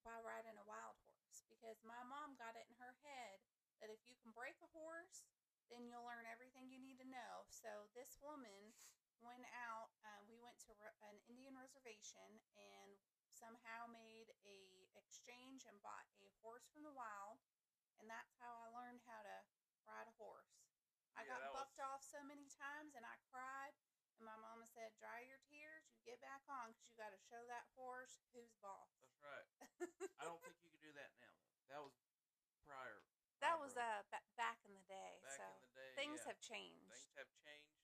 by 0.03 0.17
riding 0.25 0.57
a 0.57 0.67
wild 0.67 0.97
horse 1.05 1.45
because 1.49 1.79
my 1.85 2.01
mom 2.09 2.39
got 2.41 2.57
it 2.57 2.67
in 2.69 2.77
her 2.81 2.97
head 3.05 3.39
that 3.81 3.93
if 3.93 4.01
you 4.09 4.17
can 4.21 4.33
break 4.33 4.57
a 4.61 4.71
horse, 4.73 5.29
then 5.73 5.87
you'll 5.87 6.05
learn 6.05 6.27
everything 6.27 6.69
you 6.69 6.81
need 6.81 6.99
to 7.01 7.09
know. 7.09 7.47
So 7.49 7.89
this 7.95 8.19
woman 8.21 8.75
went 9.21 9.45
out. 9.69 9.93
Um, 10.05 10.27
we 10.29 10.41
went 10.41 10.59
to 10.69 10.73
re- 10.81 11.01
an 11.07 11.21
Indian 11.29 11.57
reservation 11.57 12.41
and 12.57 12.97
somehow 13.33 13.89
made 13.89 14.33
a 14.45 14.61
exchange 14.97 15.65
and 15.65 15.81
bought 15.81 16.09
a 16.21 16.29
horse 16.45 16.69
from 16.73 16.85
the 16.85 16.93
wild, 16.93 17.41
and 18.01 18.09
that's 18.09 18.37
how 18.37 18.53
I 18.61 18.69
learned 18.73 19.01
how 19.09 19.21
to 19.25 19.37
ride 19.89 20.09
a 20.09 20.17
horse. 20.21 20.60
I 21.19 21.23
Yeah, 21.27 21.35
got 21.37 21.41
was- 21.51 21.57
bucked 21.59 21.81
off 21.81 22.03
so 22.05 22.23
many 22.25 22.47
times, 22.49 22.95
and 22.95 23.05
I 23.05 23.17
cried. 23.31 23.75
And 24.21 24.29
my 24.29 24.37
mama 24.37 24.67
said, 24.69 24.93
"Dry 25.01 25.21
your 25.25 25.41
tears. 25.49 25.89
You 25.97 26.01
get 26.05 26.21
back 26.21 26.45
on 26.49 26.73
because 26.77 26.85
you 26.93 26.97
got 27.01 27.09
to 27.11 27.19
show 27.19 27.41
that 27.49 27.65
horse 27.75 28.21
who's 28.37 28.53
boss." 28.61 28.93
That's 29.01 29.17
right. 29.25 29.49
I 30.21 30.25
don't 30.29 30.41
think 30.45 30.61
you 30.61 30.69
could 30.69 30.81
do 30.85 30.93
that 30.93 31.17
now. 31.21 31.33
That 31.73 31.81
was 31.81 31.97
prior. 32.69 33.01
that 33.41 33.57
was 33.57 33.73
uh 33.81 34.05
ba- 34.13 34.27
back 34.37 34.61
in 34.69 34.75
the 34.77 34.85
day. 34.85 35.17
back 35.25 35.41
so 35.41 35.45
in 35.49 35.61
the 35.65 35.73
day. 35.73 35.93
things 35.97 36.21
yeah. 36.21 36.29
have 36.29 36.41
changed. 36.45 36.85
things 36.93 37.09
have 37.17 37.33
changed. 37.41 37.81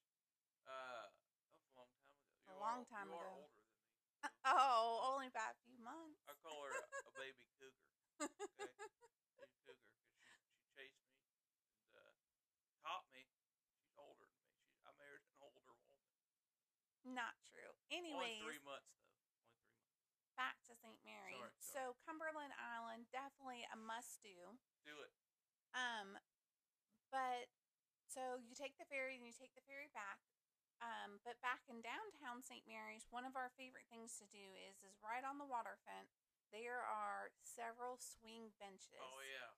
Uh, 0.69 1.09
that 1.09 1.57
was 1.57 1.65
a 1.73 1.73
long 1.81 1.89
time 1.97 2.13
ago. 2.13 2.45
A 2.45 2.53
You 2.53 2.61
long 2.61 2.81
time 2.85 3.09
you 3.09 3.17
are 3.17 3.25
ago. 3.25 3.41
older 3.41 3.57
than 3.57 3.73
me. 3.73 3.89
so 4.21 4.29
Oh, 4.45 5.15
only 5.17 5.31
by 5.33 5.49
a 5.49 5.57
few 5.65 5.79
months. 5.81 6.21
I 6.29 6.35
call 6.45 6.61
her 6.69 6.73
a, 6.77 6.85
a 7.09 7.13
baby 7.17 7.49
cougar. 7.57 7.89
Okay, 8.21 8.29
she's 9.33 9.33
a 9.33 9.33
cougar 9.33 9.49
because 9.65 9.81
she 9.81 10.29
she 10.53 10.61
chased 10.77 11.01
me 11.09 11.17
and 11.73 11.97
uh, 11.97 12.13
caught 12.85 13.09
me. 13.09 13.25
She's 13.81 13.97
older 13.97 14.29
than 14.29 14.37
me. 14.45 14.53
She 14.69 14.85
I 14.85 14.93
married 15.01 15.25
an 15.25 15.33
older 15.41 15.65
woman. 15.65 15.81
Not 17.07 17.39
true. 17.55 17.71
Anyways, 17.89 18.43
Only 18.43 18.59
three 18.59 18.63
months 18.67 18.91
though. 18.99 19.07
Only 19.07 19.39
three 19.39 19.47
months. 19.47 20.37
back 20.37 20.59
to 20.69 20.75
St. 20.77 20.99
Mary. 21.07 21.39
Sorry, 21.39 21.55
So. 21.63 21.81
Cumberland 22.05 22.53
Island 22.59 23.07
definitely 23.15 23.65
a 23.71 23.79
must 23.79 24.21
do. 24.21 24.59
Do 24.85 24.99
it. 25.01 25.13
Um, 25.73 26.19
but 27.15 27.49
so 28.11 28.41
you 28.43 28.53
take 28.59 28.77
the 28.77 28.89
ferry 28.89 29.17
and 29.17 29.25
you 29.25 29.33
take 29.33 29.55
the 29.57 29.65
ferry 29.65 29.89
back. 29.95 30.21
Um, 30.85 31.25
but 31.25 31.41
back 31.41 31.65
in 31.73 31.81
downtown 31.81 32.45
St. 32.45 32.69
Mary's, 32.69 33.09
one 33.09 33.25
of 33.25 33.33
our 33.33 33.49
favorite 33.57 33.89
things 33.89 34.13
to 34.21 34.29
do 34.29 34.53
is 34.61 34.85
is 34.85 35.01
right 35.01 35.25
on 35.25 35.41
the 35.41 35.49
waterfront. 35.49 36.13
There 36.53 36.85
are 36.85 37.33
several 37.43 37.97
swing 37.97 38.53
benches. 38.61 39.01
Oh 39.01 39.25
yeah. 39.25 39.57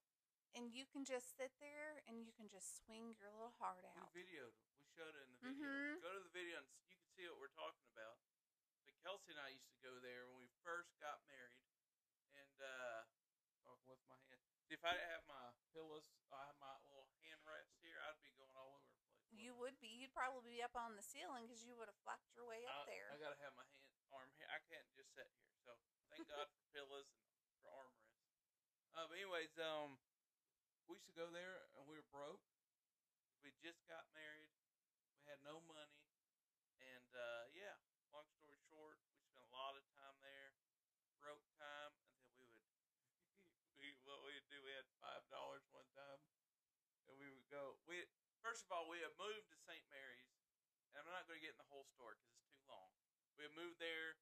And 0.57 0.71
you 0.73 0.87
can 0.89 1.05
just 1.05 1.35
sit 1.37 1.53
there 1.61 2.01
and 2.09 2.23
you 2.25 2.31
can 2.33 2.47
just 2.49 2.81
swing 2.83 3.15
your 3.19 3.29
little 3.35 3.53
heart 3.59 3.85
out. 3.99 4.11
We 4.15 4.23
videoed. 4.25 4.55
We 4.79 4.87
showed 4.95 5.15
it 5.15 5.28
see 7.19 7.27
what 7.27 7.43
we're 7.43 7.59
talking 7.59 7.91
about. 7.91 8.23
But 8.87 8.95
Kelsey 9.03 9.35
and 9.35 9.43
I 9.43 9.51
used 9.51 9.67
to 9.75 9.83
go 9.83 9.99
there 9.99 10.31
when 10.31 10.39
we 10.39 10.47
first 10.63 10.95
got 11.03 11.19
married, 11.27 11.67
and 12.39 12.55
uh, 12.63 13.11
talking 13.67 13.91
with 13.91 13.99
my 14.07 14.15
hand. 14.31 14.39
See, 14.71 14.79
if 14.79 14.87
I 14.87 14.95
didn't 14.95 15.11
have 15.11 15.27
my 15.27 15.51
pillows, 15.75 16.07
I 16.31 16.47
have 16.47 16.55
my 16.63 16.79
little 16.87 17.11
hand 17.27 17.43
rest 17.43 17.75
here, 17.83 17.99
I'd 18.07 18.23
be 18.23 18.31
going 18.39 18.55
all 18.55 18.79
over 18.79 18.87
the 18.87 19.03
place. 19.03 19.35
You 19.35 19.51
would 19.59 19.75
be. 19.83 19.91
You'd 19.91 20.15
probably 20.15 20.63
be 20.63 20.63
up 20.63 20.79
on 20.79 20.95
the 20.95 21.03
ceiling 21.03 21.51
because 21.51 21.67
you 21.67 21.75
would 21.75 21.91
have 21.91 21.99
flapped 22.07 22.31
your 22.39 22.47
way 22.47 22.63
up 22.71 22.87
I, 22.87 22.95
there. 22.95 23.11
I 23.11 23.19
gotta 23.19 23.41
have 23.43 23.59
my 23.59 23.67
hand 23.67 23.83
arm 24.15 24.31
here. 24.39 24.47
I 24.55 24.63
can't 24.71 24.87
just 24.95 25.11
sit 25.19 25.27
here. 25.27 25.51
So 25.67 25.75
thank 26.15 26.23
God 26.31 26.47
for 26.55 26.63
pillows 26.71 27.11
and 27.11 27.51
for 27.59 27.75
armrests. 27.75 28.15
Uh, 28.95 29.11
but 29.11 29.19
anyways, 29.19 29.53
um, 29.59 29.99
we 30.87 30.97
used 30.97 31.11
to 31.11 31.19
go 31.19 31.29
there 31.35 31.67
and 31.77 31.83
we 31.85 31.99
were 31.99 32.09
broke. 32.15 32.47
We 33.43 33.51
just 33.59 33.83
got 33.91 34.07
married. 34.15 34.55
We 35.19 35.27
had 35.29 35.43
no 35.43 35.61
money 35.67 35.98
uh, 37.19 37.45
yeah. 37.53 37.77
Long 38.15 38.25
story 38.41 38.57
short, 38.73 38.97
we 39.05 39.11
spent 39.21 39.45
a 39.45 39.53
lot 39.53 39.77
of 39.77 39.85
time 39.93 40.17
there, 40.25 40.57
broke 41.21 41.45
time, 41.61 41.93
and 41.99 42.09
then 42.17 42.33
we 42.41 42.49
would. 42.49 42.65
we 43.79 43.93
what 44.09 44.23
we'd 44.25 44.47
do, 44.49 44.63
we 44.65 44.73
had 44.73 44.89
five 45.03 45.27
dollars 45.29 45.67
one 45.75 45.87
time, 45.93 46.21
and 47.11 47.15
we 47.21 47.29
would 47.29 47.47
go. 47.53 47.77
We 47.85 48.07
first 48.41 48.65
of 48.65 48.73
all 48.73 48.89
we 48.89 49.03
had 49.05 49.13
moved 49.21 49.51
to 49.53 49.57
St. 49.61 49.85
Mary's, 49.93 50.33
and 50.95 51.05
I'm 51.05 51.11
not 51.13 51.29
going 51.29 51.37
to 51.39 51.45
get 51.45 51.53
in 51.59 51.61
the 51.61 51.69
whole 51.69 51.85
story 51.93 52.17
because 52.17 52.33
it's 52.33 52.49
too 52.57 52.65
long. 52.71 52.91
We 53.37 53.45
had 53.45 53.55
moved 53.55 53.77
there, 53.79 54.17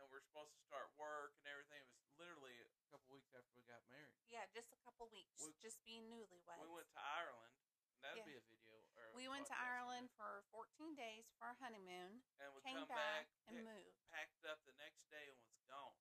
and 0.00 0.08
we're 0.08 0.24
supposed 0.24 0.56
to 0.56 0.62
start 0.64 0.88
work 0.96 1.36
and 1.42 1.46
everything. 1.52 1.78
It 1.84 1.90
was 1.92 2.10
literally 2.16 2.56
a 2.64 2.70
couple 2.90 3.12
weeks 3.14 3.30
after 3.36 3.52
we 3.54 3.62
got 3.68 3.84
married. 3.92 4.16
Yeah, 4.26 4.48
just 4.50 4.72
a 4.72 4.80
couple 4.82 5.06
weeks, 5.12 5.36
We- 5.38 5.54
just 5.62 5.78
being 5.86 6.08
newlyweds. 6.10 6.58
We 6.58 6.72
went 6.72 6.90
to 6.96 7.02
Ireland. 7.02 7.54
And 7.94 8.00
that'd 8.02 8.24
Yeah. 8.24 8.34
be 8.34 8.36
a 8.40 8.44
video. 8.50 8.81
Or 8.96 9.04
We 9.16 9.28
went 9.28 9.48
to 9.48 9.56
Ireland 9.56 10.12
for 10.16 10.44
14 10.52 10.96
days 10.96 11.28
for 11.36 11.48
our 11.48 11.58
honeymoon, 11.60 12.20
and 12.40 12.48
we 12.52 12.60
came 12.64 12.84
come 12.84 12.92
back, 12.92 13.28
back, 13.28 13.52
and 13.52 13.64
moved. 13.64 13.96
packed 14.12 14.44
up 14.44 14.60
the 14.68 14.76
next 14.76 15.08
day 15.08 15.28
and 15.28 15.38
was 15.40 15.56
gone. 15.68 16.00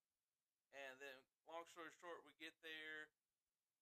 And 0.71 0.95
then, 1.03 1.19
long 1.47 1.67
story 1.67 1.91
short, 1.99 2.23
we 2.23 2.31
get 2.39 2.55
there. 2.63 3.11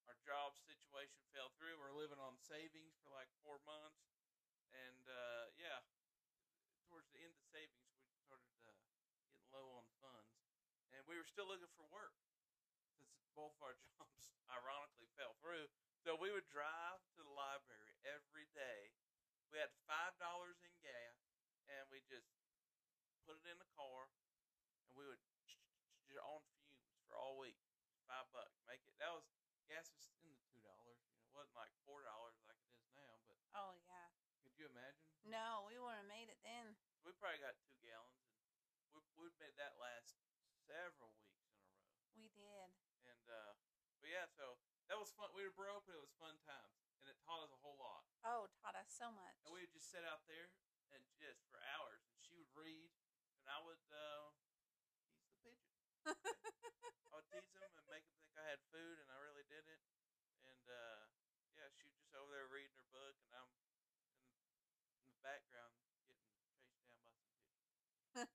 Our 0.09 0.17
job 0.25 0.57
situation 0.65 1.21
fell 1.29 1.53
through. 1.53 1.77
We're 1.77 1.93
living 1.93 2.17
on 2.17 2.41
savings 2.41 2.97
for 3.05 3.13
like 3.13 3.29
four 3.45 3.61
months, 3.61 4.09
and 4.73 5.05
uh, 5.05 5.53
yeah, 5.53 5.85
towards 6.89 7.13
the 7.13 7.21
end 7.21 7.37
of 7.37 7.45
savings, 7.53 7.93
we 8.01 8.09
started 8.25 8.57
uh, 8.65 8.73
getting 9.21 9.45
low 9.53 9.77
on 9.77 9.85
funds, 10.01 10.41
and 10.97 11.05
we 11.05 11.13
were 11.13 11.29
still 11.29 11.45
looking 11.45 11.69
for 11.77 11.85
work 11.93 12.17
since 12.97 13.13
both 13.37 13.53
of 13.57 13.61
our 13.61 13.77
jobs 13.93 14.33
ironically 14.49 15.09
fell 15.13 15.37
through. 15.45 15.69
So 16.01 16.17
we 16.17 16.33
would 16.33 16.49
drive 16.49 17.05
to 17.13 17.21
the 17.21 17.33
library 17.37 17.93
every 18.01 18.49
day. 18.57 18.89
We 19.49 19.57
had 19.57 19.73
five 19.89 20.13
dollars 20.21 20.61
in 20.61 20.73
gas, 20.81 21.17
and 21.69 21.83
we 21.89 22.01
just 22.05 22.29
put 23.25 23.37
it 23.41 23.45
in 23.49 23.57
the 23.57 23.69
car, 23.73 24.09
and 24.85 24.93
we 24.93 25.05
would 25.05 25.21
on 26.25 26.41
fumes 26.57 26.97
for 27.05 27.13
all 27.13 27.37
week. 27.37 27.57
Five 28.09 28.25
bucks, 28.33 28.57
make 28.65 28.81
it. 28.89 28.97
That 28.97 29.13
was 29.13 29.29
gas 29.69 29.93
was 29.93 30.09
in 30.25 30.33
the 30.33 30.41
two 30.49 30.57
dollars. 30.65 30.97
You 31.05 31.13
know, 31.13 31.29
it 31.29 31.33
wasn't 31.37 31.61
like 31.61 31.69
four 31.85 32.01
dollars 32.01 32.33
like 32.49 32.57
it 32.65 32.73
is 32.73 32.89
now. 32.97 33.13
But 33.29 33.37
Oh, 33.53 33.77
yeah. 33.85 34.09
could 34.41 34.57
you 34.57 34.65
imagine? 34.65 35.05
No, 35.29 35.69
we 35.69 35.77
wouldn't 35.77 36.01
have 36.01 36.09
made 36.09 36.33
it 36.33 36.41
then. 36.41 36.73
We 37.05 37.13
probably 37.21 37.37
got 37.45 37.53
two 37.61 37.77
gallons, 37.85 38.25
and 38.81 38.89
we 38.97 39.05
we'd 39.21 39.37
made 39.37 39.53
that 39.61 39.77
last 39.77 40.17
several 40.65 41.13
weeks 41.21 41.45
in 41.45 41.53
a 41.53 41.61
row. 41.61 41.85
We 42.17 42.25
did. 42.33 42.69
And 43.05 43.25
uh, 43.29 43.53
but 44.01 44.09
yeah, 44.09 44.25
so 44.33 44.57
that 44.89 44.97
was 44.97 45.13
fun. 45.13 45.29
We 45.37 45.45
were 45.45 45.53
broke, 45.53 45.85
but 45.85 45.93
it 45.93 46.01
was 46.01 46.13
fun 46.17 46.41
times, 46.49 46.78
taught 47.29 47.45
us 47.45 47.53
a 47.53 47.61
whole 47.61 47.77
lot. 47.77 48.01
Oh, 48.25 48.49
taught 48.65 48.73
us 48.73 48.89
so 48.89 49.13
much. 49.13 49.37
And 49.45 49.53
we 49.53 49.61
would 49.61 49.69
just 49.69 49.93
sit 49.93 50.01
out 50.01 50.25
there 50.25 50.49
and 50.89 51.05
just 51.21 51.45
for 51.53 51.61
hours, 51.77 52.01
and 52.09 52.17
she 52.25 52.33
would 52.33 52.49
read, 52.57 52.89
and 53.37 53.45
I 53.53 53.61
would 53.61 53.85
uh, 53.93 54.33
tease 55.05 55.29
the 55.29 55.37
pigeon. 55.45 55.77
I 56.09 57.13
would 57.13 57.29
tease 57.29 57.53
him 57.53 57.69
and 57.77 57.85
make 57.85 58.01
him 58.09 58.17
think 58.17 58.33
I 58.33 58.49
had 58.49 58.57
food, 58.73 58.97
and 58.97 59.13
I 59.13 59.17
really 59.21 59.45
didn't. 59.45 59.85
And 60.41 60.65
uh, 60.73 61.05
yeah, 61.53 61.69
she 61.77 61.85
was 61.85 61.93
just 62.01 62.17
over 62.17 62.33
there 62.33 62.49
reading 62.49 62.73
her 62.81 62.89
book, 62.89 63.13
and 63.21 63.37
I'm 63.37 63.53
in, 63.61 64.81
in 64.97 65.13
the 65.13 65.21
background 65.21 65.77
getting 65.77 66.01
chased 66.01 66.25
down 66.25 66.41
by 66.41 66.57
some 66.57 66.73
pigeons. 66.81 67.29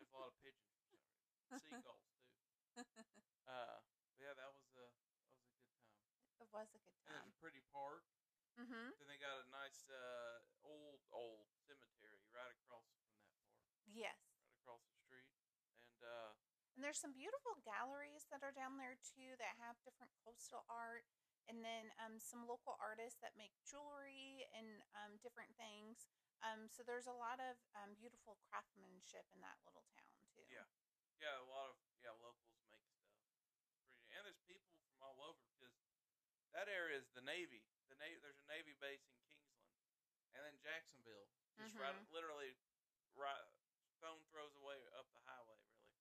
There's 0.00 0.08
a 0.08 0.16
lot 0.16 0.32
of 0.32 0.36
pigeons 0.40 0.72
for 0.80 0.96
some 0.96 1.04
reason. 1.04 1.28
Seagulls 1.60 2.08
too. 2.08 2.24
Uh, 3.44 3.80
but 4.08 4.16
yeah, 4.16 4.32
that 4.32 4.48
was 4.56 4.64
a 4.76 4.88
that 4.88 5.20
was 5.28 5.28
a 5.28 5.44
good 5.44 5.60
time. 5.60 5.92
it 6.40 6.47
was 6.58 6.74
a 6.74 6.82
good 6.82 6.98
time. 7.06 7.30
a 7.30 7.38
pretty 7.38 7.62
park. 7.70 8.02
Mm-hmm. 8.58 8.90
Then 8.98 9.06
they 9.06 9.20
got 9.22 9.38
a 9.38 9.46
nice 9.54 9.86
uh, 9.86 10.42
old 10.66 10.98
old 11.14 11.46
cemetery 11.62 12.26
right 12.34 12.50
across 12.50 12.90
from 12.90 13.06
that 13.06 13.22
park, 13.30 13.54
Yes. 13.86 14.18
right 14.42 14.50
across 14.58 14.82
the 14.90 14.98
street. 14.98 15.30
And 15.70 16.02
uh, 16.02 16.34
And 16.74 16.82
there's 16.82 16.98
some 16.98 17.14
beautiful 17.14 17.62
galleries 17.62 18.26
that 18.34 18.42
are 18.42 18.50
down 18.50 18.74
there 18.82 18.98
too 18.98 19.38
that 19.38 19.54
have 19.62 19.78
different 19.86 20.10
coastal 20.26 20.66
art, 20.66 21.06
and 21.46 21.62
then 21.62 21.94
um, 22.02 22.18
some 22.18 22.50
local 22.50 22.74
artists 22.82 23.22
that 23.22 23.38
make 23.38 23.54
jewelry 23.62 24.42
and 24.50 24.82
um, 24.98 25.22
different 25.22 25.54
things. 25.54 26.10
Um, 26.42 26.66
so 26.66 26.82
there's 26.82 27.06
a 27.06 27.14
lot 27.14 27.38
of 27.38 27.58
um, 27.78 27.94
beautiful 27.94 28.38
craftsmanship 28.50 29.26
in 29.34 29.38
that 29.42 29.58
little 29.62 29.86
town 29.94 30.18
too. 30.34 30.42
Yeah. 30.50 30.66
yeah, 31.22 31.38
a 31.38 31.46
lot 31.46 31.70
of 31.70 31.78
yeah 32.02 32.14
locals 32.18 32.58
make 32.66 32.82
stuff. 32.90 33.06
It's 33.06 33.54
pretty, 33.86 34.10
and 34.18 34.26
there's 34.26 34.42
people 34.50 34.74
from 34.90 34.98
all 35.02 35.18
over 35.22 35.46
because 35.54 35.74
that 36.52 36.68
area 36.68 36.96
is 36.98 37.08
the 37.14 37.20
Navy. 37.22 37.64
The 37.88 37.96
Navy 37.96 38.18
there's 38.20 38.38
a 38.38 38.46
Navy 38.48 38.74
base 38.80 39.04
in 39.08 39.16
Kingsland, 39.26 39.72
and 40.34 40.44
then 40.44 40.56
Jacksonville, 40.60 41.28
just 41.56 41.74
right 41.76 41.94
Mhm. 41.94 42.10
literally 42.12 42.56
right 43.14 43.46
stone 43.96 44.22
throws 44.30 44.54
away 44.54 44.78
up 44.94 45.10
the 45.12 45.20
highway 45.26 45.58
really. 45.66 45.92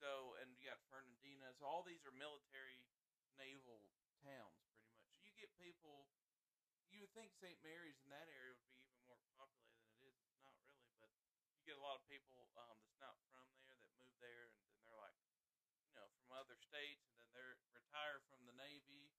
So 0.00 0.34
and 0.40 0.56
you 0.58 0.66
got 0.68 0.80
Fernandina. 0.88 1.54
So 1.54 1.64
all 1.66 1.82
these 1.82 2.04
are 2.04 2.10
military 2.12 2.82
naval 3.36 3.88
towns 4.22 4.60
pretty 4.72 4.88
much. 4.92 5.22
You 5.24 5.32
get 5.32 5.54
people. 5.56 6.08
You 6.88 7.00
would 7.00 7.12
think 7.12 7.32
St. 7.34 7.60
Mary's 7.62 7.98
in 8.00 8.08
that 8.10 8.28
area 8.28 8.54
would 8.54 8.70
be 8.70 8.78
even 8.78 9.02
more 9.06 9.20
populated 9.36 9.82
than 9.82 9.96
it 9.98 10.06
is. 10.06 10.16
It's 10.22 10.38
not 10.38 10.54
really, 10.62 10.86
but 10.98 11.10
you 11.58 11.64
get 11.64 11.76
a 11.76 11.80
lot 11.80 11.96
of 11.96 12.04
people 12.06 12.48
um, 12.56 12.78
that's 13.00 13.00
not 13.32 13.44
from 13.50 13.60
there 13.66 13.76
that 13.78 13.90
move 13.98 14.14
there, 14.20 14.46
and 14.46 14.54
then 14.70 14.70
they're 14.84 14.96
like, 14.96 15.18
you 15.88 15.94
know, 15.94 16.08
from 16.20 16.30
other 16.32 16.56
states, 16.56 17.02
and 17.10 17.18
then 17.18 17.32
they're 17.32 17.58
retire 17.74 18.20
from 18.30 18.46
the 18.46 18.52
Navy, 18.54 19.10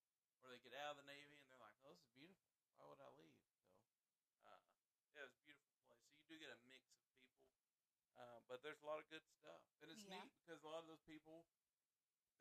or 0.44 0.47
they 0.58 0.66
get 0.66 0.74
out 0.82 0.98
of 0.98 1.06
the 1.06 1.06
Navy, 1.06 1.38
and 1.38 1.46
they're 1.54 1.62
like, 1.62 1.78
oh, 1.86 1.94
this 1.94 2.02
is 2.02 2.10
beautiful. 2.18 2.50
Why 2.82 2.90
would 2.90 2.98
I 2.98 3.14
leave? 3.14 3.38
So, 3.54 3.62
uh, 4.42 4.58
yeah, 5.14 5.30
it's 5.30 5.38
a 5.38 5.46
beautiful 5.46 5.78
place. 5.86 6.02
So 6.10 6.18
you 6.18 6.26
do 6.26 6.42
get 6.42 6.50
a 6.50 6.58
mix 6.66 6.82
of 6.90 6.98
people, 7.06 7.46
uh, 8.18 8.42
but 8.50 8.66
there's 8.66 8.82
a 8.82 8.88
lot 8.90 8.98
of 8.98 9.06
good 9.14 9.22
stuff, 9.30 9.62
and 9.86 9.94
it's 9.94 10.02
Yeah. 10.02 10.18
neat 10.18 10.34
because 10.42 10.66
a 10.66 10.70
lot 10.70 10.82
of 10.82 10.90
those 10.90 11.06
people, 11.06 11.46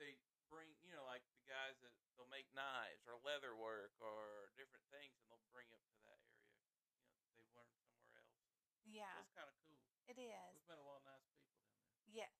they 0.01 0.17
bring, 0.49 0.73
you 0.81 0.97
know, 0.97 1.05
like 1.05 1.29
the 1.37 1.45
guys 1.45 1.77
that 1.85 1.93
they'll 2.17 2.31
make 2.33 2.49
knives 2.57 3.05
or 3.05 3.21
leather 3.21 3.53
work 3.53 3.93
or 4.01 4.49
different 4.57 4.89
things, 4.89 5.21
and 5.21 5.29
they'll 5.29 5.45
bring 5.53 5.69
it 5.69 5.85
to 5.93 6.01
that 6.09 6.25
area, 6.25 6.57
you 6.73 7.21
know, 7.21 7.29
they've 7.37 7.53
learned 7.53 7.77
somewhere 7.85 8.17
else. 8.17 8.41
So 8.81 8.89
Yeah, 8.89 9.21
it's 9.21 9.37
kind 9.37 9.51
of 9.53 9.57
cool. 9.69 9.77
it 10.09 10.17
is. 10.17 10.57
We've 10.57 10.65
met 10.73 10.81
a 10.81 10.87
lot 10.89 11.05
of 11.05 11.05
nice 11.05 11.27
people 11.29 11.53
down 11.53 11.69
there. 11.77 11.93
Yes. 12.09 12.33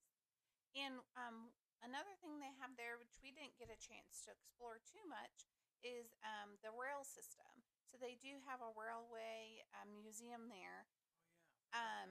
And 0.77 1.01
um, 1.17 1.51
another 1.83 2.15
thing 2.21 2.39
they 2.39 2.53
have 2.61 2.77
there, 2.77 2.97
which 3.01 3.17
we 3.25 3.33
didn't 3.33 3.57
get 3.59 3.73
a 3.73 3.79
chance 3.81 4.23
to 4.25 4.33
explore 4.33 4.79
too 4.85 5.03
much, 5.09 5.49
is 5.87 6.19
um, 6.27 6.59
the 6.67 6.75
rail 6.75 7.07
system. 7.07 7.63
So 7.87 7.95
they 8.03 8.19
do 8.19 8.43
have 8.51 8.59
a 8.59 8.75
railway 8.75 9.63
uh, 9.71 9.87
museum 9.87 10.51
there. 10.51 10.91
Oh 10.91 11.07
yeah. 11.15 11.31
I 11.31 11.47
forgot 11.47 11.63
about 11.63 12.11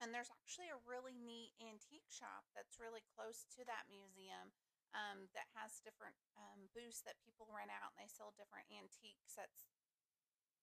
And 0.00 0.16
there's 0.16 0.32
actually 0.32 0.72
a 0.72 0.80
really 0.88 1.12
neat 1.12 1.52
antique 1.60 2.08
shop 2.08 2.48
that's 2.56 2.80
really 2.80 3.04
close 3.04 3.44
to 3.52 3.68
that 3.68 3.84
museum 3.92 4.56
um, 4.96 5.28
that 5.36 5.52
has 5.52 5.84
different 5.84 6.16
um, 6.40 6.72
booths 6.72 7.04
that 7.04 7.20
people 7.20 7.52
rent 7.52 7.68
out 7.68 7.92
and 7.92 8.00
they 8.00 8.08
sell 8.08 8.32
different 8.32 8.64
antiques. 8.72 9.36
That's 9.36 9.68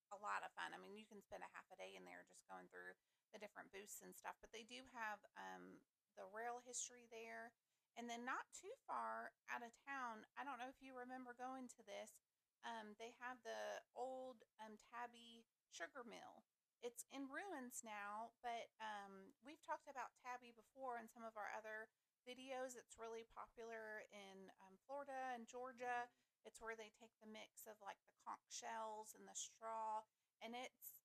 a 0.09 0.17
lot 0.17 0.41
of 0.41 0.49
fun. 0.57 0.73
I 0.73 0.81
mean, 0.81 0.97
you 0.97 1.05
can 1.05 1.21
spend 1.21 1.45
a 1.45 1.53
half 1.53 1.69
a 1.69 1.77
day 1.77 1.93
in 1.93 2.01
there 2.01 2.25
just 2.25 2.49
going 2.49 2.65
through 2.73 2.97
the 3.29 3.37
different 3.37 3.69
booths 3.69 4.01
and 4.01 4.17
stuff. 4.17 4.41
But 4.41 4.49
they 4.49 4.65
do 4.65 4.81
have 4.97 5.21
um, 5.37 5.85
the 6.17 6.25
rail 6.33 6.65
history 6.65 7.05
there. 7.13 7.53
And 7.97 8.05
then 8.05 8.21
not 8.21 8.45
too 8.53 8.71
far 8.85 9.33
out 9.49 9.65
of 9.65 9.73
town, 9.83 10.29
I 10.37 10.45
don't 10.45 10.61
know 10.61 10.69
if 10.69 10.77
you 10.85 10.93
remember 10.93 11.33
going 11.33 11.65
to 11.73 11.81
this, 11.81 12.13
um, 12.61 12.93
they 13.01 13.17
have 13.17 13.41
the 13.41 13.81
old 13.97 14.45
um, 14.61 14.77
Tabby 14.93 15.49
sugar 15.73 16.05
mill 16.05 16.45
it's 16.85 17.09
in 17.09 17.25
ruins 17.25 17.81
now, 17.81 18.37
but 18.45 18.69
um, 18.77 19.33
we've 19.41 19.61
talked 19.65 19.89
about 19.89 20.13
Tabby 20.21 20.53
before 20.53 21.01
in 21.01 21.09
some 21.09 21.25
of 21.25 21.33
our 21.33 21.49
other 21.57 21.89
videos. 22.21 22.77
It's 22.77 23.01
really 23.01 23.25
popular 23.33 24.05
in 24.13 24.53
um, 24.61 24.77
Florida 24.85 25.33
and 25.33 25.49
Georgia. 25.49 26.05
It's 26.45 26.61
where 26.61 26.77
they 26.77 26.93
take 26.93 27.13
the 27.17 27.29
mix 27.29 27.65
of 27.65 27.81
like 27.81 27.99
the 28.05 28.13
conch 28.21 28.45
shells 28.53 29.17
and 29.17 29.25
the 29.25 29.33
straw, 29.33 30.05
and 30.39 30.53
it's 30.53 31.01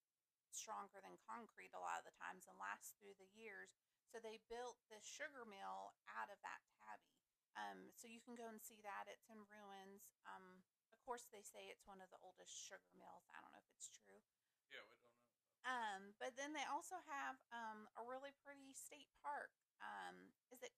stronger 0.52 1.00
than 1.00 1.16
concrete 1.24 1.72
a 1.72 1.80
lot 1.80 1.96
of 1.96 2.04
the 2.04 2.16
times 2.20 2.44
and 2.44 2.56
lasts 2.60 2.92
through 3.00 3.16
the 3.16 3.32
years. 3.32 3.72
So 4.12 4.20
they 4.20 4.44
built 4.52 4.76
this 4.92 5.08
sugar 5.08 5.48
mill 5.48 5.96
out 6.04 6.28
of 6.28 6.36
that 6.44 6.60
Tabby. 6.76 7.16
Um, 7.56 7.88
so 7.96 8.04
you 8.04 8.20
can 8.20 8.36
go 8.36 8.44
and 8.44 8.60
see 8.60 8.84
that. 8.84 9.08
It's 9.08 9.24
in 9.32 9.40
ruins. 9.48 10.04
Um, 10.28 10.60
of 10.92 11.00
course, 11.00 11.24
they 11.32 11.40
say 11.40 11.72
it's 11.72 11.88
one 11.88 12.04
of 12.04 12.12
the 12.12 12.20
oldest 12.20 12.52
sugar 12.52 12.92
mills. 12.92 13.24
I 13.32 13.40
don't 13.40 13.56
know 13.56 13.64
if 13.64 13.72
it's 13.72 13.88
true. 13.88 14.20
Yeah, 14.68 14.84
we 14.84 15.00
don't 15.00 15.16
know. 15.16 15.32
Um, 15.64 16.02
but 16.20 16.36
then 16.36 16.52
they 16.52 16.66
also 16.68 17.00
have 17.08 17.40
um, 17.56 17.88
a 17.96 18.04
really 18.04 18.36
pretty 18.44 18.76
state 18.76 19.08
park. 19.24 19.52
Um, 19.80 20.36
is 20.52 20.60
it 20.60 20.76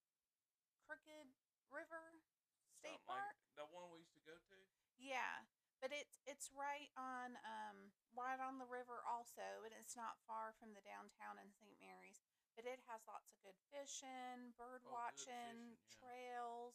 Crooked 0.86 1.34
River 1.74 2.22
State 2.70 3.02
Something 3.02 3.18
like 3.18 3.34
Park? 3.34 3.36
the 3.58 3.66
one 3.74 3.90
we 3.90 4.04
used 4.04 4.14
to 4.14 4.22
go 4.22 4.36
to. 4.38 4.56
Yeah, 4.94 5.48
but 5.80 5.90
it's 5.90 6.20
it's 6.28 6.52
right 6.52 6.92
on 6.94 7.40
um, 7.42 7.96
right 8.12 8.38
on 8.38 8.60
the 8.60 8.68
river 8.68 9.00
also, 9.08 9.64
and 9.64 9.72
it's 9.74 9.96
not 9.96 10.20
far 10.28 10.52
from 10.60 10.76
the 10.76 10.84
downtown 10.84 11.40
in 11.40 11.48
St. 11.50 11.76
Mary's. 11.80 12.20
But 12.54 12.70
it 12.70 12.78
has 12.86 13.02
lots 13.10 13.30
of 13.34 13.36
good 13.42 13.58
fishing, 13.74 14.54
bird 14.54 14.86
Oh, 14.86 14.94
watching, 14.94 15.26
fishing, 15.26 15.74
yeah. 15.74 15.98
trails. 15.98 16.74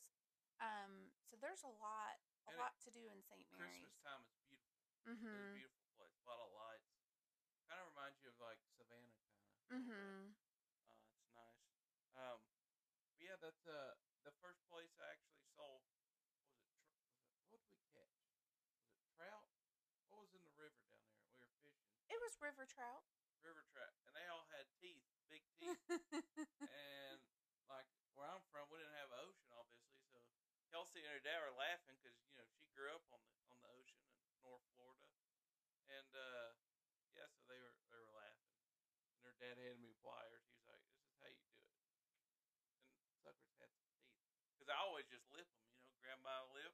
Um, 0.59 1.07
so 1.23 1.39
there's 1.39 1.63
a 1.63 1.71
lot 1.79 2.19
a 2.47 2.51
And 2.51 2.59
it- 2.59 2.63
lot 2.63 2.75
to 2.83 2.91
do 2.91 3.07
in 3.07 3.23
St. 3.23 3.39
Christmas 3.47 3.95
Mary's. 3.95 4.03
time 4.03 4.23
is 4.27 4.35
beautiful. 4.43 4.75
It's 5.07 5.07
a 5.07 5.09
Mm-hmm. 5.15 5.55
beautiful 5.55 5.87
place. 5.95 6.15
A 6.19 6.27
lot 6.27 6.39
of 6.43 6.51
lights. 6.51 6.91
Kind 7.71 7.79
of 7.79 7.87
reminds 7.95 8.19
you 8.19 8.27
of 8.29 8.37
like 8.43 8.59
Savannah, 8.75 9.15
kind 9.23 9.39
of. 9.39 9.55
Mm-hmm. 9.71 10.19
Uh, 10.89 10.99
it's 11.15 11.31
nice. 11.31 11.63
Um, 12.17 12.41
but 13.15 13.21
yeah, 13.23 13.37
that's 13.39 13.63
uh 13.69 13.95
the 14.27 14.33
first 14.43 14.59
place 14.67 14.91
I 14.99 15.07
actually 15.15 15.45
saw. 15.55 15.79
Was 15.79 15.95
it? 15.95 16.11
Tr- 16.11 16.27
was 16.75 16.91
it? 16.91 17.39
What 17.47 17.61
did 17.63 17.71
we 17.71 17.79
catch? 17.93 18.11
Was 18.83 18.91
it 18.99 19.05
trout? 19.15 19.47
What 20.09 20.25
was 20.27 20.33
in 20.33 20.43
the 20.43 20.51
river 20.59 20.83
down 20.89 21.05
there? 21.05 21.21
We 21.37 21.45
were 21.45 21.53
fishing. 21.63 22.09
It 22.09 22.19
was 22.19 22.35
river 22.41 22.65
trout. 22.65 23.05
River 23.45 23.63
trout, 23.71 23.95
and 24.09 24.15
they 24.17 24.25
all 24.27 24.49
had 24.51 24.67
teeth, 24.81 25.05
big 25.29 25.45
teeth. 25.61 25.77
and 26.65 27.21
like 27.69 27.87
where 28.17 28.27
I'm 28.27 28.43
from, 28.51 28.67
we 28.73 28.81
didn't 28.81 28.97
have 28.99 29.13
an 29.13 29.21
ocean, 29.23 29.49
obviously. 29.55 30.01
So 30.09 30.19
Kelsey 30.73 31.05
and 31.05 31.13
her 31.13 31.23
dad 31.23 31.39
were 31.45 31.55
laughing 31.55 31.97
because 32.01 32.17
you 32.29 32.35
know 32.35 32.45
she 32.57 32.65
grew 32.73 32.89
up 32.91 33.05
on 33.13 33.21
the 33.23 33.33
on 33.53 33.57
the 33.61 33.71
ocean 33.73 34.03
in 34.29 34.37
North 34.45 34.65
Florida, 34.73 35.07
and 35.89 36.09
uh, 36.13 36.53
yeah, 37.13 37.29
so 37.29 37.45
they 37.49 37.57
were 37.61 37.73
they 37.89 37.97
were 37.97 38.13
laughing. 38.13 38.53
And 39.17 39.25
her 39.25 39.35
dad 39.41 39.57
handed 39.57 39.81
me 39.81 39.93
pliers. 40.01 40.45
He 40.45 40.53
was 40.57 40.67
like, 40.69 40.81
"This 40.93 41.05
is 41.05 41.17
how 41.21 41.29
you 41.29 41.41
do 41.49 41.57
it." 41.57 41.73
And 43.05 43.15
suckers 43.23 43.53
had 43.57 43.71
some 43.73 43.89
teeth 43.97 44.17
because 44.53 44.69
I 44.69 44.77
always 44.85 45.09
just 45.09 45.25
lip 45.33 45.49
them, 45.57 45.65
you 45.73 45.81
know, 45.81 45.95
grab 46.03 46.19
my 46.21 46.39
lip, 46.53 46.73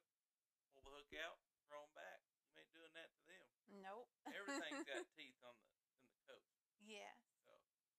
pull 0.74 0.84
the 0.84 0.92
hook 0.92 1.12
out, 1.16 1.40
throw 1.70 1.80
them 1.80 1.94
back. 1.96 2.20
You 2.52 2.60
ain't 2.60 2.72
doing 2.72 2.92
that 2.96 3.10
to 3.12 3.22
them. 3.28 3.46
nope. 3.84 4.08
Everything's 4.28 4.84
got 4.92 5.04
teeth 5.16 5.40
on 5.44 5.56
the 5.60 5.68
in 6.00 6.08
the 6.12 6.20
coast, 6.28 6.52
yes. 6.80 7.18
so 7.44 7.52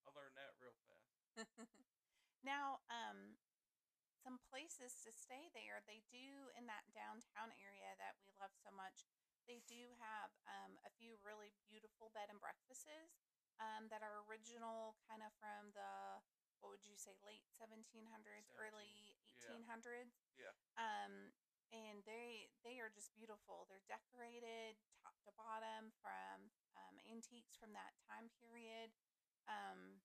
I 0.07 0.13
learned 0.15 0.37
that 0.39 0.55
real 0.61 0.75
fast. 0.87 1.26
now, 2.43 2.81
um, 2.89 3.37
some 4.27 4.41
places 4.51 4.97
to 5.05 5.09
stay 5.13 5.47
there. 5.53 5.85
They 5.85 6.03
do 6.11 6.51
in 6.57 6.67
that 6.67 6.83
downtown 6.91 7.53
area 7.61 7.95
that 8.01 8.17
we 8.19 8.33
love 8.41 8.51
so 8.57 8.73
much. 8.73 9.07
They 9.47 9.63
do 9.63 9.95
have 10.03 10.35
um, 10.43 10.75
a 10.83 10.91
few 10.99 11.15
really 11.23 11.55
beautiful 11.71 12.11
bed 12.11 12.27
and 12.27 12.41
breakfasts 12.43 13.15
um, 13.63 13.87
that 13.87 14.03
are 14.03 14.27
original, 14.27 14.99
kind 15.07 15.23
of 15.23 15.31
from 15.39 15.71
the 15.71 16.19
what 16.59 16.73
would 16.73 16.85
you 16.89 16.97
say, 16.97 17.13
late 17.21 17.45
seventeen 17.53 18.09
hundreds, 18.09 18.49
early 18.57 19.15
yeah. 19.23 19.29
eighteen 19.29 19.63
hundreds. 19.69 20.17
Yeah. 20.35 20.51
Um, 20.75 21.31
and 21.71 22.03
they 22.07 22.51
they 22.63 22.79
are 22.79 22.91
just 22.91 23.11
beautiful. 23.15 23.67
They're 23.67 23.83
decorated 23.87 24.79
top 25.03 25.15
to 25.27 25.31
bottom 25.35 25.95
from 25.99 26.51
um, 26.75 26.95
antiques 27.07 27.55
from 27.55 27.71
that 27.75 27.95
time 28.07 28.31
period. 28.39 28.91
Um, 29.47 30.03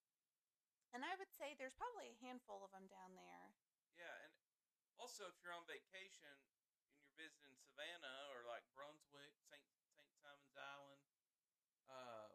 and 0.93 1.05
I 1.05 1.17
would 1.17 1.33
say 1.33 1.57
there's 1.57 1.77
probably 1.77 2.13
a 2.13 2.23
handful 2.23 2.61
of 2.65 2.71
them 2.73 2.89
down 2.89 3.17
there. 3.17 3.57
Yeah, 3.97 4.13
and 4.25 4.33
also 4.97 5.29
if 5.29 5.37
you're 5.41 5.53
on 5.53 5.65
vacation 5.69 6.33
and 6.33 6.57
you're 7.01 7.17
visiting 7.17 7.57
Savannah 7.57 8.33
or 8.33 8.45
like 8.49 8.65
Brunswick, 8.77 9.37
Saint 9.49 9.65
Saint 9.97 10.13
Simon's 10.21 10.57
Island, 10.57 11.05
uh, 11.89 12.33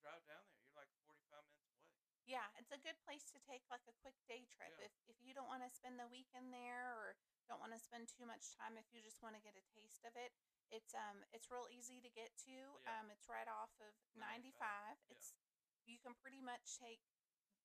drive 0.00 0.24
down 0.28 0.44
there. 0.48 0.62
You're 0.64 0.78
like 0.78 0.92
45 1.04 1.44
minutes 1.50 1.72
away. 1.74 1.90
Yeah, 2.26 2.46
it's 2.58 2.74
a 2.74 2.80
good 2.82 2.98
place 3.06 3.22
to 3.30 3.38
take 3.42 3.62
like 3.70 3.86
a 3.86 3.94
quick 4.02 4.18
day 4.26 4.46
trip. 4.50 4.74
Yeah. 4.78 4.90
If 4.90 4.94
if 5.06 5.18
you 5.22 5.30
don't 5.30 5.46
want 5.50 5.62
to 5.62 5.70
spend 5.70 5.98
the 5.98 6.10
weekend 6.10 6.50
there 6.50 6.90
or 6.98 7.14
don't 7.46 7.62
want 7.62 7.70
to 7.70 7.78
spend 7.78 8.10
too 8.10 8.26
much 8.26 8.50
time, 8.58 8.74
if 8.74 8.90
you 8.90 8.98
just 8.98 9.22
want 9.22 9.38
to 9.38 9.42
get 9.42 9.54
a 9.54 9.62
taste 9.70 10.02
of 10.02 10.14
it, 10.18 10.34
it's 10.74 10.90
um 10.94 11.22
it's 11.30 11.50
real 11.50 11.70
easy 11.70 12.02
to 12.02 12.10
get 12.10 12.34
to. 12.50 12.54
Yeah. 12.82 12.98
Um, 12.98 13.14
it's 13.14 13.30
right 13.30 13.46
off 13.46 13.70
of 13.78 13.94
95, 14.18 14.58
95. 14.58 15.06
yeah. 15.06 15.14
It's 15.14 15.34
you 15.86 15.98
can 16.02 16.14
pretty 16.18 16.42
much 16.42 16.76
take 16.78 17.00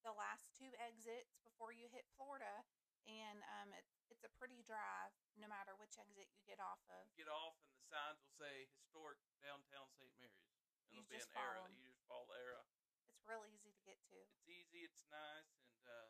the 0.06 0.14
last 0.14 0.50
two 0.58 0.72
exits 0.82 1.38
before 1.46 1.70
you 1.74 1.86
hit 1.92 2.06
Florida, 2.18 2.66
and 3.06 3.42
um 3.62 3.70
it's 3.78 4.02
it's 4.10 4.24
a 4.26 4.32
pretty 4.38 4.62
drive 4.66 5.14
no 5.38 5.46
matter 5.50 5.74
which 5.78 5.98
exit 5.98 6.30
you 6.34 6.42
get 6.46 6.58
off 6.62 6.82
of. 6.90 7.06
Get 7.18 7.30
off, 7.30 7.58
and 7.66 7.74
the 7.78 7.86
signs 7.86 8.22
will 8.22 8.34
say 8.38 8.70
historic 8.74 9.18
downtown 9.42 9.90
St. 9.98 10.10
Mary's. 10.18 10.54
And 10.90 10.98
You 10.98 11.02
there'll 11.06 11.10
be 11.10 11.22
an 11.22 11.34
era. 11.38 11.62
You 11.72 11.82
just 11.88 12.04
follow 12.10 12.28
the 12.30 12.40
era. 12.42 12.64
It's 13.08 13.22
real 13.26 13.46
easy 13.48 13.72
to 13.72 13.82
get 13.86 13.98
to. 14.12 14.18
It's 14.22 14.42
easy. 14.50 14.84
It's 14.84 15.06
nice, 15.10 15.56
and 15.64 15.82
uh, 15.88 16.10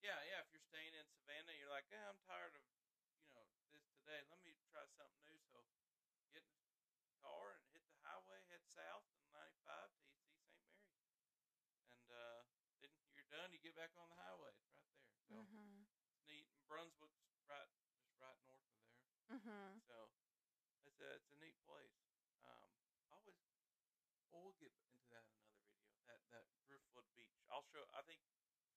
yeah, 0.00 0.18
yeah. 0.28 0.40
If 0.44 0.50
you're 0.54 0.62
staying 0.62 0.94
in 0.94 1.06
Savannah, 1.10 1.54
you're 1.58 1.72
like, 1.72 1.88
eh, 1.90 2.04
I'm 2.06 2.18
tired 2.26 2.54
of 2.54 2.62
you 3.26 3.34
know 3.34 3.46
this 3.74 3.86
today. 3.98 4.20
Let 4.30 4.40
me 4.46 4.54
try 4.70 4.84
something 4.94 5.22
new. 5.26 5.38
So 5.50 5.58
get 6.30 6.42
in 6.46 6.54
the 7.02 7.16
car 7.18 7.54
and 7.58 7.62
hit 7.74 7.82
the 7.90 7.98
highway, 8.06 8.40
head 8.50 8.62
south 8.66 9.04
on 9.18 9.26
95 9.34 9.90
till 9.98 10.06
you 10.14 10.22
see 10.22 10.38
St. 10.38 10.70
Mary's, 10.78 11.18
and 11.90 12.06
uh, 12.10 12.40
then 12.82 12.90
you're 13.14 13.28
done. 13.30 13.50
You 13.50 13.58
get 13.62 13.74
back 13.74 13.90
on 13.98 14.06
the 14.10 14.18
highway. 14.22 14.54
It's 14.54 15.26
right 15.30 15.50
there. 15.50 15.66
So 15.66 15.66
Mm-hmm. 15.66 15.82
it's 16.06 16.22
neat. 16.26 16.46
And 16.54 16.61
Brunswick's 16.72 17.20
right 17.44 17.68
just 18.00 18.16
right 18.16 18.40
north 18.48 18.64
of 18.64 18.80
there. 18.80 18.96
Mm-hmm. 19.28 19.76
So 19.84 20.08
it's 20.88 21.04
a 21.04 21.08
it's 21.20 21.28
a 21.28 21.36
neat 21.36 21.60
place. 21.68 22.00
Um, 22.48 22.72
I 23.12 23.20
always 23.20 23.36
well 24.32 24.40
we'll 24.48 24.56
get 24.56 24.72
into 24.72 25.04
that 25.12 25.28
in 25.28 25.36
another 25.36 25.68
video. 25.68 25.92
That 26.08 26.24
that 26.32 26.48
Driftwood 26.64 27.04
Beach. 27.12 27.44
I'll 27.52 27.68
show. 27.68 27.84
I 27.92 28.00
think 28.08 28.24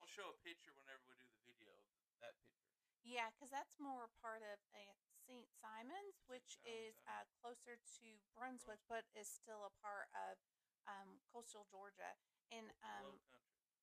I'll 0.04 0.12
show 0.12 0.28
a 0.28 0.36
picture 0.44 0.76
whenever 0.76 1.08
we 1.08 1.16
do 1.24 1.32
the 1.40 1.48
video. 1.48 1.72
of 1.72 2.20
That 2.20 2.36
picture. 2.44 2.68
Yeah, 3.08 3.32
because 3.32 3.48
that's 3.48 3.80
more 3.80 4.12
part 4.20 4.44
of 4.44 4.60
a 4.76 4.86
St. 5.24 5.48
Simon's, 5.64 6.20
which 6.28 6.60
Simon's 6.68 6.68
is 6.68 7.00
uh, 7.08 7.24
closer 7.40 7.80
to 7.80 8.06
Brunswick, 8.36 8.82
but 8.92 9.08
is 9.16 9.30
still 9.30 9.64
a 9.64 9.72
part 9.80 10.12
of 10.12 10.36
um, 10.84 11.24
coastal 11.32 11.64
Georgia. 11.72 12.12
And 12.52 12.76
um. 12.84 13.24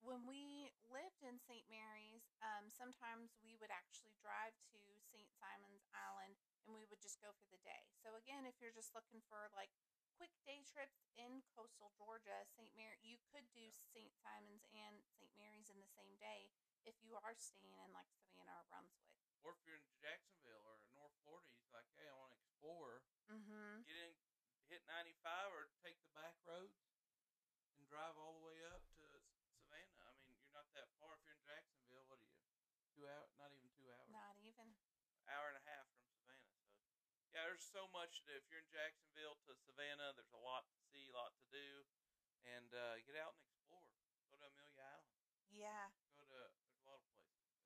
When 0.03 0.27
we 0.27 0.71
lived 0.91 1.23
in 1.23 1.39
St. 1.39 1.63
Mary's, 1.71 2.27
um, 2.43 2.67
sometimes 2.69 3.39
we 3.41 3.55
would 3.59 3.71
actually 3.71 4.19
drive 4.19 4.55
to 4.75 4.81
St. 5.15 5.31
Simon's 5.39 5.87
Island 5.95 6.37
and 6.67 6.75
we 6.75 6.87
would 6.91 7.01
just 7.03 7.23
go 7.23 7.31
for 7.39 7.47
the 7.51 7.63
day. 7.63 7.87
So 8.03 8.15
again, 8.19 8.45
if 8.47 8.59
you're 8.59 8.75
just 8.75 8.95
looking 8.95 9.23
for 9.31 9.51
like 9.55 9.71
quick 10.19 10.35
day 10.47 10.63
trips 10.67 11.07
in 11.19 11.43
coastal 11.55 11.95
Georgia, 11.99 12.43
St. 12.51 12.71
Mary, 12.75 12.99
you 13.03 13.19
could 13.31 13.47
do 13.55 13.71
Yeah. 13.71 13.79
St. 13.95 14.13
Simon's 14.23 14.67
and 14.75 15.03
St. 15.19 15.31
Mary's 15.39 15.71
in 15.71 15.79
the 15.79 15.91
same 15.95 16.19
day 16.19 16.51
if 16.83 16.99
you 17.03 17.15
are 17.23 17.35
staying 17.39 17.79
in 17.79 17.91
like 17.95 18.11
Savannah 18.11 18.59
or 18.59 18.67
Brunswick. 18.71 19.07
Or 19.43 19.55
if 19.55 19.63
you're 19.67 19.79
in 19.79 19.87
Jacksonville 19.99 20.63
or 20.67 20.79
North 20.95 21.15
Florida, 21.27 21.51
you're 21.59 21.75
like, 21.75 21.91
hey, 21.99 22.07
I 22.07 22.15
want 22.15 22.31
to 22.35 22.39
explore. 22.39 23.03
Mm-hmm. 23.31 23.83
Get 23.87 23.99
in, 23.99 24.15
hit 24.71 24.83
95 24.87 25.51
or 25.51 25.67
take 25.83 25.99
the 26.03 26.11
back 26.15 26.39
roads 26.47 26.79
and 27.75 27.87
drive 27.91 28.15
all 28.15 28.39
the 28.39 28.45
way 28.47 28.63
up 28.71 28.87
to 28.99 29.03
S- 29.19 29.43
Savannah. 29.67 30.07
I 30.07 30.15
mean, 30.31 30.39
you're 30.39 30.55
not 30.55 30.71
that 30.79 30.87
far. 31.03 31.19
If 31.19 31.27
you're 31.27 31.35
in 31.35 31.43
Jacksonville, 31.43 32.07
what 32.07 32.23
are 32.23 32.31
you? 32.31 32.39
Two 32.95 33.03
hours? 33.11 33.35
Not 33.35 33.51
even 33.51 33.67
two 33.75 33.91
hours. 33.91 34.07
Not 34.15 34.39
even. 34.47 34.71
hour 35.27 35.51
and 35.51 35.59
a 35.59 35.65
half 35.67 35.91
from 35.91 36.07
Savannah. 36.15 36.55
So, 36.63 36.71
yeah, 37.35 37.42
there's 37.53 37.69
so 37.69 37.85
much 37.93 38.25
to 38.25 38.33
do. 38.33 38.41
If 38.41 38.49
you're 38.49 38.65
in 38.65 38.73
Jacksonville 38.73 39.37
to 39.45 39.53
Savannah, 39.69 40.17
there's 40.17 40.33
a 40.33 40.41
lot 40.41 40.65
to 40.73 40.77
see, 40.89 41.13
a 41.13 41.17
lot 41.21 41.37
to 41.37 41.45
do, 41.53 41.85
and 42.49 42.73
uh, 42.73 42.97
get 43.05 43.13
out 43.21 43.37
and 43.37 43.45
explore. 43.45 43.85
Go 44.33 44.41
to 44.41 44.49
Amelia 44.49 44.81
Island. 44.81 45.21
Yeah. 45.53 45.93
Go 46.17 46.25
to 46.25 46.33
there's 46.33 46.81
a 46.81 46.89
lot 46.89 46.97
of 46.97 47.05
places. 47.13 47.45
So, 47.53 47.61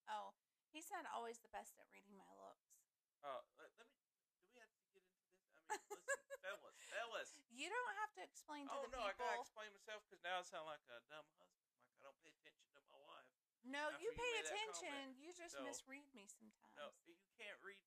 Oh, 0.07 0.39
he 0.71 0.79
said 0.79 1.03
always 1.11 1.43
the 1.43 1.51
best 1.51 1.75
at 1.83 1.91
reading 1.91 2.15
my 2.15 2.31
looks. 2.39 2.79
Uh, 3.27 3.43
let, 3.59 3.75
let 3.75 3.91
me. 3.91 4.07
Do 4.07 4.55
we 4.55 4.63
have 4.63 4.71
to 4.71 4.79
get 4.87 4.95
into 5.03 5.19
this? 5.19 5.27
I 5.27 5.75
mean, 5.83 5.99
listen, 6.07 6.28
fellas, 6.49 6.77
fellas. 6.89 7.31
You 7.53 7.69
don't 7.69 7.95
have 8.01 8.13
to 8.17 8.23
explain 8.25 8.65
to 8.69 8.73
Oh 8.73 8.89
the 8.89 8.97
no, 8.97 9.05
I 9.05 9.13
people. 9.13 9.29
gotta 9.29 9.41
explain 9.45 9.69
myself 9.77 10.01
because 10.09 10.25
now 10.25 10.41
I 10.41 10.45
sound 10.49 10.65
like 10.65 10.81
a 10.89 10.99
dumb 11.13 11.29
husband. 11.37 11.69
Like 11.77 11.93
I 12.01 12.01
don't 12.09 12.17
pay 12.25 12.33
attention 12.33 12.65
to 12.73 12.81
my 12.89 13.01
wife. 13.05 13.29
no, 13.69 13.93
after 13.93 14.01
you 14.01 14.09
you 14.09 14.17
pay 14.17 14.31
that 14.41 14.49
attention. 14.49 15.01
You 15.21 15.31
just 15.37 15.55
So- 15.59 15.65
misread 15.67 16.09
me 16.17 16.25
sometimes. 16.25 16.73
No, 16.79 16.89
you 17.05 17.15
can't 17.37 17.59
read. 17.61 17.85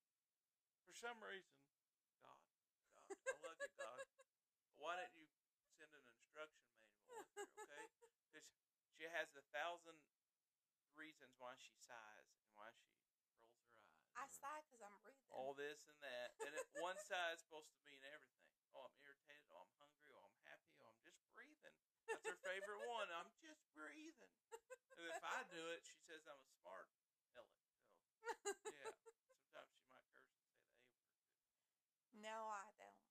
For 0.86 0.93
some 0.93 1.17
reason, 1.24 1.56
God, 2.21 2.38
God, 3.10 3.17
I 3.26 3.38
love 3.41 3.58
you, 3.58 3.71
God. 3.80 4.06
Why 4.78 4.97
didn't 5.00 5.15
you 5.17 5.26
send 5.80 5.89
an 5.95 6.04
instruction 6.12 6.67
manual 6.76 7.15
with 7.15 7.32
her? 7.34 7.47
Okay, 7.65 7.86
because 8.30 8.45
she 9.00 9.08
has 9.08 9.32
a 9.39 9.45
thousand 9.56 9.95
reasons 11.00 11.32
why 11.39 11.56
she 11.58 11.71
sighs 11.80 12.28
and 12.36 12.43
why 12.60 12.67
she 12.76 12.91
rolls 12.91 13.15
her 13.15 13.32
eyes. 13.32 13.71
I 14.19 14.26
sigh 14.28 14.60
because 14.67 14.84
I'm 14.84 15.00
breathing. 15.00 15.32
All 15.32 15.56
this 15.56 15.88
and 15.88 15.95
that, 16.04 16.36
and 16.43 16.52
it, 16.52 16.67
one 16.84 17.00
sigh 17.08 17.32
is 17.32 17.39
supposed 17.39 17.71
to 17.71 17.80
mean 17.88 18.04
everything. 18.12 18.41
Oh, 18.76 18.88
I'm 18.88 18.96
irritated. 19.04 19.44
Oh, 19.52 19.62
I'm 19.64 19.74
hungry. 19.80 20.12
Oh, 20.16 20.24
I'm 20.28 20.40
happy. 20.48 20.72
Oh, 20.80 20.88
I'm 20.92 21.02
just 21.04 21.20
breathing. 21.36 21.76
That's 22.08 22.24
her 22.28 22.40
favorite 22.44 22.84
one. 22.88 23.08
I'm 23.12 23.32
just 23.44 23.64
breathing. 23.76 24.32
And 25.00 25.06
if 25.08 25.24
I 25.24 25.44
do 25.52 25.62
it, 25.76 25.84
she 25.88 25.98
says 26.08 26.24
I'm 26.28 26.40
a 26.40 26.50
smart 26.62 26.88
aleck. 26.92 27.20
So 27.32 27.42
yeah, 28.46 28.92
sometimes 29.02 29.72
she 29.76 29.84
might 29.90 30.06
curse 30.14 30.30
and 30.30 30.44
say 30.46 30.62
the 30.62 30.68
a 30.68 30.76
word 30.78 30.92
no, 32.22 32.38
I 32.54 32.70
don't. 32.78 33.02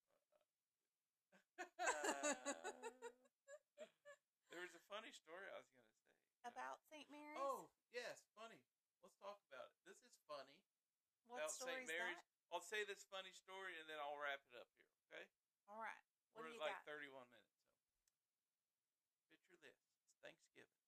there 4.51 4.63
was 4.63 4.75
a 4.75 4.83
funny 4.91 5.11
story 5.15 5.47
I 5.51 5.59
was 5.59 5.67
gonna 5.71 5.91
say 5.91 6.07
Uh, 6.47 6.51
About 6.55 6.79
St. 6.89 7.07
Mary's? 7.11 7.39
Oh 7.43 7.69
yes, 7.93 8.23
funny. 8.39 8.61
Let's 9.03 9.17
talk 9.19 9.41
about 9.51 9.73
it. 9.73 9.79
This 9.89 9.99
is 10.05 10.15
funny. 10.29 10.57
what 11.27 11.43
about 11.43 11.51
story 11.53 11.75
St. 11.81 11.85
is 11.85 11.91
Mary's. 11.91 12.21
that? 12.23 12.55
I'll 12.55 12.63
say 12.65 12.83
this 12.87 13.03
funny 13.11 13.33
story 13.35 13.79
and 13.79 13.87
then 13.91 13.99
I'll 14.03 14.19
wrap 14.19 14.43
it 14.51 14.55
up 14.59 14.69
here. 14.79 14.91
Okay. 15.11 15.27
All 15.71 15.79
right. 15.79 16.03
What 16.35 16.43
We're 16.43 16.51
do 16.51 16.59
you 16.59 16.63
like 16.63 16.75
got? 16.83 16.99
31 16.99 17.31
minutes. 17.31 17.63
So 19.15 19.23
picture 19.31 19.59
this. 19.63 19.79
It's 20.03 20.19
Thanksgiving. 20.19 20.83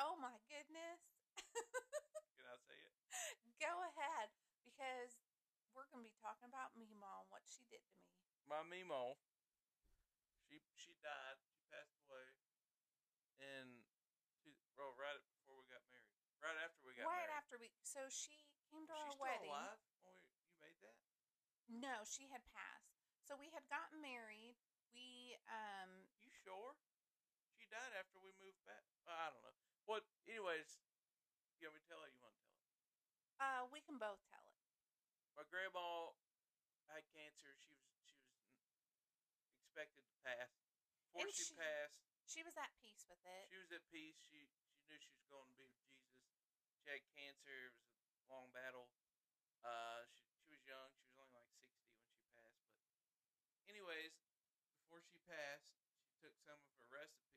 Oh 0.00 0.16
my 0.16 0.40
goodness. 0.48 1.00
Can 2.40 2.48
I 2.48 2.56
say 2.64 2.78
it? 2.80 2.92
Go 3.60 3.72
ahead 3.94 4.32
because 4.64 5.20
we're 5.76 5.86
going 5.92 6.02
to 6.02 6.08
be 6.08 6.16
talking 6.18 6.48
about 6.48 6.72
Meemaw 6.74 7.26
and 7.26 7.30
what 7.30 7.44
she 7.44 7.68
did 7.68 7.84
to 7.84 7.94
me. 8.00 8.08
My 8.48 8.60
Meemaw, 8.64 9.16
she 10.48 10.60
she 10.76 10.96
died. 11.04 11.38
She 11.52 11.60
passed 11.72 11.96
away 12.04 12.26
in 13.40 13.84
she, 14.40 14.52
well, 14.76 14.92
right 15.00 15.16
before 15.36 15.60
we 15.60 15.66
got 15.68 15.84
married. 15.92 16.12
Right 16.40 16.58
after 16.60 16.80
we 16.84 16.92
got 16.96 17.08
right 17.08 17.24
married. 17.24 17.40
after 17.40 17.56
we 17.56 17.72
so 17.84 18.04
she 18.12 18.44
came 18.68 18.84
to 18.88 18.92
well, 18.92 19.00
our 19.08 19.12
she's 19.16 19.20
wedding. 19.20 19.48
Still 19.48 19.56
alive? 19.56 19.80
When 20.04 20.16
we, 20.20 20.28
you 20.44 20.56
made 20.60 20.78
that? 20.84 20.98
No, 21.72 22.04
she 22.04 22.28
had 22.28 22.44
passed. 22.52 22.93
So 23.24 23.36
we 23.40 23.48
had 23.56 23.64
gotten 23.72 24.00
married. 24.04 24.56
We 24.92 25.34
um 25.48 26.06
You 26.20 26.30
sure? 26.44 26.76
She 27.56 27.64
died 27.72 27.92
after 27.96 28.20
we 28.20 28.30
moved 28.36 28.60
back. 28.68 28.84
Well, 29.08 29.16
I 29.16 29.32
don't 29.32 29.40
know. 29.42 29.56
What? 29.88 30.04
Anyways, 30.28 30.80
you 31.58 31.68
want 31.68 31.80
me 31.80 31.82
to 31.82 31.88
tell 31.88 32.00
her? 32.04 32.10
You 32.12 32.20
want 32.20 32.36
to 32.36 32.44
tell 32.44 32.52
her? 32.52 32.62
uh 33.40 33.62
we 33.72 33.80
can 33.82 33.96
both 33.98 34.20
tell 34.30 34.44
it. 34.44 34.60
My 35.34 35.42
grandma 35.50 36.12
had 36.92 37.02
cancer. 37.10 37.56
She 37.58 37.74
was 37.74 37.88
she 38.04 38.20
was 38.20 38.36
expected 39.64 40.04
to 40.06 40.14
pass. 40.22 40.52
Before 41.10 41.26
she, 41.32 41.48
she- 41.48 41.56
passed, 41.58 42.04
She 42.28 42.42
was 42.44 42.54
at 42.60 42.70
peace 42.80 43.04
with 43.08 43.20
it. 43.24 43.44
she 43.50 43.58
was 43.58 43.70
at 43.72 43.82
peace. 43.90 44.20
She 44.20 44.44
she 44.68 44.84
knew 44.86 44.98
she 45.00 45.12
was 45.16 45.24
going 45.32 45.48
to 45.48 45.56
be 45.56 45.64
with 45.66 45.80
Jesus. 45.80 46.20
She 46.84 46.92
had 46.92 47.00
cancer. 47.16 47.72
It 47.72 48.12
was 48.12 48.20
a 48.20 48.30
long 48.30 48.52
battle. 48.52 48.92
Uh, 49.64 50.04
she 50.12 50.28
she 50.44 50.46
was 50.52 50.60
young. 50.68 50.92
She 51.00 51.08
was 51.08 51.16
only 51.24 51.32
like 51.34 51.48
sixty 51.56 51.88
when 51.96 52.12
she 52.20 52.28
passed. 52.36 52.60
But, 53.64 53.73
anyways, 53.84 54.16
before 54.80 55.04
she 55.04 55.20
passed, 55.28 55.68
she 56.08 56.16
took 56.24 56.32
some 56.40 56.56
of 56.56 56.72
her 56.80 56.88
recipe, 56.88 57.36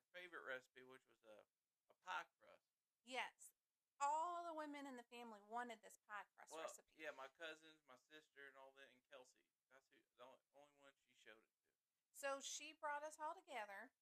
her 0.00 0.08
favorite 0.16 0.48
recipe, 0.48 0.80
which 0.88 1.04
was 1.12 1.20
a 1.28 1.44
a 1.92 1.96
pie 2.08 2.24
crust. 2.40 2.72
Yes. 3.04 3.52
All 4.00 4.42
the 4.48 4.56
women 4.56 4.88
in 4.88 4.96
the 4.96 5.04
family 5.12 5.38
wanted 5.44 5.76
this 5.84 6.00
pie 6.08 6.24
crust 6.32 6.48
well, 6.48 6.64
recipe. 6.64 6.88
yeah, 6.96 7.12
my 7.20 7.28
cousins, 7.36 7.84
my 7.84 8.00
sister, 8.08 8.48
and 8.48 8.56
all 8.56 8.72
that, 8.80 8.88
and 8.88 9.04
Kelsey. 9.12 9.44
That's 9.68 9.92
who 9.92 10.00
the 10.16 10.24
only, 10.24 10.48
only 10.56 10.80
one 10.80 10.96
she 11.04 11.12
showed 11.20 11.36
it 11.36 11.52
to. 11.52 11.68
So 12.16 12.40
she 12.40 12.72
brought 12.80 13.04
us 13.04 13.20
all 13.20 13.36
together 13.36 13.92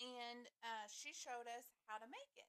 and 0.00 0.48
uh, 0.64 0.88
she 0.88 1.12
showed 1.12 1.44
us 1.44 1.76
how 1.84 2.00
to 2.00 2.08
make 2.08 2.34
it. 2.40 2.48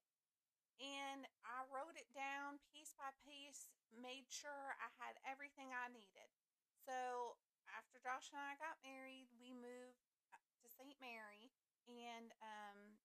And 0.80 1.28
I 1.44 1.68
wrote 1.68 2.00
it 2.00 2.08
down 2.16 2.64
piece 2.72 2.96
by 2.96 3.12
piece, 3.28 3.68
made 3.92 4.32
sure 4.32 4.74
I 4.80 4.88
had 5.04 5.20
everything 5.28 5.76
I 5.76 5.92
needed. 5.92 6.32
So 6.88 7.36
after 7.80 7.96
Josh 8.04 8.28
and 8.36 8.44
I 8.44 8.60
got 8.60 8.76
married, 8.84 9.32
we 9.40 9.56
moved 9.56 10.04
uh, 10.36 10.44
to 10.60 10.68
St. 10.68 11.00
Mary. 11.00 11.48
And 11.88 12.36
um, 12.44 13.00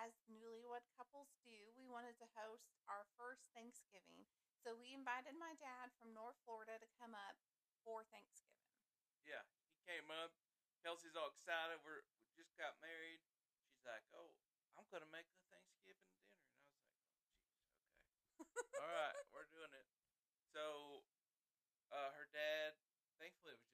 as 0.00 0.16
newlywed 0.32 0.88
couples 0.96 1.36
do, 1.44 1.52
we 1.76 1.84
wanted 1.92 2.16
to 2.24 2.26
host 2.32 2.72
our 2.88 3.04
first 3.20 3.52
Thanksgiving. 3.52 4.24
So 4.64 4.72
we 4.72 4.96
invited 4.96 5.36
my 5.36 5.52
dad 5.60 5.92
from 6.00 6.16
North 6.16 6.40
Florida 6.48 6.80
to 6.80 6.88
come 6.96 7.12
up 7.12 7.36
for 7.84 8.08
Thanksgiving. 8.08 8.72
Yeah, 9.28 9.44
he 9.68 9.76
came 9.84 10.08
up. 10.08 10.32
Kelsey's 10.80 11.14
all 11.14 11.30
excited. 11.30 11.78
We're 11.84 12.02
we 12.34 12.42
just 12.42 12.56
got 12.56 12.74
married. 12.80 13.22
She's 13.70 13.86
like, 13.86 14.02
"Oh, 14.16 14.34
I'm 14.74 14.88
gonna 14.90 15.10
make 15.14 15.30
a 15.30 15.38
Thanksgiving 15.52 16.10
dinner," 16.18 16.42
and 16.42 16.58
I 16.58 16.82
was 16.82 16.98
like, 16.98 17.14
"Oh, 17.14 17.30
jeez, 17.30 17.94
okay, 18.42 18.74
all 18.82 18.90
right, 18.90 19.14
we're 19.30 19.46
doing 19.54 19.70
it." 19.78 19.86
So, 20.50 21.06
uh, 21.94 22.10
her 22.18 22.26
dad. 22.34 22.74
Thankfully, 23.22 23.54
it 23.54 23.62
was. 23.62 23.71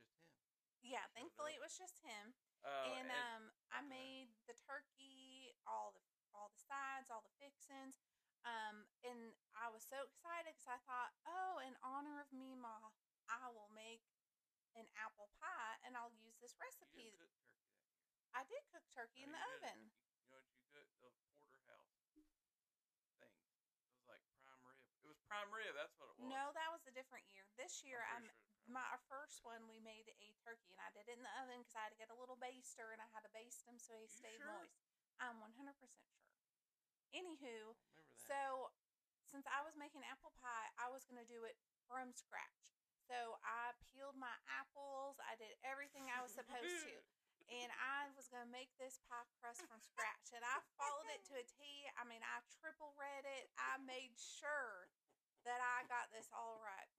Yeah, 0.82 1.06
thankfully 1.14 1.54
it 1.54 1.62
was 1.62 1.76
just 1.76 2.00
him. 2.02 2.34
Uh, 2.64 2.98
and 2.98 3.10
um, 3.10 3.42
I 3.70 3.80
okay. 3.80 3.86
made 3.86 4.28
the 4.46 4.54
turkey, 4.54 5.54
all 5.66 5.92
the 5.94 6.02
all 6.34 6.50
the 6.50 6.58
sides, 6.60 7.10
all 7.10 7.22
the 7.22 7.34
fixins. 7.38 7.98
Um, 8.46 8.86
and 9.02 9.34
I 9.58 9.68
was 9.68 9.82
so 9.82 10.06
excited 10.06 10.54
because 10.54 10.70
I 10.70 10.78
thought, 10.86 11.12
oh, 11.26 11.58
in 11.58 11.74
honor 11.82 12.22
of 12.22 12.30
me, 12.30 12.54
Meemaw, 12.54 12.94
I 13.28 13.50
will 13.50 13.68
make 13.74 14.06
an 14.78 14.86
apple 14.94 15.28
pie 15.42 15.76
and 15.82 15.96
I'll 15.98 16.14
use 16.14 16.38
this 16.38 16.54
you 16.62 16.62
recipe. 16.62 17.10
didn't 17.10 17.18
cook 17.18 17.34
turkey 17.34 17.66
that 17.66 17.82
year. 17.82 18.30
I 18.32 18.44
did 18.46 18.62
cook 18.70 18.84
turkey 18.94 19.22
in 19.26 19.32
the 19.32 19.40
didn't. 19.40 19.58
oven. 19.58 19.90
You, 20.30 20.38
you 20.62 20.70
know 20.72 20.78
what 20.78 20.86
you 20.86 20.94
cooked? 21.00 21.18
The 21.18 21.32
porterhouse 21.42 21.90
things. 22.14 22.30
It 23.82 23.96
was 23.96 24.06
like 24.06 24.22
prime 24.40 24.62
rib. 24.62 24.78
It 25.02 25.08
was 25.08 25.18
prime 25.26 25.50
rib. 25.50 25.74
That's 25.74 25.96
what 25.98 26.08
it 26.10 26.18
was. 26.18 26.30
No, 26.30 26.52
that 26.54 26.70
was 26.70 26.86
a 26.86 26.92
different 26.92 27.26
year. 27.30 27.46
This 27.56 27.82
year, 27.82 28.02
I'm 28.06 28.16
I'm, 28.16 28.22
sure 28.22 28.30
it 28.30 28.32
was 28.32 28.42
prime 28.42 28.47
my 28.68 28.84
our 28.92 29.00
first 29.08 29.40
one 29.42 29.64
we 29.66 29.80
made 29.80 30.08
a 30.20 30.28
turkey 30.44 30.72
and 30.76 30.80
I 30.84 30.92
did 30.92 31.08
it 31.08 31.16
in 31.16 31.24
the 31.24 31.34
oven 31.40 31.64
because 31.64 31.74
I 31.76 31.88
had 31.88 31.92
to 31.92 32.00
get 32.00 32.12
a 32.12 32.18
little 32.18 32.36
baster 32.38 32.92
and 32.92 33.00
I 33.00 33.08
had 33.12 33.24
to 33.24 33.32
baste 33.32 33.64
him 33.64 33.80
so 33.80 33.96
he 33.98 34.06
You 34.06 34.12
stayed 34.12 34.40
sure? 34.40 34.52
moist. 34.52 34.78
I'm 35.18 35.40
100% 35.42 35.74
sure. 35.80 36.22
Anywho, 37.16 37.74
I 37.74 37.88
remember 37.96 38.12
that. 38.12 38.20
So, 38.28 38.70
since 39.24 39.48
I 39.48 39.64
was 39.64 39.74
making 39.76 40.04
apple 40.04 40.32
pie, 40.40 40.68
I 40.76 40.92
was 40.92 41.08
going 41.08 41.20
to 41.20 41.28
do 41.28 41.44
it 41.48 41.56
from 41.88 42.12
scratch. 42.12 42.76
So, 43.08 43.40
I 43.40 43.72
peeled 43.88 44.14
my 44.20 44.36
apples, 44.52 45.16
I 45.24 45.34
did 45.40 45.56
everything 45.64 46.12
I 46.12 46.20
was 46.20 46.36
supposed 46.36 46.84
to, 46.84 46.96
and 47.48 47.72
I 47.96 48.12
was 48.12 48.28
going 48.28 48.44
to 48.44 48.52
make 48.52 48.68
this 48.76 49.00
pie 49.08 49.24
crust 49.40 49.64
from 49.64 49.80
scratch. 49.80 50.36
And 50.36 50.44
I 50.44 50.60
followed 50.76 51.08
it 51.08 51.24
to 51.32 51.40
a 51.40 51.44
T. 51.48 51.88
I 51.96 52.04
mean, 52.04 52.20
I 52.20 52.44
triple 52.60 52.92
read 53.00 53.24
it, 53.24 53.48
I 53.56 53.80
made 53.80 54.12
sure 54.20 54.92
that 55.48 55.64
I 55.64 55.88
got 55.88 56.12
this 56.12 56.28
all 56.36 56.60
right. 56.60 56.92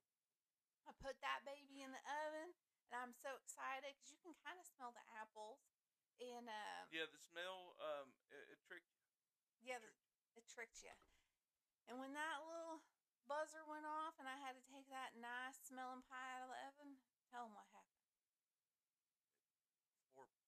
I 0.90 0.98
put 0.98 1.22
that 1.22 1.46
baby 1.46 1.86
in 1.86 1.94
the 1.94 2.02
oven, 2.26 2.50
and 2.90 2.98
I'm 2.98 3.14
so 3.14 3.38
excited 3.38 3.94
because 3.94 4.10
you 4.10 4.18
can 4.26 4.34
kind 4.42 4.58
of 4.58 4.66
smell 4.66 4.90
the 4.90 5.06
apples. 5.22 5.62
And 6.18 6.50
uh, 6.50 6.90
yeah, 6.90 7.06
the 7.06 7.22
smell. 7.22 7.78
Um, 7.78 8.10
it, 8.34 8.58
it 8.58 8.60
tricked 8.66 8.90
you. 8.98 9.06
yeah, 9.62 9.78
It 9.78 9.86
the, 9.86 9.94
tricked 9.94 10.10
it 10.34 10.46
tricked 10.50 10.82
you. 10.82 10.96
And 11.86 12.02
when 12.02 12.18
that 12.18 12.42
little 12.42 12.82
buzzer 13.30 13.62
went 13.70 13.86
off 13.86 14.18
and 14.18 14.26
I 14.26 14.38
had 14.42 14.58
to 14.58 14.64
take 14.66 14.90
that 14.90 15.14
nice 15.14 15.62
smelling 15.62 16.02
pie 16.10 16.42
out 16.42 16.50
of 16.50 16.52
the 16.54 16.60
oven, 16.74 16.98
tell 17.30 17.46
them 17.46 17.54
what 17.54 17.70
happened. 17.70 18.10
horrible. 20.18 20.42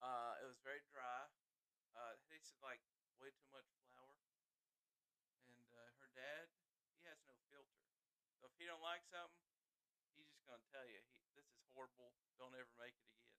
uh, 0.00 0.40
it 0.40 0.46
was 0.48 0.56
very 0.64 0.80
dry. 0.88 1.28
Uh, 1.92 2.16
it 2.16 2.20
tasted 2.32 2.56
like 2.64 2.80
way 3.20 3.28
too 3.36 3.48
much 3.52 3.68
flour. 3.92 4.16
And 5.52 5.68
uh, 5.76 5.92
her 6.00 6.08
dad, 6.16 6.48
he 6.96 7.04
has 7.06 7.20
no 7.28 7.36
filter. 7.52 7.84
So 8.40 8.48
if 8.50 8.56
he 8.58 8.66
don't 8.66 8.82
like 8.82 9.01
something, 9.12 9.52
he's 10.16 10.32
just 10.32 10.48
gonna 10.48 10.64
tell 10.72 10.88
you, 10.88 11.04
he, 11.12 11.20
"This 11.36 11.52
is 11.52 11.60
horrible. 11.76 12.16
Don't 12.40 12.56
ever 12.56 12.72
make 12.80 12.96
it 12.96 13.04
again." 13.12 13.36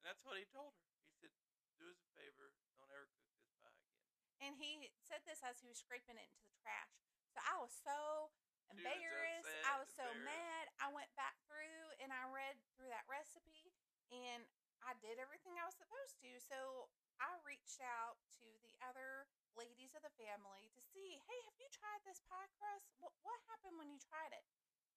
And 0.00 0.08
that's 0.08 0.24
what 0.24 0.40
he 0.40 0.48
told 0.48 0.72
her. 0.72 0.88
He 1.12 1.12
said, 1.20 1.36
"Do 1.76 1.92
us 1.92 2.00
a 2.00 2.08
favor. 2.16 2.56
Don't 2.80 2.88
ever 2.88 3.12
cook 3.12 3.28
this 3.36 3.52
pie 3.60 3.76
again." 3.76 4.00
And 4.40 4.56
he 4.56 4.88
said 5.04 5.20
this 5.28 5.44
as 5.44 5.60
he 5.60 5.68
was 5.68 5.76
scraping 5.76 6.16
it 6.16 6.24
into 6.24 6.48
the 6.48 6.56
trash. 6.56 6.96
So 7.28 7.44
I 7.44 7.60
was 7.60 7.76
so 7.76 8.32
She 8.72 8.80
was 8.80 8.88
embarrassed. 8.88 9.68
I 9.68 9.76
was 9.76 9.90
so 9.92 10.08
mad. 10.24 10.72
I 10.80 10.88
went 10.88 11.12
back 11.14 11.36
through 11.44 11.92
and 12.00 12.08
I 12.08 12.24
read 12.32 12.56
through 12.72 12.88
that 12.88 13.04
recipe 13.10 13.74
and 14.08 14.48
I 14.80 14.96
did 15.04 15.20
everything 15.20 15.60
I 15.60 15.68
was 15.68 15.76
supposed 15.76 16.16
to. 16.24 16.40
So 16.40 16.88
I 17.20 17.36
reached 17.44 17.84
out 17.84 18.16
to 18.40 18.46
the 18.64 18.72
other 18.80 19.28
ladies 19.52 19.92
of 19.92 20.00
the 20.00 20.14
family 20.16 20.72
to 20.72 20.80
see, 20.80 21.20
hey, 21.28 21.40
have 21.44 21.58
you 21.60 21.68
tried 21.68 22.00
this 22.08 22.24
pie 22.24 22.48
crust? 22.56 22.88
What, 23.02 23.12
what 23.20 23.36
happened 23.52 23.76
when 23.76 23.92
you 23.92 24.00
tried 24.00 24.32
it? 24.32 24.46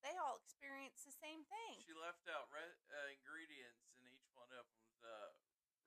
They 0.03 0.19
all 0.19 0.35
experienced 0.43 1.07
the 1.07 1.15
same 1.15 1.47
thing. 1.47 1.79
She 1.79 1.95
left 1.95 2.27
out 2.27 2.51
re- 2.51 2.75
uh, 2.91 3.07
ingredients 3.15 3.87
in 4.03 4.11
each 4.11 4.27
one 4.35 4.51
of 4.51 4.51
them's 4.51 4.99
uh, 4.99 5.31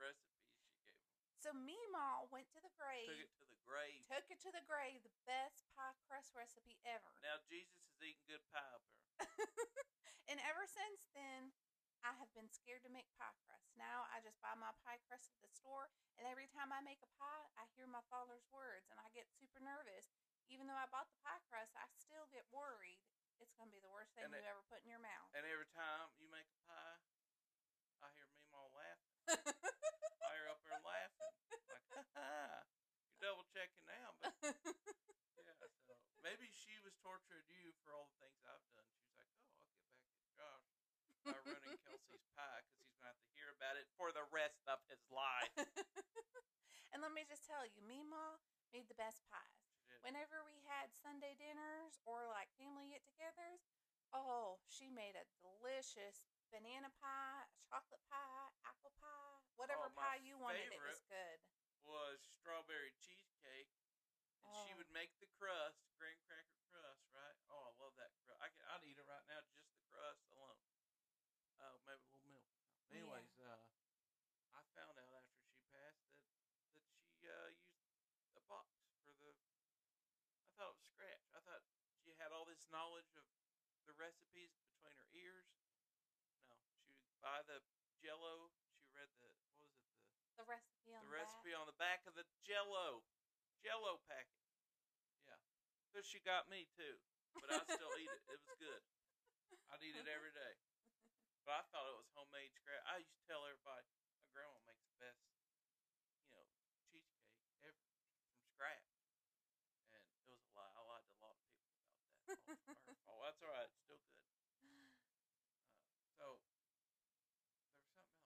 recipes 0.01 0.49
she 0.57 0.65
gave 0.81 0.97
them. 0.97 1.05
So 1.37 1.53
Meemaw 1.53 2.33
went 2.33 2.49
to 2.57 2.61
the 2.65 2.73
grave, 2.81 3.13
Took 3.13 3.29
it 3.29 3.37
to 3.37 3.47
the 3.53 3.61
grave. 3.69 4.03
took 4.09 4.27
it 4.33 4.41
to 4.41 4.51
the 4.57 4.65
grave, 4.65 5.05
the 5.05 5.13
best 5.29 5.69
pie 5.77 5.93
crust 6.09 6.33
recipe 6.33 6.81
ever. 6.89 7.13
Now 7.21 7.45
Jesus 7.45 7.77
is 7.93 8.01
eating 8.01 8.25
good 8.25 8.41
pie 8.51 8.65
up 8.73 8.83
there. 8.89 9.29
and 10.33 10.41
ever 10.49 10.65
since 10.65 11.05
then, 11.13 11.53
I 12.01 12.17
have 12.17 12.33
been 12.33 12.49
scared 12.49 12.81
to 12.89 12.93
make 12.93 13.09
pie 13.21 13.37
crust. 13.45 13.69
Now 13.77 14.09
I 14.09 14.25
just 14.25 14.41
buy 14.41 14.57
my 14.57 14.73
pie 14.81 15.01
crust 15.05 15.29
at 15.29 15.39
the 15.45 15.53
store, 15.53 15.93
and 16.17 16.25
every 16.25 16.49
time 16.57 16.73
I 16.73 16.81
make 16.81 17.05
a 17.05 17.13
pie, 17.21 17.47
I 17.61 17.69
hear 17.77 17.85
my 17.85 18.03
father's 18.09 18.49
words, 18.49 18.89
and 18.89 18.97
I 18.97 19.13
get 19.13 19.29
super 19.37 19.61
nervous. 19.61 20.09
Even 20.49 20.71
though 20.71 20.79
I 20.79 20.89
bought 20.89 21.11
the 21.11 21.21
pie 21.21 21.43
crust, 21.51 21.75
I 21.75 21.85
still 21.99 22.31
get 22.31 22.47
worried 22.55 23.03
it's 23.41 23.53
going 23.57 23.69
to 23.69 23.75
be 23.75 23.83
the 23.83 23.91
worst 23.93 24.13
thing 24.17 24.25
And 24.27 24.33
you 24.33 24.41
it- 24.41 24.49
ever 24.49 24.63
put 24.71 24.81
in 24.85 24.89
your 24.91 25.03
mouth. 25.03 25.29
And 25.37 25.45
every 25.47 25.69
time 25.77 26.09
you 26.21 26.27
make 26.33 26.49
a 26.49 26.61
pie, 26.69 26.99
I 28.05 28.09
hear 28.17 28.29
Meemaw 28.37 28.69
laughing. 28.77 29.17
I 30.27 30.31
hear 30.37 30.49
up 30.53 30.61
there 30.65 30.81
laughing. 30.85 31.33
Like, 31.71 31.87
ha 31.93 32.01
ha. 32.17 32.65
You're 33.09 33.21
double 33.23 33.47
checking 33.53 33.85
now, 33.89 34.13
but 34.21 34.33
yeah. 35.41 35.57
So 35.89 35.97
maybe 36.21 36.49
she 36.53 36.77
was 36.85 36.93
torturing 37.01 37.49
you 37.49 37.73
for 37.85 37.93
all 37.97 38.09
the 38.13 38.19
things 38.21 38.41
I've 38.45 38.65
done. 38.77 38.89
She's 39.01 39.17
like, 39.17 39.31
oh, 39.33 39.49
I'll 39.57 39.81
get 39.81 39.97
back 39.97 40.17
at 40.21 40.29
Josh 40.37 40.67
by 41.25 41.37
ruining 41.49 41.79
Kelsey's 41.87 42.27
pie 42.37 42.61
because 42.67 42.79
he's 42.83 42.93
gonna 42.95 43.11
have 43.11 43.19
to 43.25 43.31
hear 43.35 43.49
about 43.57 43.75
it 43.81 43.87
for 43.97 44.13
the 44.13 44.27
rest 44.31 44.61
of 44.69 44.79
his 44.91 45.01
life. 45.11 45.55
and 46.93 47.01
let 47.03 47.11
me 47.17 47.25
just 47.27 47.47
tell 47.49 47.65
you, 47.67 47.81
Meemaw 47.83 48.39
made 48.75 48.87
the 48.91 48.99
best 48.99 49.25
pies. 49.31 49.66
She. 50.07 50.15
Whenever 50.15 50.39
we 50.47 50.63
had 50.71 50.95
Sunday 50.95 51.35
dinners 51.35 51.99
or 52.07 52.31
like 52.31 52.47
family 52.63 52.87
get 52.87 53.03
togethers, 53.11 53.67
oh, 54.15 54.63
she 54.71 54.87
made 54.87 55.19
a 55.19 55.27
delicious 55.43 56.31
banana 56.55 56.95
pie, 57.03 57.43
chocolate 57.67 57.99
pie, 58.07 58.47
apple 58.63 58.95
pie, 59.03 59.43
whatever 59.59 59.91
Oh, 59.91 59.99
pie 59.99 60.23
you 60.23 60.39
wanted. 60.39 60.71
It 60.71 60.79
was 60.79 61.03
good. 61.11 61.43
was 61.83 62.23
strawberry 62.39 62.95
cheesecake, 63.03 63.71
and 64.47 64.55
she 64.63 64.75
Oh. 64.75 64.79
would 64.79 64.91
make 64.95 65.11
the 65.19 65.27
crust, 65.27 65.83
graham 65.99 66.19
cracker 66.27 66.59
crust, 66.71 67.03
right? 67.15 67.35
Oh, 67.51 67.67
I 67.67 67.73
love 67.83 67.95
that 67.99 68.11
crust. 68.23 68.43
I 68.43 68.49
can, 68.51 68.63
I'd 68.75 68.83
eat 68.87 68.99
it 68.99 69.07
right 69.07 69.27
now, 69.27 69.43
just 69.51 69.71
the 69.75 69.79
crust 69.91 70.23
alone. 70.35 70.59
Uh, 71.59 71.79
maybe 71.87 72.07
a 72.07 72.11
little 72.15 72.27
milk. 72.31 72.47
Anyways, 72.91 73.39
uh, 73.43 73.59
I 74.55 74.63
found 74.75 74.99
out 74.99 75.15
after 75.19 75.39
she 75.47 75.59
passed 75.71 76.07
that 76.11 76.27
that 76.75 76.83
she 76.95 77.27
uh, 77.27 77.51
used 77.55 78.35
a 78.35 78.43
box 78.51 78.67
for 79.03 79.15
the. 79.19 79.31
I 80.51 80.59
thought 80.59 80.75
it 80.75 80.79
was 80.83 80.91
scratch. 80.91 81.27
I 81.31 81.41
thought 81.47 81.63
she 82.03 82.11
had 82.19 82.33
all 82.35 82.45
this 82.45 82.66
knowledge 82.77 83.09
of 83.17 83.25
the 83.89 83.97
recipes 83.97 84.53
between 84.61 84.93
her 85.01 85.09
ears. 85.17 85.49
No, 86.45 86.61
she 86.77 87.09
would 87.09 87.17
buy 87.25 87.41
the 87.49 87.65
Jello. 88.05 88.53
She 88.77 88.93
read 88.93 89.09
the 89.17 89.33
what 89.57 89.73
was 89.73 89.81
it 89.81 89.97
the 90.37 90.45
The 90.45 90.45
recipe 90.45 90.93
on 90.93 91.01
the 91.01 91.09
the, 91.09 91.17
recipe 91.17 91.53
on 91.57 91.65
the 91.65 91.79
back 91.81 92.05
of 92.05 92.13
the 92.13 92.29
Jello, 92.45 93.01
Jello 93.65 93.97
packet. 94.05 94.45
Yeah, 95.25 95.41
so 95.89 96.05
she 96.05 96.21
got 96.21 96.53
me 96.53 96.69
too, 96.77 97.01
but 97.41 97.49
I 97.49 97.65
still 97.65 97.97
eat 97.97 98.13
it. 98.13 98.21
It 98.29 98.45
was 98.45 98.53
good. 98.61 98.85
I'd 99.73 99.81
eat 99.81 99.97
it 99.97 100.05
every 100.05 100.37
day. 100.37 100.61
But 101.49 101.53
I 101.57 101.63
thought 101.73 101.89
it 101.89 101.97
was 101.97 102.11
homemade 102.13 102.53
scratch. 102.53 102.85
I 102.85 103.01
used 103.01 103.15
to 103.17 103.23
tell 103.25 103.47
everybody 103.49 103.89
my 104.21 104.29
grandma 104.35 104.59
makes 104.69 104.85
the 104.85 104.99
best, 105.01 105.25
you 106.21 106.29
know, 106.29 106.45
cheesecake 106.93 107.41
ever 107.65 107.81
from 107.89 108.05
scratch, 108.53 108.93
and 109.95 110.03
it 110.05 110.29
was 110.29 110.45
a 110.45 110.51
lie. 110.53 110.75
I 110.77 110.83
lied 110.85 111.07
to 111.09 111.15
a 111.17 111.23
lot 111.25 111.33
of 111.33 111.41
people 111.41 111.65
about 111.65 111.87
that. 111.87 112.03
All 112.59 112.67
from 112.75 112.83
her 112.91 112.99
fault. 113.07 113.23
That's 113.23 113.39
all 113.43 113.49
right. 113.55 113.71
It's 113.71 113.79
still 113.79 114.03
good. 114.03 114.19
Uh, 114.59 116.03
so 116.19 116.43
there 116.59 116.67
was 116.67 116.83
something 116.83 116.99
else 116.99 117.39
I 117.39 117.63
was 117.63 117.71
going 117.71 117.87
to 117.87 117.95
tell 117.95 118.11
you. 118.11 118.19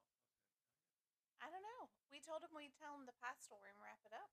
I 1.40 1.50
don't 1.52 1.62
know. 1.62 1.99
We 2.10 2.18
told 2.18 2.42
him 2.42 2.50
we'd 2.50 2.74
tell 2.74 2.98
him 2.98 3.06
the 3.06 3.14
story 3.38 3.70
and 3.70 3.78
wrap 3.78 4.02
it 4.02 4.10
up. 4.10 4.30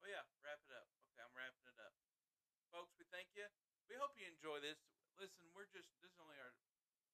Oh 0.00 0.08
yeah, 0.08 0.24
wrap 0.40 0.64
it 0.64 0.72
up. 0.72 0.88
Okay, 1.12 1.20
I'm 1.20 1.32
wrapping 1.36 1.68
it 1.68 1.76
up. 1.76 1.92
Folks, 2.72 2.96
we 2.96 3.04
thank 3.12 3.36
you. 3.36 3.44
We 3.88 4.00
hope 4.00 4.16
you 4.16 4.24
enjoy 4.24 4.64
this. 4.64 4.80
Listen, 5.20 5.44
we're 5.52 5.68
just 5.68 5.92
this 6.00 6.08
is 6.08 6.20
only 6.20 6.40
our 6.40 6.56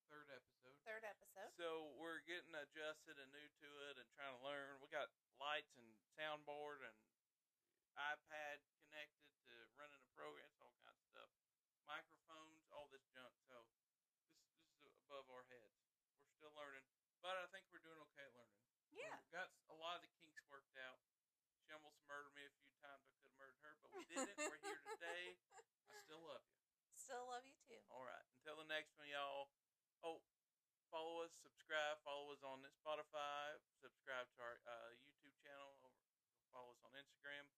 third 0.07 0.31
episode. 0.31 0.75
Third 0.87 1.03
episode. 1.03 1.51
So 1.59 1.91
we're 1.99 2.23
getting 2.31 2.55
adjusted 2.55 3.19
and 3.19 3.31
new 3.35 3.49
to 3.67 3.69
it 3.91 3.99
and 3.99 4.07
trying 4.15 4.35
to 4.35 4.43
learn. 4.43 4.79
We 4.79 4.87
got 4.87 5.11
lights 5.43 5.75
and 5.75 5.89
soundboard 6.15 6.87
and 6.87 6.95
iPad 7.95 8.63
connected 8.75 9.31
to 9.47 9.55
running 9.79 10.03
a 10.03 10.11
program, 10.19 10.47
it's 10.51 10.63
all 10.63 10.75
kinds 10.83 10.99
of 10.99 11.07
stuff. 11.11 11.31
Microphones, 11.87 12.67
all 12.75 12.91
this 12.91 13.07
junk. 13.15 13.35
So 13.47 13.55
this 13.79 14.59
this 14.83 14.95
is 14.95 14.95
above 15.07 15.27
our 15.31 15.47
heads. 15.51 15.79
We're 16.23 16.35
still 16.35 16.55
learning, 16.59 16.85
but 17.23 17.39
I 17.39 17.47
think 17.55 17.67
we're 17.71 17.83
doing 17.83 17.99
okay 18.11 18.27
at 18.27 18.35
learning. 18.35 18.44
Yeah. 18.95 19.19
We've 19.19 19.35
got 19.35 19.51
a 19.71 19.77
lot 19.77 19.99
of 19.99 20.03
the 20.07 20.13
kinks 20.23 20.47
worked 20.47 20.79
out. 20.79 21.03
She 21.67 21.75
almost 21.75 21.99
murdered 22.07 22.35
me 22.39 22.47
a 22.47 22.55
few 22.63 22.71
times. 22.79 23.03
I 23.05 23.15
could 23.19 23.27
have 23.27 23.39
murdered 23.41 23.61
her, 23.67 23.75
but 23.83 23.91
we 23.99 24.07
didn't. 24.07 24.39
We're 24.39 24.63
here 24.63 24.83
today. 24.95 25.35
I 25.91 25.99
still 26.07 26.23
love 26.23 26.45
you. 26.47 26.57
Still 26.95 27.25
love 27.27 27.43
you 27.43 27.59
too. 27.67 27.81
All 27.91 28.07
right. 28.07 28.23
Until 28.39 28.63
the 28.63 28.69
next 28.71 28.95
one, 28.95 29.11
y'all. 29.11 29.51
Oh, 30.05 30.23
follow 30.95 31.27
us, 31.27 31.35
subscribe, 31.43 31.99
follow 32.07 32.31
us 32.31 32.45
on 32.47 32.63
Spotify, 32.71 33.59
subscribe 33.83 34.31
to 34.37 34.39
our 34.47 34.63
uh, 34.63 34.95
YouTube 34.95 35.35
channel, 35.43 35.75
follow 36.55 36.71
us 36.71 36.79
on 36.87 36.95
Instagram. 36.95 37.51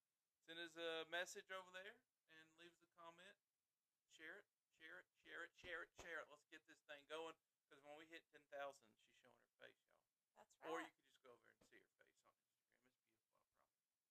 Send 0.47 0.63
us 0.63 0.73
a 0.79 1.05
message 1.13 1.51
over 1.53 1.69
there 1.75 1.99
and 2.33 2.47
leave 2.63 2.73
us 2.73 2.81
a 2.87 2.91
comment. 2.97 3.37
Share 4.15 4.41
it, 4.41 4.49
share 4.79 5.03
it, 5.03 5.09
share 5.27 5.43
it, 5.43 5.53
share 5.59 5.81
it, 5.85 5.91
share 6.01 6.19
it. 6.23 6.27
Let's 6.31 6.47
get 6.49 6.63
this 6.71 6.81
thing 6.87 7.03
going 7.11 7.35
because 7.67 7.83
when 7.83 7.99
we 7.99 8.07
hit 8.09 8.23
10,000, 8.31 8.47
she's 8.95 9.13
showing 9.21 9.37
her 9.43 9.53
face, 9.59 9.83
y'all. 9.85 10.01
That's 10.39 10.55
right. 10.65 10.71
Or 10.71 10.79
you 10.81 11.06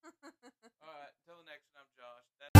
All 0.81 0.93
right. 0.93 1.13
Until 1.21 1.41
the 1.41 1.49
next 1.49 1.65
one, 1.73 1.81
I'm 1.81 1.91
Josh. 1.97 2.29
That- 2.39 2.54